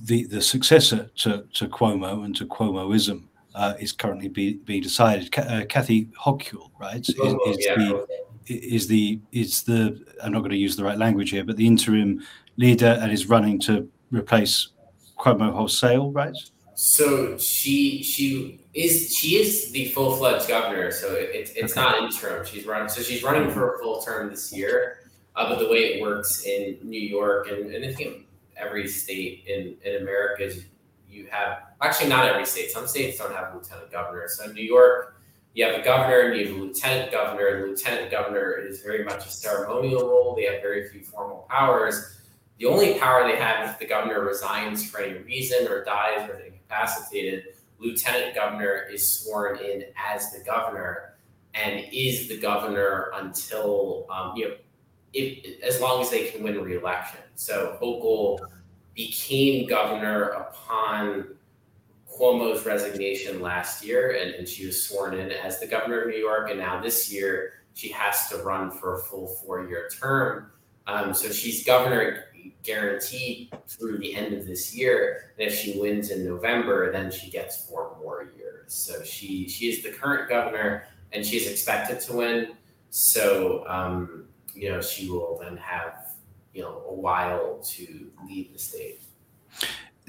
the 0.03 0.25
the 0.25 0.41
successor 0.41 1.09
to, 1.17 1.45
to 1.53 1.67
Cuomo 1.67 2.25
and 2.25 2.35
to 2.35 2.45
Cuomoism 2.45 3.23
uh, 3.55 3.73
is 3.79 3.91
currently 3.91 4.27
being 4.27 4.59
be 4.59 4.79
decided. 4.79 5.35
Uh, 5.37 5.65
Kathy 5.65 6.05
Hochul, 6.19 6.69
right, 6.79 6.99
is, 6.99 7.09
is 7.09 7.57
yeah. 7.59 7.75
the 7.75 8.07
is 8.47 8.87
the 8.87 9.19
is 9.31 9.63
the 9.63 10.03
I'm 10.23 10.31
not 10.31 10.39
going 10.39 10.51
to 10.51 10.57
use 10.57 10.75
the 10.75 10.83
right 10.83 10.97
language 10.97 11.31
here, 11.31 11.43
but 11.43 11.57
the 11.57 11.67
interim 11.67 12.23
leader 12.57 12.99
and 13.01 13.11
is 13.11 13.27
running 13.27 13.59
to 13.61 13.89
replace 14.11 14.69
Cuomo 15.17 15.51
wholesale, 15.51 16.11
right? 16.11 16.35
So 16.75 17.37
she 17.39 18.03
she 18.03 18.59
is 18.75 19.15
she 19.15 19.37
is 19.37 19.71
the 19.71 19.89
full 19.89 20.15
fledged 20.15 20.47
governor. 20.47 20.91
So 20.91 21.13
it, 21.13 21.51
it's 21.55 21.75
okay. 21.75 21.81
not 21.81 22.03
interim. 22.03 22.45
She's 22.45 22.67
running. 22.67 22.89
So 22.89 23.01
she's 23.01 23.23
running 23.23 23.49
for 23.49 23.73
a 23.73 23.79
full 23.79 24.01
term 24.01 24.29
this 24.29 24.53
year. 24.53 24.99
Uh, 25.35 25.49
but 25.49 25.59
the 25.59 25.67
way 25.67 25.93
it 25.93 26.01
works 26.01 26.45
in 26.45 26.77
New 26.83 27.01
York 27.01 27.49
and, 27.49 27.71
and 27.71 27.85
I 27.85 27.93
think 27.93 28.26
every 28.57 28.87
state 28.87 29.45
in 29.47 29.77
in 29.83 30.01
America 30.01 30.43
is 30.43 30.65
you 31.09 31.27
have 31.31 31.59
actually 31.81 32.09
not 32.09 32.27
every 32.27 32.45
state. 32.45 32.71
Some 32.71 32.87
states 32.87 33.17
don't 33.17 33.33
have 33.33 33.53
lieutenant 33.53 33.91
governors. 33.91 34.37
So 34.37 34.45
in 34.45 34.53
New 34.53 34.63
York, 34.63 35.19
you 35.53 35.65
have 35.65 35.79
a 35.79 35.83
governor 35.83 36.19
and 36.21 36.39
you 36.39 36.47
have 36.47 36.55
a 36.55 36.59
lieutenant 36.59 37.11
governor, 37.11 37.47
and 37.47 37.69
lieutenant 37.69 38.11
governor 38.11 38.53
is 38.53 38.81
very 38.81 39.03
much 39.03 39.25
a 39.25 39.29
ceremonial 39.29 40.07
role. 40.07 40.35
They 40.35 40.45
have 40.45 40.61
very 40.61 40.89
few 40.89 41.01
formal 41.01 41.47
powers. 41.49 42.21
The 42.59 42.65
only 42.65 42.99
power 42.99 43.27
they 43.27 43.37
have 43.37 43.69
if 43.69 43.79
the 43.79 43.85
governor 43.85 44.23
resigns 44.23 44.89
for 44.89 44.99
any 45.01 45.19
reason 45.19 45.67
or 45.67 45.83
dies 45.83 46.29
or 46.29 46.39
is 46.39 46.45
incapacitated, 46.47 47.45
lieutenant 47.79 48.35
governor 48.35 48.87
is 48.91 49.09
sworn 49.09 49.59
in 49.59 49.83
as 49.95 50.31
the 50.31 50.43
governor 50.43 51.13
and 51.53 51.85
is 51.91 52.27
the 52.27 52.37
governor 52.37 53.11
until 53.15 54.05
um, 54.09 54.33
you 54.35 54.49
know 54.49 54.55
if, 55.19 55.63
as 55.63 55.81
long 55.81 56.01
as 56.01 56.09
they 56.09 56.29
can 56.29 56.43
win 56.43 56.61
re-election. 56.61 57.19
So 57.35 57.77
Hochul 57.81 58.39
became 58.93 59.67
governor 59.67 60.29
upon 60.29 61.35
Cuomo's 62.11 62.65
resignation 62.65 63.41
last 63.41 63.85
year, 63.85 64.17
and, 64.19 64.31
and 64.31 64.47
she 64.47 64.65
was 64.65 64.87
sworn 64.87 65.13
in 65.13 65.31
as 65.31 65.59
the 65.59 65.67
governor 65.67 66.01
of 66.01 66.07
New 66.09 66.17
York. 66.17 66.49
And 66.49 66.59
now 66.59 66.81
this 66.81 67.11
year, 67.11 67.53
she 67.73 67.89
has 67.89 68.27
to 68.29 68.37
run 68.37 68.71
for 68.71 68.95
a 68.95 68.99
full 68.99 69.27
four-year 69.27 69.89
term. 70.01 70.51
Um, 70.87 71.13
so 71.13 71.29
she's 71.29 71.63
governor 71.63 72.23
guaranteed 72.63 73.53
through 73.67 73.99
the 73.99 74.15
end 74.15 74.33
of 74.33 74.47
this 74.47 74.75
year. 74.75 75.31
And 75.37 75.47
if 75.47 75.55
she 75.55 75.79
wins 75.79 76.09
in 76.09 76.25
November, 76.25 76.91
then 76.91 77.11
she 77.11 77.29
gets 77.29 77.65
four 77.67 77.95
more 78.01 78.31
years. 78.37 78.73
So 78.73 79.03
she 79.03 79.47
she 79.47 79.69
is 79.69 79.83
the 79.83 79.91
current 79.91 80.27
governor, 80.27 80.87
and 81.13 81.25
she's 81.25 81.47
expected 81.47 81.99
to 82.01 82.13
win. 82.13 82.55
So 82.89 83.63
um, 83.67 84.25
you 84.57 84.71
know 84.71 84.81
she 84.81 85.09
will 85.09 85.37
then 85.41 85.57
have 85.57 86.13
you 86.53 86.63
know 86.63 86.83
a 86.87 86.93
while 86.93 87.59
to 87.63 88.11
leave 88.27 88.53
the 88.53 88.59
state. 88.59 89.01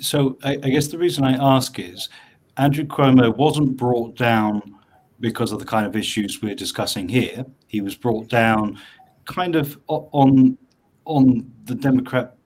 So 0.00 0.38
I, 0.42 0.52
I 0.52 0.70
guess 0.70 0.88
the 0.88 0.98
reason 0.98 1.24
I 1.24 1.32
ask 1.56 1.78
is 1.78 2.08
Andrew 2.56 2.84
Cuomo 2.84 3.36
wasn't 3.36 3.76
brought 3.76 4.16
down 4.16 4.74
because 5.20 5.52
of 5.52 5.58
the 5.58 5.64
kind 5.64 5.86
of 5.86 5.96
issues 5.96 6.40
we're 6.40 6.54
discussing 6.54 7.08
here. 7.08 7.44
He 7.66 7.80
was 7.80 7.94
brought 7.94 8.28
down 8.28 8.78
kind 9.24 9.56
of 9.56 9.78
on 9.88 10.56
on 11.04 11.52
the 11.64 11.74
Democrat 11.74 12.36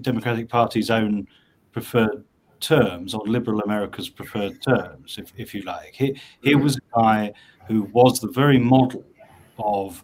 Democratic 0.00 0.48
Party's 0.48 0.90
own 0.90 1.26
preferred 1.72 2.24
terms, 2.60 3.12
or 3.12 3.26
liberal 3.26 3.60
America's 3.60 4.08
preferred 4.08 4.62
terms, 4.62 5.18
if, 5.18 5.32
if 5.36 5.54
you 5.54 5.62
like. 5.62 5.92
He, 5.94 6.18
he 6.42 6.54
was 6.54 6.76
a 6.76 7.00
guy 7.00 7.32
who 7.66 7.82
was 7.92 8.20
the 8.20 8.28
very 8.28 8.58
model 8.58 9.04
of 9.58 10.02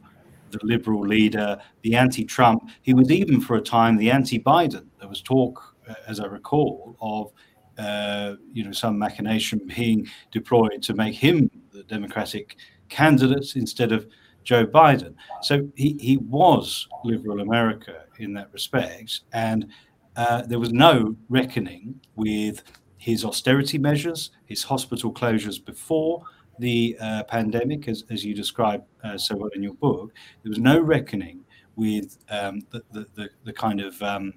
the 0.51 0.61
liberal 0.63 1.07
leader, 1.07 1.59
the 1.83 1.95
anti 1.95 2.25
Trump. 2.25 2.69
He 2.83 2.95
was 2.95 3.11
even 3.11 3.41
for 3.41 3.57
a 3.57 3.61
time 3.61 3.97
the 3.97 4.11
anti 4.11 4.39
Biden. 4.39 4.87
There 4.99 5.09
was 5.09 5.23
talk, 5.23 5.77
uh, 5.89 5.95
as 6.07 6.21
I 6.21 6.27
recall, 6.27 6.97
of 7.01 7.33
uh, 7.79 8.37
you 8.53 8.65
know 8.65 8.73
some 8.73 8.99
machination 8.99 9.61
being 9.77 10.07
deployed 10.33 10.83
to 10.83 10.95
make 10.95 11.15
him 11.15 11.51
the 11.73 11.83
Democratic 11.85 12.57
candidate 12.89 13.57
instead 13.57 13.93
of 13.93 14.07
Joe 14.45 14.67
Biden. 14.67 15.15
So 15.43 15.69
he, 15.77 15.97
he 16.01 16.17
was 16.17 16.89
liberal 17.05 17.41
America 17.41 18.05
in 18.19 18.33
that 18.35 18.49
respect. 18.53 19.21
And 19.33 19.69
uh, 20.17 20.43
there 20.43 20.59
was 20.59 20.73
no 20.73 21.15
reckoning 21.29 22.01
with 22.17 22.63
his 22.97 23.25
austerity 23.25 23.79
measures, 23.79 24.31
his 24.47 24.65
hospital 24.65 25.13
closures 25.13 25.63
before, 25.63 26.25
the 26.59 26.97
uh, 27.01 27.23
pandemic, 27.25 27.89
as, 27.89 28.05
as 28.11 28.25
you 28.25 28.35
describe 28.35 28.85
uh, 29.05 29.17
so 29.17 29.37
well 29.37 29.51
in 29.55 29.63
your 29.63 29.75
book, 29.75 30.13
there 30.43 30.51
was 30.51 30.59
no 30.59 30.81
reckoning 30.81 31.45
with 31.77 32.19
um, 32.31 32.61
the, 32.71 32.83
the, 33.15 33.31
the, 33.45 33.53
kind 33.53 33.81
of 33.81 34.03
um, 34.03 34.35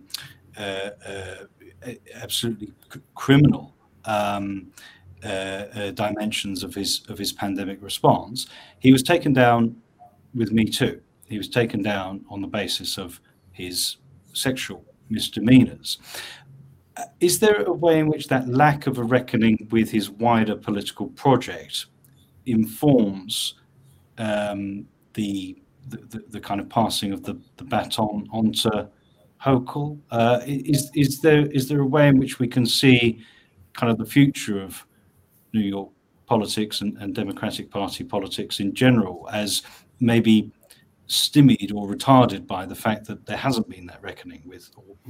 uh, 0.58 0.92
uh 1.08 1.36
absolutely 2.14 2.72
c- 2.94 3.02
criminal 3.16 3.74
um, 4.06 4.72
uh, 5.24 5.28
uh, 5.28 5.92
dimensions 5.92 6.64
of 6.64 6.76
his 6.76 7.02
of 7.10 7.18
his 7.18 7.34
pandemic 7.34 7.82
response. 7.82 8.48
He 8.80 8.92
was 8.92 9.04
taken 9.04 9.34
down 9.34 9.76
with 10.36 10.52
Me 10.52 10.66
Too. 10.66 11.02
He 11.28 11.38
was 11.38 11.50
taken 11.50 11.82
down 11.82 12.26
on 12.30 12.42
the 12.42 12.48
basis 12.48 12.98
of 12.98 13.20
his 13.52 13.98
sexual 14.34 14.84
misdemeanors. 15.10 15.98
Is 17.20 17.40
there 17.40 17.64
a 17.64 17.74
way 17.74 18.00
in 18.00 18.08
which 18.08 18.28
that 18.28 18.48
lack 18.48 18.86
of 18.86 18.98
a 18.98 19.04
reckoning 19.04 19.68
with 19.72 19.92
his 19.92 20.10
wider 20.10 20.56
political 20.56 21.08
project 21.08 21.86
informs 22.46 23.56
um, 24.18 24.86
the, 25.14 25.62
the, 25.90 26.24
the 26.30 26.40
kind 26.40 26.60
of 26.62 26.70
passing 26.70 27.12
of 27.12 27.24
the, 27.24 27.40
the 27.58 27.64
baton 27.64 28.28
onto 28.32 28.70
Hochul. 29.44 30.00
Uh, 30.12 30.40
is 30.46 30.92
is 30.96 31.20
there 31.22 31.46
is 31.48 31.68
there 31.68 31.82
a 31.82 31.86
way 31.86 32.08
in 32.08 32.18
which 32.20 32.40
we 32.40 32.48
can 32.48 32.66
see 32.66 33.20
kind 33.74 33.92
of 33.92 33.98
the 33.98 34.06
future 34.06 34.62
of 34.62 34.86
New 35.54 35.62
York 35.62 35.90
politics 36.28 36.82
and, 36.82 36.98
and 36.98 37.16
Democratic 37.16 37.70
Party 37.72 38.04
politics 38.04 38.60
in 38.60 38.74
general 38.74 39.28
as 39.32 39.64
maybe 40.00 40.52
stymied 41.08 41.72
or 41.76 41.88
retarded 41.90 42.48
by 42.48 42.66
the 42.66 42.76
fact 42.76 43.06
that 43.06 43.26
there 43.26 43.38
hasn't 43.38 43.68
been 43.68 43.86
that 43.86 44.02
reckoning 44.02 44.42
with 44.46 44.70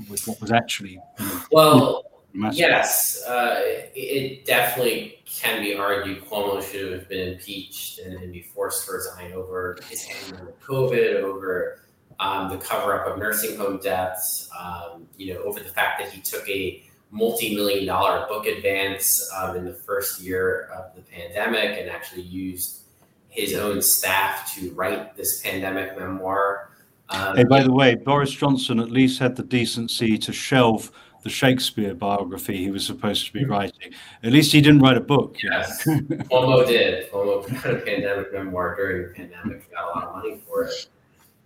with 0.10 0.28
what 0.28 0.40
was 0.42 0.52
actually 0.52 1.00
you 1.20 1.26
know, 1.26 1.42
well 1.52 2.04
Yes, 2.34 3.24
uh, 3.28 3.60
it 3.94 4.46
definitely 4.46 5.20
can 5.26 5.62
be 5.62 5.76
argued 5.76 6.24
Cuomo 6.26 6.62
should 6.64 6.92
have 6.94 7.10
been 7.10 7.34
impeached 7.34 8.00
and, 8.00 8.14
and 8.16 8.32
be 8.32 8.42
forced 8.42 8.86
to 8.86 8.94
resign 8.94 9.34
over 9.34 9.78
his 9.90 10.04
handling 10.04 10.48
of 10.48 10.60
COVID, 10.62 11.22
over 11.24 11.80
um, 12.20 12.50
the 12.50 12.58
cover 12.58 12.94
up 12.94 13.08
of 13.08 13.20
nursing 13.20 13.58
home 13.58 13.80
deaths, 13.80 14.50
um, 14.58 15.08
you 15.18 15.34
know, 15.34 15.42
over 15.42 15.60
the 15.60 15.70
fact 15.70 16.00
that 16.00 16.12
he 16.12 16.22
took 16.22 16.48
a 16.48 16.84
multi-million 17.10 17.86
dollar 17.86 18.26
book 18.28 18.46
advance 18.46 19.30
um, 19.36 19.58
in 19.58 19.66
the 19.66 19.74
first 19.74 20.22
year 20.22 20.70
of 20.74 20.96
the 20.96 21.02
pandemic 21.02 21.78
and 21.78 21.90
actually 21.90 22.22
used 22.22 22.84
his 23.28 23.54
own 23.54 23.82
staff 23.82 24.54
to 24.56 24.72
write 24.74 25.16
this 25.16 25.42
pandemic 25.42 25.98
memoir. 25.98 26.70
Um, 27.10 27.36
hey, 27.36 27.44
by 27.44 27.64
the 27.64 27.72
way, 27.72 27.96
Boris 27.96 28.32
Johnson 28.32 28.80
at 28.80 28.92
least 28.92 29.20
had 29.20 29.36
the 29.36 29.44
decency 29.44 30.18
to 30.18 30.32
shelve 30.32 30.92
the 31.24 31.30
Shakespeare 31.30 31.94
biography 31.94 32.58
he 32.58 32.72
was 32.72 32.86
supposed 32.86 33.28
to 33.28 33.34
be 33.34 33.44
hmm. 33.44 33.52
writing. 33.52 33.94
At 34.24 34.32
least 34.32 34.52
he 34.52 34.62
didn't 34.62 34.82
write 34.82 34.98
a 34.98 35.02
book. 35.02 35.38
Yes, 35.42 35.86
Cuomo 35.86 36.66
did. 36.68 37.12
Cuomo 37.12 37.48
put 37.48 37.66
out 37.66 37.76
a 37.76 37.82
pandemic 37.82 38.34
memoir 38.34 38.76
during 38.76 39.08
the 39.08 39.14
pandemic. 39.14 39.64
He 39.68 39.76
got 39.76 39.86
a 39.86 40.00
lot 40.00 40.08
of 40.08 40.16
money 40.16 40.42
for 40.48 40.64
it. 40.64 40.88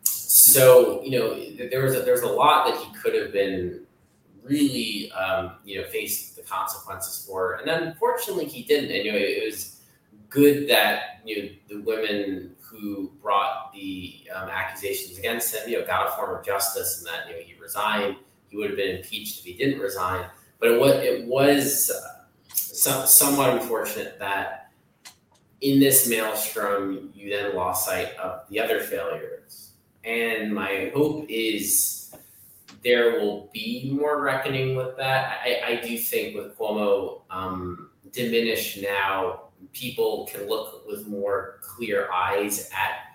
So 0.04 1.02
you 1.04 1.20
know, 1.20 1.70
there 1.70 1.84
was 1.84 1.96
a, 1.96 2.02
there 2.02 2.14
was 2.14 2.24
a 2.24 2.28
lot 2.28 2.68
that 2.68 2.78
he 2.78 2.94
could 2.94 3.16
have 3.16 3.32
been 3.32 3.82
really 4.44 5.12
um, 5.12 5.54
you 5.66 5.82
know 5.82 5.88
faced 5.88 6.36
the 6.36 6.44
consequences 6.44 7.26
for, 7.26 7.56
and 7.56 7.68
then 7.68 7.96
fortunately 8.00 8.46
he 8.46 8.64
didn't. 8.64 8.92
And 8.92 9.06
you 9.06 9.12
know, 9.12 9.18
it 9.18 9.46
was 9.46 9.82
good 10.30 10.70
that 10.70 11.22
you 11.26 11.44
know 11.44 11.50
the 11.70 11.82
women 11.82 12.56
who 12.60 13.12
brought 13.22 13.74
the 13.74 14.22
um, 14.36 14.50
accusations 14.50 15.18
against 15.18 15.56
him, 15.56 15.70
you 15.70 15.80
know, 15.80 15.86
got 15.86 16.08
a 16.08 16.12
form 16.12 16.38
of 16.38 16.46
justice, 16.46 17.00
and 17.00 17.08
that 17.08 17.28
you 17.30 17.36
know 17.36 17.42
he 17.46 17.60
resigned 17.60 18.18
he 18.56 18.62
would 18.62 18.70
have 18.70 18.78
been 18.78 18.98
impeached 18.98 19.40
if 19.40 19.46
he 19.46 19.54
didn't 19.54 19.80
resign. 19.80 20.26
But 20.60 20.72
it 20.72 20.80
was, 20.80 20.92
it 21.04 21.26
was 21.26 21.92
uh, 21.92 22.24
some, 22.54 23.06
somewhat 23.06 23.50
unfortunate 23.50 24.18
that 24.20 24.72
in 25.60 25.80
this 25.80 26.08
maelstrom, 26.08 27.12
you 27.14 27.30
then 27.30 27.56
lost 27.56 27.86
sight 27.86 28.16
of 28.16 28.48
the 28.50 28.60
other 28.60 28.80
failures. 28.80 29.72
And 30.06 30.54
my 30.54 30.92
hope 30.96 31.26
is 31.28 32.16
there 32.84 33.20
will 33.20 33.50
be 33.52 33.92
more 33.92 34.22
reckoning 34.22 34.76
with 34.76 34.96
that. 34.98 35.40
I, 35.44 35.62
I 35.66 35.76
do 35.86 35.98
think 35.98 36.36
with 36.36 36.58
Cuomo 36.58 37.22
um, 37.30 37.90
diminished 38.12 38.82
now, 38.82 39.50
people 39.74 40.30
can 40.32 40.48
look 40.48 40.88
with 40.88 41.08
more 41.08 41.60
clear 41.62 42.10
eyes 42.12 42.70
at 42.72 43.15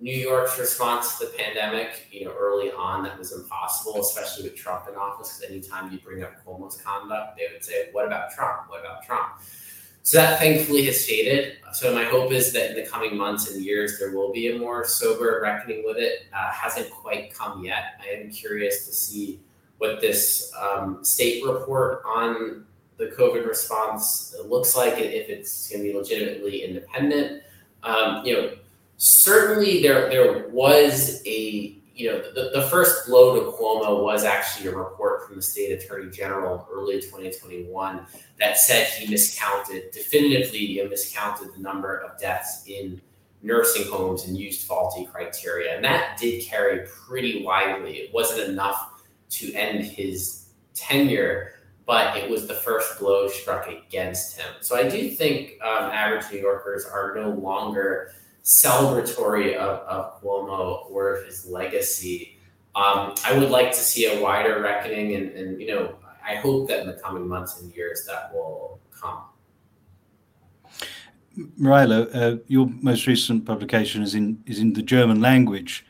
New 0.00 0.16
York's 0.16 0.58
response 0.58 1.18
to 1.18 1.26
the 1.26 1.32
pandemic, 1.32 2.08
you 2.10 2.24
know, 2.24 2.32
early 2.38 2.72
on, 2.72 3.02
that 3.04 3.18
was 3.18 3.32
impossible, 3.32 4.00
especially 4.00 4.44
with 4.44 4.56
Trump 4.56 4.88
in 4.88 4.94
office. 4.94 5.36
Because 5.36 5.50
anytime 5.50 5.92
you 5.92 5.98
bring 5.98 6.22
up 6.22 6.44
Cuomo's 6.44 6.80
conduct, 6.80 7.36
they 7.36 7.46
would 7.52 7.62
say, 7.62 7.90
"What 7.92 8.06
about 8.06 8.32
Trump? 8.32 8.70
What 8.70 8.80
about 8.80 9.02
Trump?" 9.04 9.28
So 10.02 10.16
that 10.16 10.38
thankfully 10.38 10.86
has 10.86 11.04
faded. 11.04 11.58
So 11.74 11.94
my 11.94 12.04
hope 12.04 12.32
is 12.32 12.52
that 12.54 12.70
in 12.70 12.76
the 12.82 12.88
coming 12.88 13.16
months 13.16 13.50
and 13.50 13.62
years, 13.62 13.98
there 13.98 14.12
will 14.12 14.32
be 14.32 14.48
a 14.48 14.58
more 14.58 14.86
sober 14.86 15.40
reckoning 15.42 15.84
with 15.84 15.98
it. 15.98 16.24
Uh, 16.32 16.50
hasn't 16.50 16.90
quite 16.90 17.34
come 17.34 17.62
yet. 17.62 18.00
I 18.02 18.14
am 18.14 18.30
curious 18.30 18.86
to 18.86 18.94
see 18.94 19.40
what 19.76 20.00
this 20.00 20.50
um, 20.58 21.04
state 21.04 21.44
report 21.44 22.02
on 22.06 22.64
the 22.96 23.06
COVID 23.06 23.46
response 23.46 24.34
looks 24.46 24.74
like, 24.76 24.94
if 24.94 25.28
it's 25.28 25.68
going 25.70 25.82
to 25.82 25.92
be 25.92 25.96
legitimately 25.96 26.64
independent. 26.64 27.42
Um, 27.82 28.24
you 28.24 28.34
know, 28.34 28.52
certainly 29.00 29.80
there 29.80 30.10
there 30.10 30.46
was 30.48 31.22
a 31.24 31.74
you 31.94 32.10
know 32.10 32.18
the, 32.34 32.50
the 32.52 32.68
first 32.68 33.06
blow 33.06 33.34
to 33.34 33.50
Cuomo 33.56 34.04
was 34.04 34.24
actually 34.24 34.68
a 34.68 34.76
report 34.76 35.26
from 35.26 35.36
the 35.36 35.42
state 35.42 35.72
attorney 35.72 36.10
general 36.10 36.68
early 36.70 37.00
2021 37.00 38.06
that 38.38 38.58
said 38.58 38.86
he 38.88 39.10
miscounted 39.10 39.90
definitively 39.90 40.66
he 40.66 40.82
miscounted 40.82 41.54
the 41.54 41.60
number 41.62 41.96
of 41.96 42.20
deaths 42.20 42.64
in 42.66 43.00
nursing 43.42 43.90
homes 43.90 44.26
and 44.26 44.36
used 44.36 44.66
faulty 44.66 45.06
criteria, 45.06 45.74
and 45.74 45.82
that 45.82 46.18
did 46.18 46.44
carry 46.44 46.86
pretty 46.86 47.42
widely. 47.42 47.92
It 47.92 48.12
wasn't 48.12 48.50
enough 48.50 49.02
to 49.30 49.54
end 49.54 49.82
his 49.82 50.48
tenure 50.74 51.52
but 51.86 52.16
it 52.16 52.30
was 52.30 52.46
the 52.46 52.54
first 52.54 53.00
blow 53.00 53.26
struck 53.26 53.66
against 53.66 54.38
him. 54.38 54.46
So 54.60 54.76
I 54.76 54.88
do 54.88 55.10
think 55.10 55.60
um, 55.60 55.90
average 55.90 56.30
New 56.30 56.38
Yorkers 56.38 56.84
are 56.84 57.16
no 57.16 57.30
longer 57.30 58.12
celebratory 58.44 59.54
of, 59.56 59.80
of 59.80 60.22
Cuomo 60.22 60.90
or 60.90 61.16
of 61.16 61.26
his 61.26 61.46
legacy. 61.46 62.38
Um, 62.74 63.14
I 63.24 63.36
would 63.36 63.50
like 63.50 63.72
to 63.72 63.78
see 63.78 64.06
a 64.06 64.22
wider 64.22 64.60
reckoning, 64.60 65.16
and, 65.16 65.30
and 65.32 65.60
you 65.60 65.68
know, 65.68 65.96
I 66.26 66.36
hope 66.36 66.68
that 66.68 66.80
in 66.80 66.86
the 66.86 66.94
coming 66.94 67.26
months 67.26 67.60
and 67.60 67.74
years 67.74 68.06
that 68.06 68.32
will 68.32 68.80
come. 68.90 69.22
Mareile, 71.58 72.14
uh, 72.14 72.36
your 72.46 72.70
most 72.80 73.06
recent 73.06 73.44
publication 73.44 74.02
is 74.02 74.14
in 74.14 74.42
is 74.46 74.58
in 74.58 74.72
the 74.72 74.82
German 74.82 75.20
language, 75.20 75.86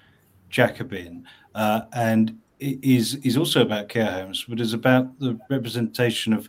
Jacobin, 0.49 1.27
uh, 1.55 1.83
and 1.93 2.39
is 2.61 3.17
is 3.17 3.37
also 3.37 3.63
about 3.63 3.89
care 3.89 4.11
homes, 4.11 4.45
but 4.49 4.61
is 4.61 4.75
about 4.75 5.19
the 5.19 5.39
representation 5.49 6.33
of 6.33 6.49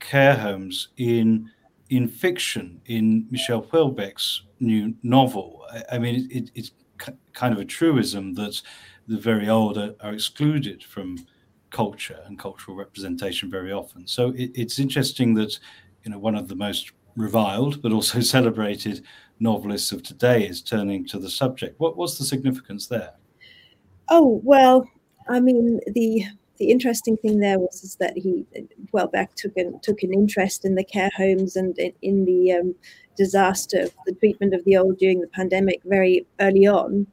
care 0.00 0.36
homes 0.36 0.88
in 0.96 1.50
in 1.90 2.08
fiction 2.08 2.80
in 2.86 3.26
Michel 3.30 3.62
Houellebecq's 3.62 4.42
new 4.60 4.94
novel. 5.02 5.64
I, 5.72 5.96
I 5.96 5.98
mean, 5.98 6.28
it, 6.30 6.50
it's 6.54 6.72
kind 7.32 7.52
of 7.52 7.60
a 7.60 7.64
truism 7.64 8.34
that 8.34 8.60
the 9.08 9.18
very 9.18 9.48
old 9.48 9.78
are, 9.78 9.94
are, 10.00 10.12
excluded 10.12 10.82
from 10.82 11.18
culture 11.70 12.20
and 12.24 12.38
cultural 12.38 12.76
representation 12.76 13.50
very 13.50 13.72
often. 13.72 14.06
So 14.06 14.30
it, 14.30 14.50
it's 14.54 14.78
interesting 14.78 15.34
that 15.34 15.58
you 16.04 16.10
know 16.10 16.18
one 16.18 16.34
of 16.34 16.48
the 16.48 16.54
most 16.54 16.92
reviled 17.16 17.82
but 17.82 17.92
also 17.92 18.20
celebrated 18.36 19.04
novelists 19.40 19.92
of 19.92 20.02
today 20.02 20.46
is 20.46 20.62
turning 20.62 21.06
to 21.08 21.18
the 21.18 21.30
subject. 21.30 21.78
What 21.78 21.96
was 21.96 22.18
the 22.18 22.24
significance 22.24 22.86
there? 22.86 23.12
Oh 24.08 24.40
well, 24.42 24.88
I 25.28 25.40
mean, 25.40 25.80
the 25.92 26.24
the 26.58 26.70
interesting 26.70 27.16
thing 27.16 27.40
there 27.40 27.58
was 27.58 27.82
is 27.82 27.96
that 27.96 28.16
he 28.16 28.46
Houellebecq 28.92 29.34
took 29.34 29.56
an 29.56 29.78
took 29.82 30.02
an 30.02 30.12
interest 30.12 30.64
in 30.64 30.74
the 30.74 30.84
care 30.84 31.10
homes 31.16 31.56
and 31.56 31.78
in, 31.78 31.92
in 32.02 32.24
the 32.24 32.52
um, 32.52 32.74
disaster, 33.16 33.88
the 34.06 34.14
treatment 34.14 34.54
of 34.54 34.64
the 34.64 34.76
old 34.76 34.98
during 34.98 35.20
the 35.20 35.28
pandemic 35.28 35.80
very 35.84 36.26
early 36.40 36.66
on, 36.66 37.06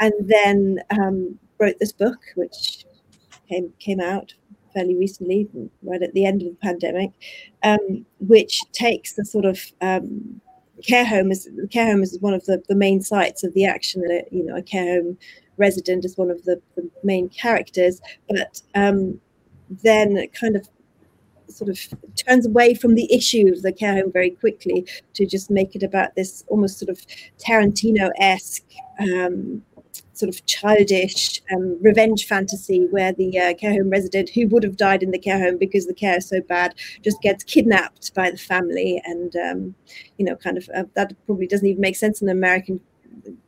and 0.00 0.12
then 0.20 0.80
um, 0.90 1.38
wrote 1.58 1.78
this 1.78 1.92
book, 1.92 2.18
which 2.34 2.84
came 3.48 3.72
came 3.78 4.00
out 4.00 4.34
fairly 4.74 4.96
recently, 4.96 5.48
right 5.82 6.02
at 6.02 6.12
the 6.12 6.26
end 6.26 6.42
of 6.42 6.48
the 6.48 6.56
pandemic, 6.56 7.10
um, 7.62 8.04
which 8.20 8.60
takes 8.72 9.14
the 9.14 9.24
sort 9.24 9.46
of 9.46 9.58
um, 9.80 10.40
care 10.82 11.06
home 11.06 11.30
as 11.30 11.48
care 11.70 11.86
home 11.86 12.02
is 12.02 12.18
one 12.20 12.34
of 12.34 12.44
the, 12.44 12.62
the 12.68 12.74
main 12.74 13.00
sites 13.00 13.42
of 13.42 13.54
the 13.54 13.64
action. 13.64 14.02
That 14.02 14.26
you 14.30 14.44
know, 14.44 14.56
a 14.56 14.62
care 14.62 15.02
home 15.02 15.18
resident 15.56 16.04
is 16.04 16.16
one 16.16 16.30
of 16.30 16.44
the, 16.44 16.60
the 16.76 16.88
main 17.02 17.28
characters, 17.28 18.00
but 18.28 18.62
um, 18.74 19.20
then 19.82 20.26
kind 20.38 20.56
of 20.56 20.68
sort 21.48 21.70
of 21.70 21.78
turns 22.16 22.46
away 22.46 22.74
from 22.74 22.94
the 22.94 23.12
issue 23.12 23.48
of 23.48 23.62
the 23.62 23.72
care 23.72 23.94
home 23.94 24.12
very 24.12 24.30
quickly 24.30 24.86
to 25.14 25.26
just 25.26 25.50
make 25.50 25.74
it 25.74 25.82
about 25.82 26.14
this 26.14 26.44
almost 26.48 26.78
sort 26.78 26.90
of 26.90 27.00
Tarantino-esque 27.38 28.64
um, 28.98 29.62
sort 30.12 30.28
of 30.28 30.44
childish 30.46 31.40
um, 31.54 31.78
revenge 31.82 32.26
fantasy 32.26 32.86
where 32.90 33.12
the 33.12 33.38
uh, 33.38 33.54
care 33.54 33.72
home 33.72 33.90
resident 33.90 34.30
who 34.30 34.48
would 34.48 34.62
have 34.62 34.76
died 34.76 35.02
in 35.02 35.10
the 35.10 35.18
care 35.18 35.38
home 35.38 35.58
because 35.58 35.86
the 35.86 35.94
care 35.94 36.16
is 36.16 36.28
so 36.28 36.40
bad 36.40 36.74
just 37.02 37.20
gets 37.20 37.44
kidnapped 37.44 38.14
by 38.14 38.30
the 38.30 38.36
family 38.36 39.00
and 39.04 39.36
um, 39.36 39.74
you 40.18 40.24
know 40.24 40.34
kind 40.36 40.56
of 40.56 40.68
uh, 40.74 40.84
that 40.94 41.12
probably 41.26 41.46
doesn't 41.46 41.66
even 41.66 41.80
make 41.80 41.96
sense 41.96 42.22
in 42.22 42.28
American 42.28 42.80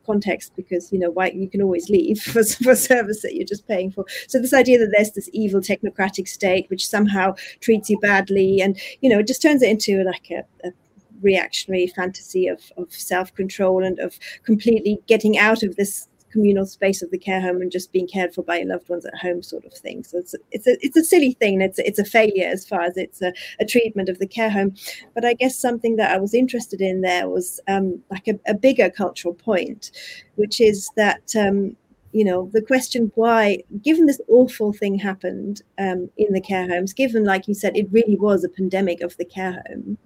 context 0.06 0.52
because 0.56 0.92
you 0.92 0.98
know 0.98 1.10
why 1.10 1.30
you 1.30 1.48
can 1.48 1.62
always 1.62 1.88
leave 1.88 2.20
for, 2.32 2.44
for 2.44 2.74
service 2.74 3.22
that 3.22 3.34
you're 3.34 3.46
just 3.46 3.66
paying 3.66 3.90
for. 3.90 4.04
So 4.26 4.40
this 4.40 4.54
idea 4.54 4.78
that 4.78 4.92
there's 4.94 5.12
this 5.12 5.30
evil 5.32 5.60
technocratic 5.60 6.28
state 6.28 6.68
which 6.70 6.88
somehow 6.88 7.34
treats 7.60 7.90
you 7.90 7.98
badly 8.00 8.60
and 8.60 8.78
you 9.00 9.10
know 9.10 9.20
it 9.20 9.26
just 9.26 9.42
turns 9.42 9.62
it 9.62 9.70
into 9.70 10.02
like 10.04 10.30
a, 10.30 10.44
a 10.66 10.72
reactionary 11.20 11.88
fantasy 11.88 12.46
of, 12.46 12.60
of 12.76 12.92
self-control 12.92 13.84
and 13.84 13.98
of 13.98 14.18
completely 14.44 14.98
getting 15.06 15.36
out 15.36 15.62
of 15.62 15.76
this 15.76 16.08
communal 16.30 16.66
space 16.66 17.02
of 17.02 17.10
the 17.10 17.18
care 17.18 17.40
home 17.40 17.60
and 17.60 17.70
just 17.70 17.92
being 17.92 18.06
cared 18.06 18.34
for 18.34 18.42
by 18.42 18.58
your 18.58 18.68
loved 18.68 18.88
ones 18.88 19.04
at 19.04 19.16
home 19.16 19.42
sort 19.42 19.64
of 19.64 19.72
thing. 19.74 20.04
So 20.04 20.18
it's 20.18 20.34
it's 20.50 20.66
a 20.66 20.76
it's 20.84 20.96
a 20.96 21.04
silly 21.04 21.32
thing. 21.32 21.60
It's 21.60 21.78
it's 21.78 21.98
a 21.98 22.04
failure 22.04 22.48
as 22.48 22.66
far 22.66 22.82
as 22.82 22.96
it's 22.96 23.22
a, 23.22 23.32
a, 23.60 23.64
treatment 23.64 24.08
of 24.08 24.18
the 24.18 24.26
care 24.26 24.50
home. 24.50 24.74
But 25.14 25.24
i 25.24 25.34
guess 25.34 25.56
something 25.56 25.96
that 25.96 26.10
i 26.10 26.18
was 26.18 26.34
interested 26.34 26.80
in 26.80 27.00
there 27.00 27.28
was 27.28 27.60
um, 27.68 28.00
like 28.10 28.28
a, 28.28 28.38
a, 28.46 28.54
bigger 28.54 28.90
cultural 28.90 29.34
point 29.34 29.90
which 30.36 30.60
is 30.60 30.90
that 30.96 31.34
um, 31.36 31.76
you 32.12 32.24
know 32.24 32.50
the 32.52 32.62
question 32.62 33.12
why 33.14 33.58
given 33.82 34.06
this 34.06 34.20
awful 34.28 34.72
thing 34.72 34.98
happened 34.98 35.62
um, 35.78 36.10
in 36.16 36.32
the 36.32 36.40
care 36.40 36.68
homes 36.68 36.92
given 36.92 37.24
like 37.24 37.46
you 37.46 37.54
said 37.54 37.76
it 37.76 37.88
really 37.90 38.16
was 38.16 38.44
a 38.44 38.48
pandemic 38.48 39.00
of 39.00 39.16
the 39.16 39.24
care 39.24 39.62
home 39.68 39.98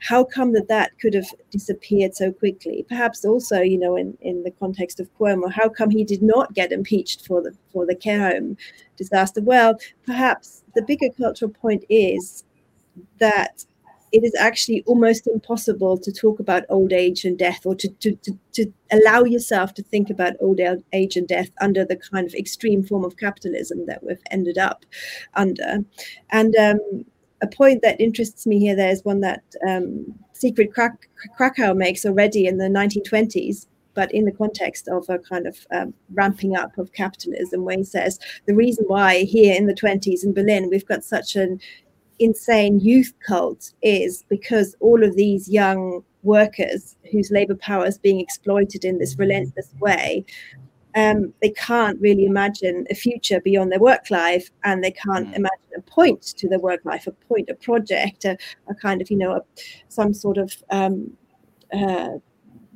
how 0.00 0.24
come 0.24 0.52
that 0.52 0.68
that 0.68 0.98
could 1.00 1.14
have 1.14 1.28
disappeared 1.50 2.14
so 2.14 2.32
quickly? 2.32 2.84
Perhaps 2.88 3.24
also, 3.24 3.60
you 3.60 3.78
know, 3.78 3.96
in, 3.96 4.16
in 4.20 4.42
the 4.42 4.50
context 4.50 5.00
of 5.00 5.12
Cuomo, 5.18 5.50
how 5.50 5.68
come 5.68 5.90
he 5.90 6.04
did 6.04 6.22
not 6.22 6.54
get 6.54 6.72
impeached 6.72 7.26
for 7.26 7.42
the 7.42 7.52
for 7.72 7.86
the 7.86 7.94
care 7.94 8.30
home 8.30 8.56
disaster? 8.96 9.40
Well, 9.40 9.78
perhaps 10.04 10.64
the 10.74 10.82
bigger 10.82 11.08
cultural 11.16 11.50
point 11.50 11.84
is 11.88 12.44
that 13.18 13.64
it 14.12 14.24
is 14.24 14.34
actually 14.38 14.82
almost 14.86 15.26
impossible 15.26 15.98
to 15.98 16.12
talk 16.12 16.38
about 16.38 16.64
old 16.68 16.92
age 16.92 17.24
and 17.24 17.36
death 17.36 17.66
or 17.66 17.74
to, 17.74 17.88
to, 17.88 18.14
to, 18.16 18.38
to, 18.52 18.72
allow 18.92 19.24
yourself 19.24 19.74
to 19.74 19.82
think 19.82 20.10
about 20.10 20.34
old 20.40 20.60
age 20.92 21.16
and 21.16 21.26
death 21.26 21.50
under 21.60 21.84
the 21.84 21.96
kind 21.96 22.26
of 22.26 22.32
extreme 22.34 22.84
form 22.84 23.04
of 23.04 23.16
capitalism 23.16 23.84
that 23.86 24.02
we've 24.04 24.22
ended 24.30 24.56
up 24.56 24.86
under. 25.34 25.78
And 26.30 26.54
um, 26.56 27.04
a 27.42 27.46
point 27.46 27.82
that 27.82 28.00
interests 28.00 28.46
me 28.46 28.58
here 28.58 28.76
there 28.76 28.90
is 28.90 29.04
one 29.04 29.20
that 29.20 29.42
um, 29.66 30.06
Kracauer 30.42 31.76
makes 31.76 32.04
already 32.04 32.46
in 32.46 32.58
the 32.58 32.66
1920s, 32.66 33.66
but 33.94 34.12
in 34.12 34.24
the 34.24 34.32
context 34.32 34.88
of 34.88 35.08
a 35.08 35.18
kind 35.18 35.46
of 35.46 35.58
um, 35.70 35.94
ramping 36.12 36.56
up 36.56 36.76
of 36.78 36.92
capitalism, 36.92 37.64
where 37.64 37.76
he 37.76 37.84
says 37.84 38.18
the 38.46 38.54
reason 38.54 38.84
why 38.88 39.20
here 39.20 39.54
in 39.54 39.66
the 39.66 39.74
20s 39.74 40.24
in 40.24 40.32
Berlin 40.32 40.68
we've 40.70 40.86
got 40.86 41.04
such 41.04 41.36
an 41.36 41.60
insane 42.18 42.80
youth 42.80 43.12
cult 43.26 43.72
is 43.82 44.24
because 44.28 44.74
all 44.80 45.04
of 45.04 45.16
these 45.16 45.48
young 45.48 46.02
workers 46.22 46.96
whose 47.12 47.30
labor 47.30 47.54
power 47.54 47.86
is 47.86 47.98
being 47.98 48.20
exploited 48.20 48.84
in 48.84 48.98
this 48.98 49.18
relentless 49.18 49.70
way 49.80 50.24
um, 50.96 51.34
they 51.42 51.50
can't 51.50 52.00
really 52.00 52.24
imagine 52.24 52.86
a 52.90 52.94
future 52.94 53.40
beyond 53.40 53.70
their 53.70 53.78
work 53.78 54.10
life 54.10 54.50
and 54.64 54.82
they 54.82 54.90
can't 54.90 55.28
mm. 55.28 55.36
imagine 55.36 55.72
a 55.76 55.82
point 55.82 56.22
to 56.22 56.48
their 56.48 56.58
work 56.58 56.84
life 56.84 57.06
a 57.06 57.12
point 57.12 57.50
a 57.50 57.54
project 57.54 58.24
a, 58.24 58.36
a 58.68 58.74
kind 58.74 59.02
of 59.02 59.10
you 59.10 59.16
know 59.16 59.32
a, 59.32 59.42
some 59.88 60.14
sort 60.14 60.38
of 60.38 60.56
um, 60.70 61.12
uh, 61.72 62.12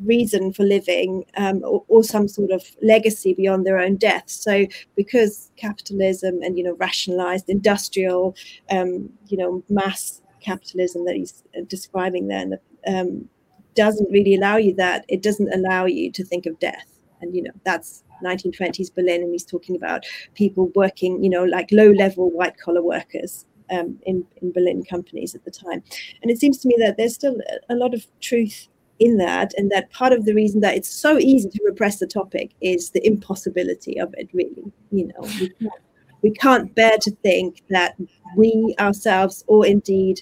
reason 0.04 0.52
for 0.52 0.64
living 0.64 1.24
um, 1.36 1.62
or, 1.64 1.84
or, 1.88 2.02
some 2.02 2.26
sort 2.26 2.50
of 2.50 2.62
legacy 2.82 3.34
beyond 3.34 3.66
their 3.66 3.78
own 3.78 3.96
death 3.96 4.24
so 4.26 4.66
because 4.96 5.50
capitalism 5.56 6.42
and 6.42 6.56
you 6.56 6.64
know 6.64 6.74
rationalized 6.76 7.48
industrial 7.48 8.34
um, 8.70 9.10
you 9.28 9.36
know 9.36 9.62
mass 9.68 10.20
capitalism 10.40 11.04
that 11.04 11.16
he's 11.16 11.42
uh, 11.56 11.60
describing 11.68 12.28
there 12.28 12.46
the, 12.46 12.60
um, 12.86 13.28
doesn't 13.74 14.10
really 14.10 14.34
allow 14.34 14.56
you 14.56 14.74
that 14.74 15.04
it 15.08 15.22
doesn't 15.22 15.52
allow 15.52 15.84
you 15.84 16.10
to 16.10 16.24
think 16.24 16.46
of 16.46 16.58
death 16.58 16.98
and 17.20 17.34
you 17.34 17.42
know 17.42 17.52
that's 17.64 18.04
1920s 18.24 18.94
Berlin, 18.94 19.22
and 19.22 19.32
he's 19.32 19.44
talking 19.44 19.76
about 19.76 20.04
people 20.34 20.70
working, 20.74 21.22
you 21.22 21.30
know, 21.30 21.44
like 21.44 21.68
low 21.72 21.90
level 21.90 22.30
white 22.30 22.58
collar 22.58 22.82
workers 22.82 23.46
um, 23.70 23.98
in, 24.04 24.24
in 24.42 24.52
Berlin 24.52 24.82
companies 24.84 25.34
at 25.34 25.44
the 25.44 25.50
time. 25.50 25.82
And 26.22 26.30
it 26.30 26.38
seems 26.38 26.58
to 26.58 26.68
me 26.68 26.76
that 26.78 26.96
there's 26.96 27.14
still 27.14 27.36
a 27.68 27.74
lot 27.74 27.94
of 27.94 28.06
truth 28.20 28.68
in 28.98 29.16
that, 29.16 29.54
and 29.56 29.70
that 29.70 29.90
part 29.90 30.12
of 30.12 30.26
the 30.26 30.34
reason 30.34 30.60
that 30.60 30.76
it's 30.76 30.88
so 30.88 31.18
easy 31.18 31.48
to 31.48 31.60
repress 31.64 31.98
the 31.98 32.06
topic 32.06 32.50
is 32.60 32.90
the 32.90 33.04
impossibility 33.06 33.98
of 33.98 34.14
it, 34.18 34.28
really. 34.32 34.70
You 34.90 35.08
know, 35.08 35.70
we 36.22 36.30
can't, 36.32 36.74
bear 36.74 36.98
to 36.98 37.10
think 37.22 37.62
that 37.70 37.96
we 38.36 38.74
ourselves, 38.78 39.42
or 39.46 39.66
indeed 39.66 40.20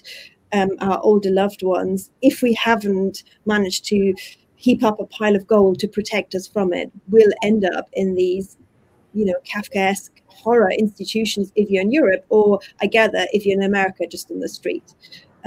um, 0.53 0.69
our 0.79 0.99
older 1.03 1.29
loved 1.29 1.61
ones, 1.61 2.09
if 2.21 2.41
we 2.41 2.53
haven't 2.53 3.23
managed 3.45 3.85
to 3.85 4.13
heap 4.59 4.83
up 4.83 4.99
a 4.99 5.05
pile 5.05 5.35
of 5.35 5.47
gold 5.47 5.79
to 5.79 5.87
protect 5.87 6.35
us 6.35 6.47
from 6.47 6.73
it 6.73 6.91
will 7.07 7.31
end 7.41 7.63
up 7.65 7.89
in 7.93 8.13
these 8.13 8.57
you 9.13 9.25
know, 9.25 9.35
Kafkaesque 9.45 10.21
horror 10.27 10.71
institutions 10.71 11.51
if 11.55 11.69
you're 11.69 11.81
in 11.81 11.91
Europe, 11.91 12.25
or 12.29 12.59
I 12.81 12.87
gather 12.87 13.25
if 13.33 13.45
you're 13.45 13.57
in 13.57 13.65
America, 13.65 14.07
just 14.07 14.29
in 14.29 14.39
the 14.39 14.49
street. 14.49 14.93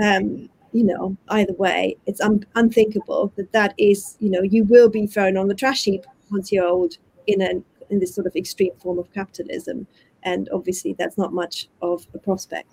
Um, 0.02 0.48
you 0.72 0.84
know, 0.84 1.16
either 1.28 1.52
way, 1.54 1.96
it's 2.06 2.20
un- 2.20 2.46
unthinkable 2.54 3.32
that 3.36 3.52
that 3.52 3.74
is, 3.78 4.16
you 4.20 4.30
know, 4.30 4.42
you 4.42 4.64
will 4.64 4.88
be 4.88 5.06
thrown 5.06 5.36
on 5.36 5.48
the 5.48 5.54
trash 5.54 5.84
heap 5.84 6.04
once 6.30 6.50
you're 6.50 6.66
old 6.66 6.96
in 7.26 7.40
an 7.42 7.64
in 7.90 8.00
this 8.00 8.14
sort 8.14 8.26
of 8.26 8.34
extreme 8.34 8.72
form 8.82 8.98
of 8.98 9.12
capitalism, 9.12 9.86
and 10.22 10.48
obviously 10.52 10.94
that's 10.98 11.18
not 11.18 11.32
much 11.32 11.68
of 11.82 12.06
a 12.14 12.18
prospect. 12.18 12.72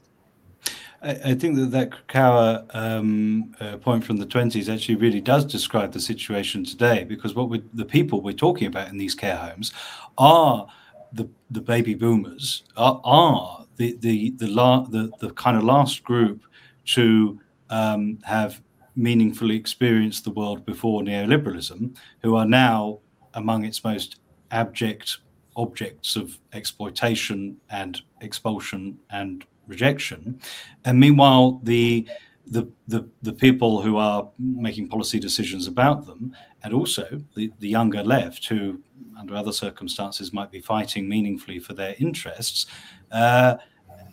I, 1.02 1.34
think 1.34 1.56
that 1.56 1.72
that 1.72 1.92
Kracauer 1.92 2.66
um, 2.76 3.56
uh, 3.60 3.78
point 3.78 4.04
from 4.04 4.18
the 4.18 4.26
20s 4.26 4.74
actually 4.74 4.96
really 4.96 5.22
does 5.22 5.46
describe 5.46 5.94
the 5.94 6.00
situation 6.00 6.66
today 6.66 7.06
because 7.06 7.34
what 7.36 7.62
the 7.74 7.86
people 7.86 8.22
we're 8.22 8.34
talking 8.34 8.68
about 8.68 8.90
in 8.90 8.98
these 8.98 9.16
care 9.16 9.38
homes 9.38 9.72
are 10.18 10.68
the, 11.14 11.30
the 11.50 11.62
baby 11.62 11.94
boomers, 11.94 12.64
are, 12.76 13.00
are 13.04 13.66
the, 13.78 13.98
the, 14.02 14.32
the, 14.32 14.48
la, 14.48 14.82
the, 14.82 15.12
the 15.20 15.32
kind 15.32 15.58
of 15.58 15.64
last 15.64 16.04
group 16.04 16.42
to 16.86 17.40
um, 17.70 18.20
have 18.24 18.62
meaningfully 18.96 19.56
experienced 19.56 20.26
the 20.26 20.32
world 20.32 20.66
before 20.66 21.02
neoliberalism, 21.02 21.96
who 22.22 22.36
are 22.36 22.46
now 22.46 23.00
among 23.36 23.64
its 23.64 23.84
most 23.84 24.20
abject 24.52 25.20
objects 25.56 26.16
of 26.16 26.38
exploitation 26.54 27.58
and 27.70 28.02
expulsion 28.22 28.98
and 29.12 29.46
rejection. 29.70 30.42
And 30.84 31.00
meanwhile, 31.00 31.62
the 31.64 32.08
the, 32.52 32.68
the, 32.88 33.08
the 33.22 33.34
people 33.34 33.80
who 33.80 33.98
are 33.98 34.28
making 34.40 34.88
policy 34.88 35.20
decisions 35.20 35.68
about 35.68 36.08
them, 36.08 36.36
and 36.64 36.74
also 36.74 37.22
the, 37.36 37.52
the 37.60 37.68
younger 37.68 38.04
left, 38.04 38.48
who 38.48 38.82
under 39.20 39.36
other 39.36 39.52
circumstances 39.52 40.34
might 40.34 40.50
be 40.50 40.60
fighting 40.60 41.08
meaningfully 41.08 41.60
for 41.60 41.76
their 41.76 41.94
interests, 42.00 42.66
uh, 43.12 43.58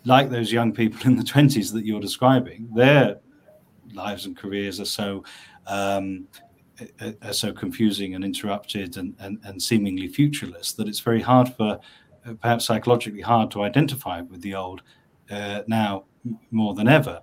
like 0.04 0.28
those 0.28 0.52
young 0.52 0.70
people 0.70 1.00
in 1.06 1.16
the 1.16 1.22
20s 1.22 1.72
that 1.72 1.86
you're 1.86 1.98
describing, 1.98 2.68
their 2.74 3.18
lives 3.94 4.26
and 4.26 4.36
careers 4.36 4.80
are 4.80 4.84
so 4.84 5.24
um, 5.66 6.28
are 7.22 7.32
so 7.32 7.52
confusing 7.52 8.14
and 8.14 8.22
interrupted 8.22 8.98
and, 8.98 9.14
and, 9.18 9.38
and 9.44 9.62
seemingly 9.62 10.08
futureless 10.08 10.72
that 10.72 10.86
it's 10.86 11.00
very 11.00 11.22
hard 11.22 11.48
for 11.54 11.80
perhaps 12.40 12.66
psychologically 12.66 13.22
hard 13.22 13.50
to 13.50 13.62
identify 13.62 14.20
with 14.20 14.42
the 14.42 14.54
old 14.54 14.82
uh, 15.30 15.62
now 15.66 16.04
more 16.50 16.74
than 16.74 16.88
ever. 16.88 17.20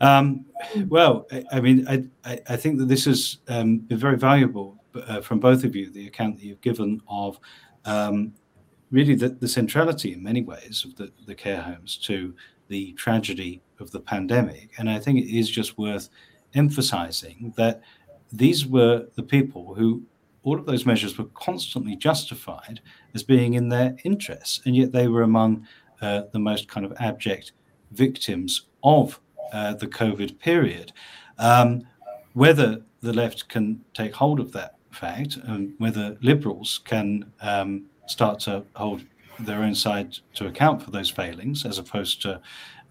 Um, 0.00 0.46
well, 0.88 1.26
I, 1.30 1.44
I 1.52 1.60
mean, 1.60 1.86
I, 1.86 2.40
I, 2.48 2.56
think 2.56 2.78
that 2.78 2.88
this 2.88 3.04
has 3.04 3.38
um, 3.48 3.78
been 3.78 3.98
very 3.98 4.16
valuable 4.16 4.82
uh, 4.94 5.20
from 5.20 5.40
both 5.40 5.62
of 5.62 5.76
you, 5.76 5.90
the 5.90 6.06
account 6.06 6.36
that 6.36 6.44
you've 6.44 6.62
given 6.62 7.02
of 7.06 7.38
um, 7.84 8.32
really 8.90 9.14
the, 9.14 9.28
the, 9.28 9.48
centrality 9.48 10.14
in 10.14 10.22
many 10.22 10.42
ways 10.42 10.86
of 10.86 10.96
the, 10.96 11.12
the 11.26 11.34
care 11.34 11.60
homes 11.60 11.98
to 11.98 12.34
the 12.68 12.92
tragedy 12.94 13.60
of 13.78 13.90
the 13.90 14.00
pandemic. 14.00 14.70
And 14.78 14.88
I 14.88 14.98
think 14.98 15.18
it 15.18 15.36
is 15.36 15.50
just 15.50 15.76
worth 15.76 16.08
emphasizing 16.54 17.52
that 17.56 17.82
these 18.32 18.66
were 18.66 19.06
the 19.16 19.22
people 19.22 19.74
who 19.74 20.02
all 20.42 20.58
of 20.58 20.66
those 20.66 20.86
measures 20.86 21.18
were 21.18 21.26
constantly 21.34 21.96
justified 21.96 22.80
as 23.14 23.22
being 23.22 23.54
in 23.54 23.68
their 23.68 23.96
interests, 24.04 24.62
and 24.64 24.74
yet 24.74 24.92
they 24.92 25.08
were 25.08 25.22
among 25.22 25.66
uh, 26.00 26.22
the 26.32 26.38
most 26.38 26.68
kind 26.68 26.84
of 26.86 26.92
abject 26.98 27.52
victims 27.92 28.66
of 28.82 29.20
uh, 29.52 29.74
the 29.74 29.86
COVID 29.86 30.38
period. 30.38 30.92
Um, 31.38 31.86
whether 32.34 32.82
the 33.00 33.12
left 33.12 33.48
can 33.48 33.84
take 33.94 34.14
hold 34.14 34.40
of 34.40 34.52
that 34.52 34.76
fact 34.90 35.36
and 35.44 35.74
whether 35.78 36.16
liberals 36.20 36.80
can 36.84 37.30
um, 37.40 37.86
start 38.06 38.40
to 38.40 38.64
hold 38.74 39.02
their 39.38 39.62
own 39.62 39.74
side 39.74 40.18
to 40.34 40.46
account 40.46 40.82
for 40.82 40.90
those 40.90 41.08
failings 41.08 41.64
as 41.64 41.78
opposed 41.78 42.20
to 42.22 42.40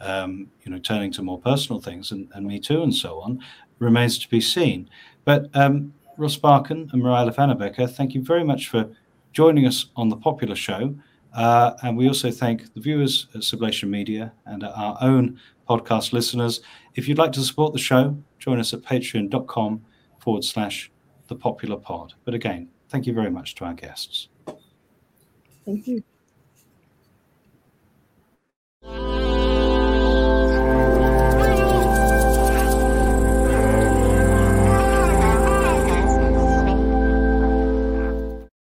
um, 0.02 0.50
you 0.64 0.72
know 0.72 0.80
turning 0.80 1.12
to 1.12 1.22
more 1.22 1.40
personal 1.40 1.80
things 1.80 2.12
and, 2.12 2.28
and 2.34 2.48
me 2.48 2.60
too 2.60 2.82
and 2.82 2.96
so 2.96 3.20
on 3.20 3.40
remains 3.80 4.18
to 4.18 4.28
be 4.30 4.42
seen 4.42 4.90
but 5.26 5.50
um, 5.54 5.94
Ross 6.20 6.38
Barkan 6.38 6.92
and 6.92 7.02
Mareile 7.02 7.34
Pfannebecker, 7.34 7.90
thank 7.90 8.14
you 8.14 8.22
very 8.22 8.44
much 8.44 8.68
for 8.68 8.90
joining 9.32 9.66
us 9.66 9.86
on 9.96 10.10
the 10.10 10.18
popular 10.18 10.56
show. 10.56 10.94
Uh, 11.34 11.74
and 11.84 11.96
we 11.96 12.08
also 12.08 12.32
thank 12.32 12.74
the 12.74 12.82
viewers 12.82 13.28
at 13.36 13.42
Sublation 13.42 13.90
Media 13.90 14.34
and 14.46 14.64
our 14.64 14.98
own 15.02 15.40
podcast 15.70 16.14
listeners. 16.14 16.62
If 16.96 17.08
you'd 17.08 17.18
like 17.18 17.32
to 17.34 17.42
support 17.42 17.74
the 17.74 17.80
show, 17.80 18.18
join 18.40 18.60
us 18.60 18.74
at 18.74 18.82
patreon.com 18.82 19.82
forward 20.20 20.44
slash 20.44 20.92
the 21.28 21.36
popular 21.36 21.78
pod. 21.78 22.14
But 22.26 22.34
again, 22.34 22.70
thank 22.90 23.06
you 23.06 23.14
very 23.14 23.30
much 23.30 23.56
to 23.56 23.66
our 23.66 23.74
guests. 23.74 24.30
Thank 25.66 25.88
you. 25.88 26.04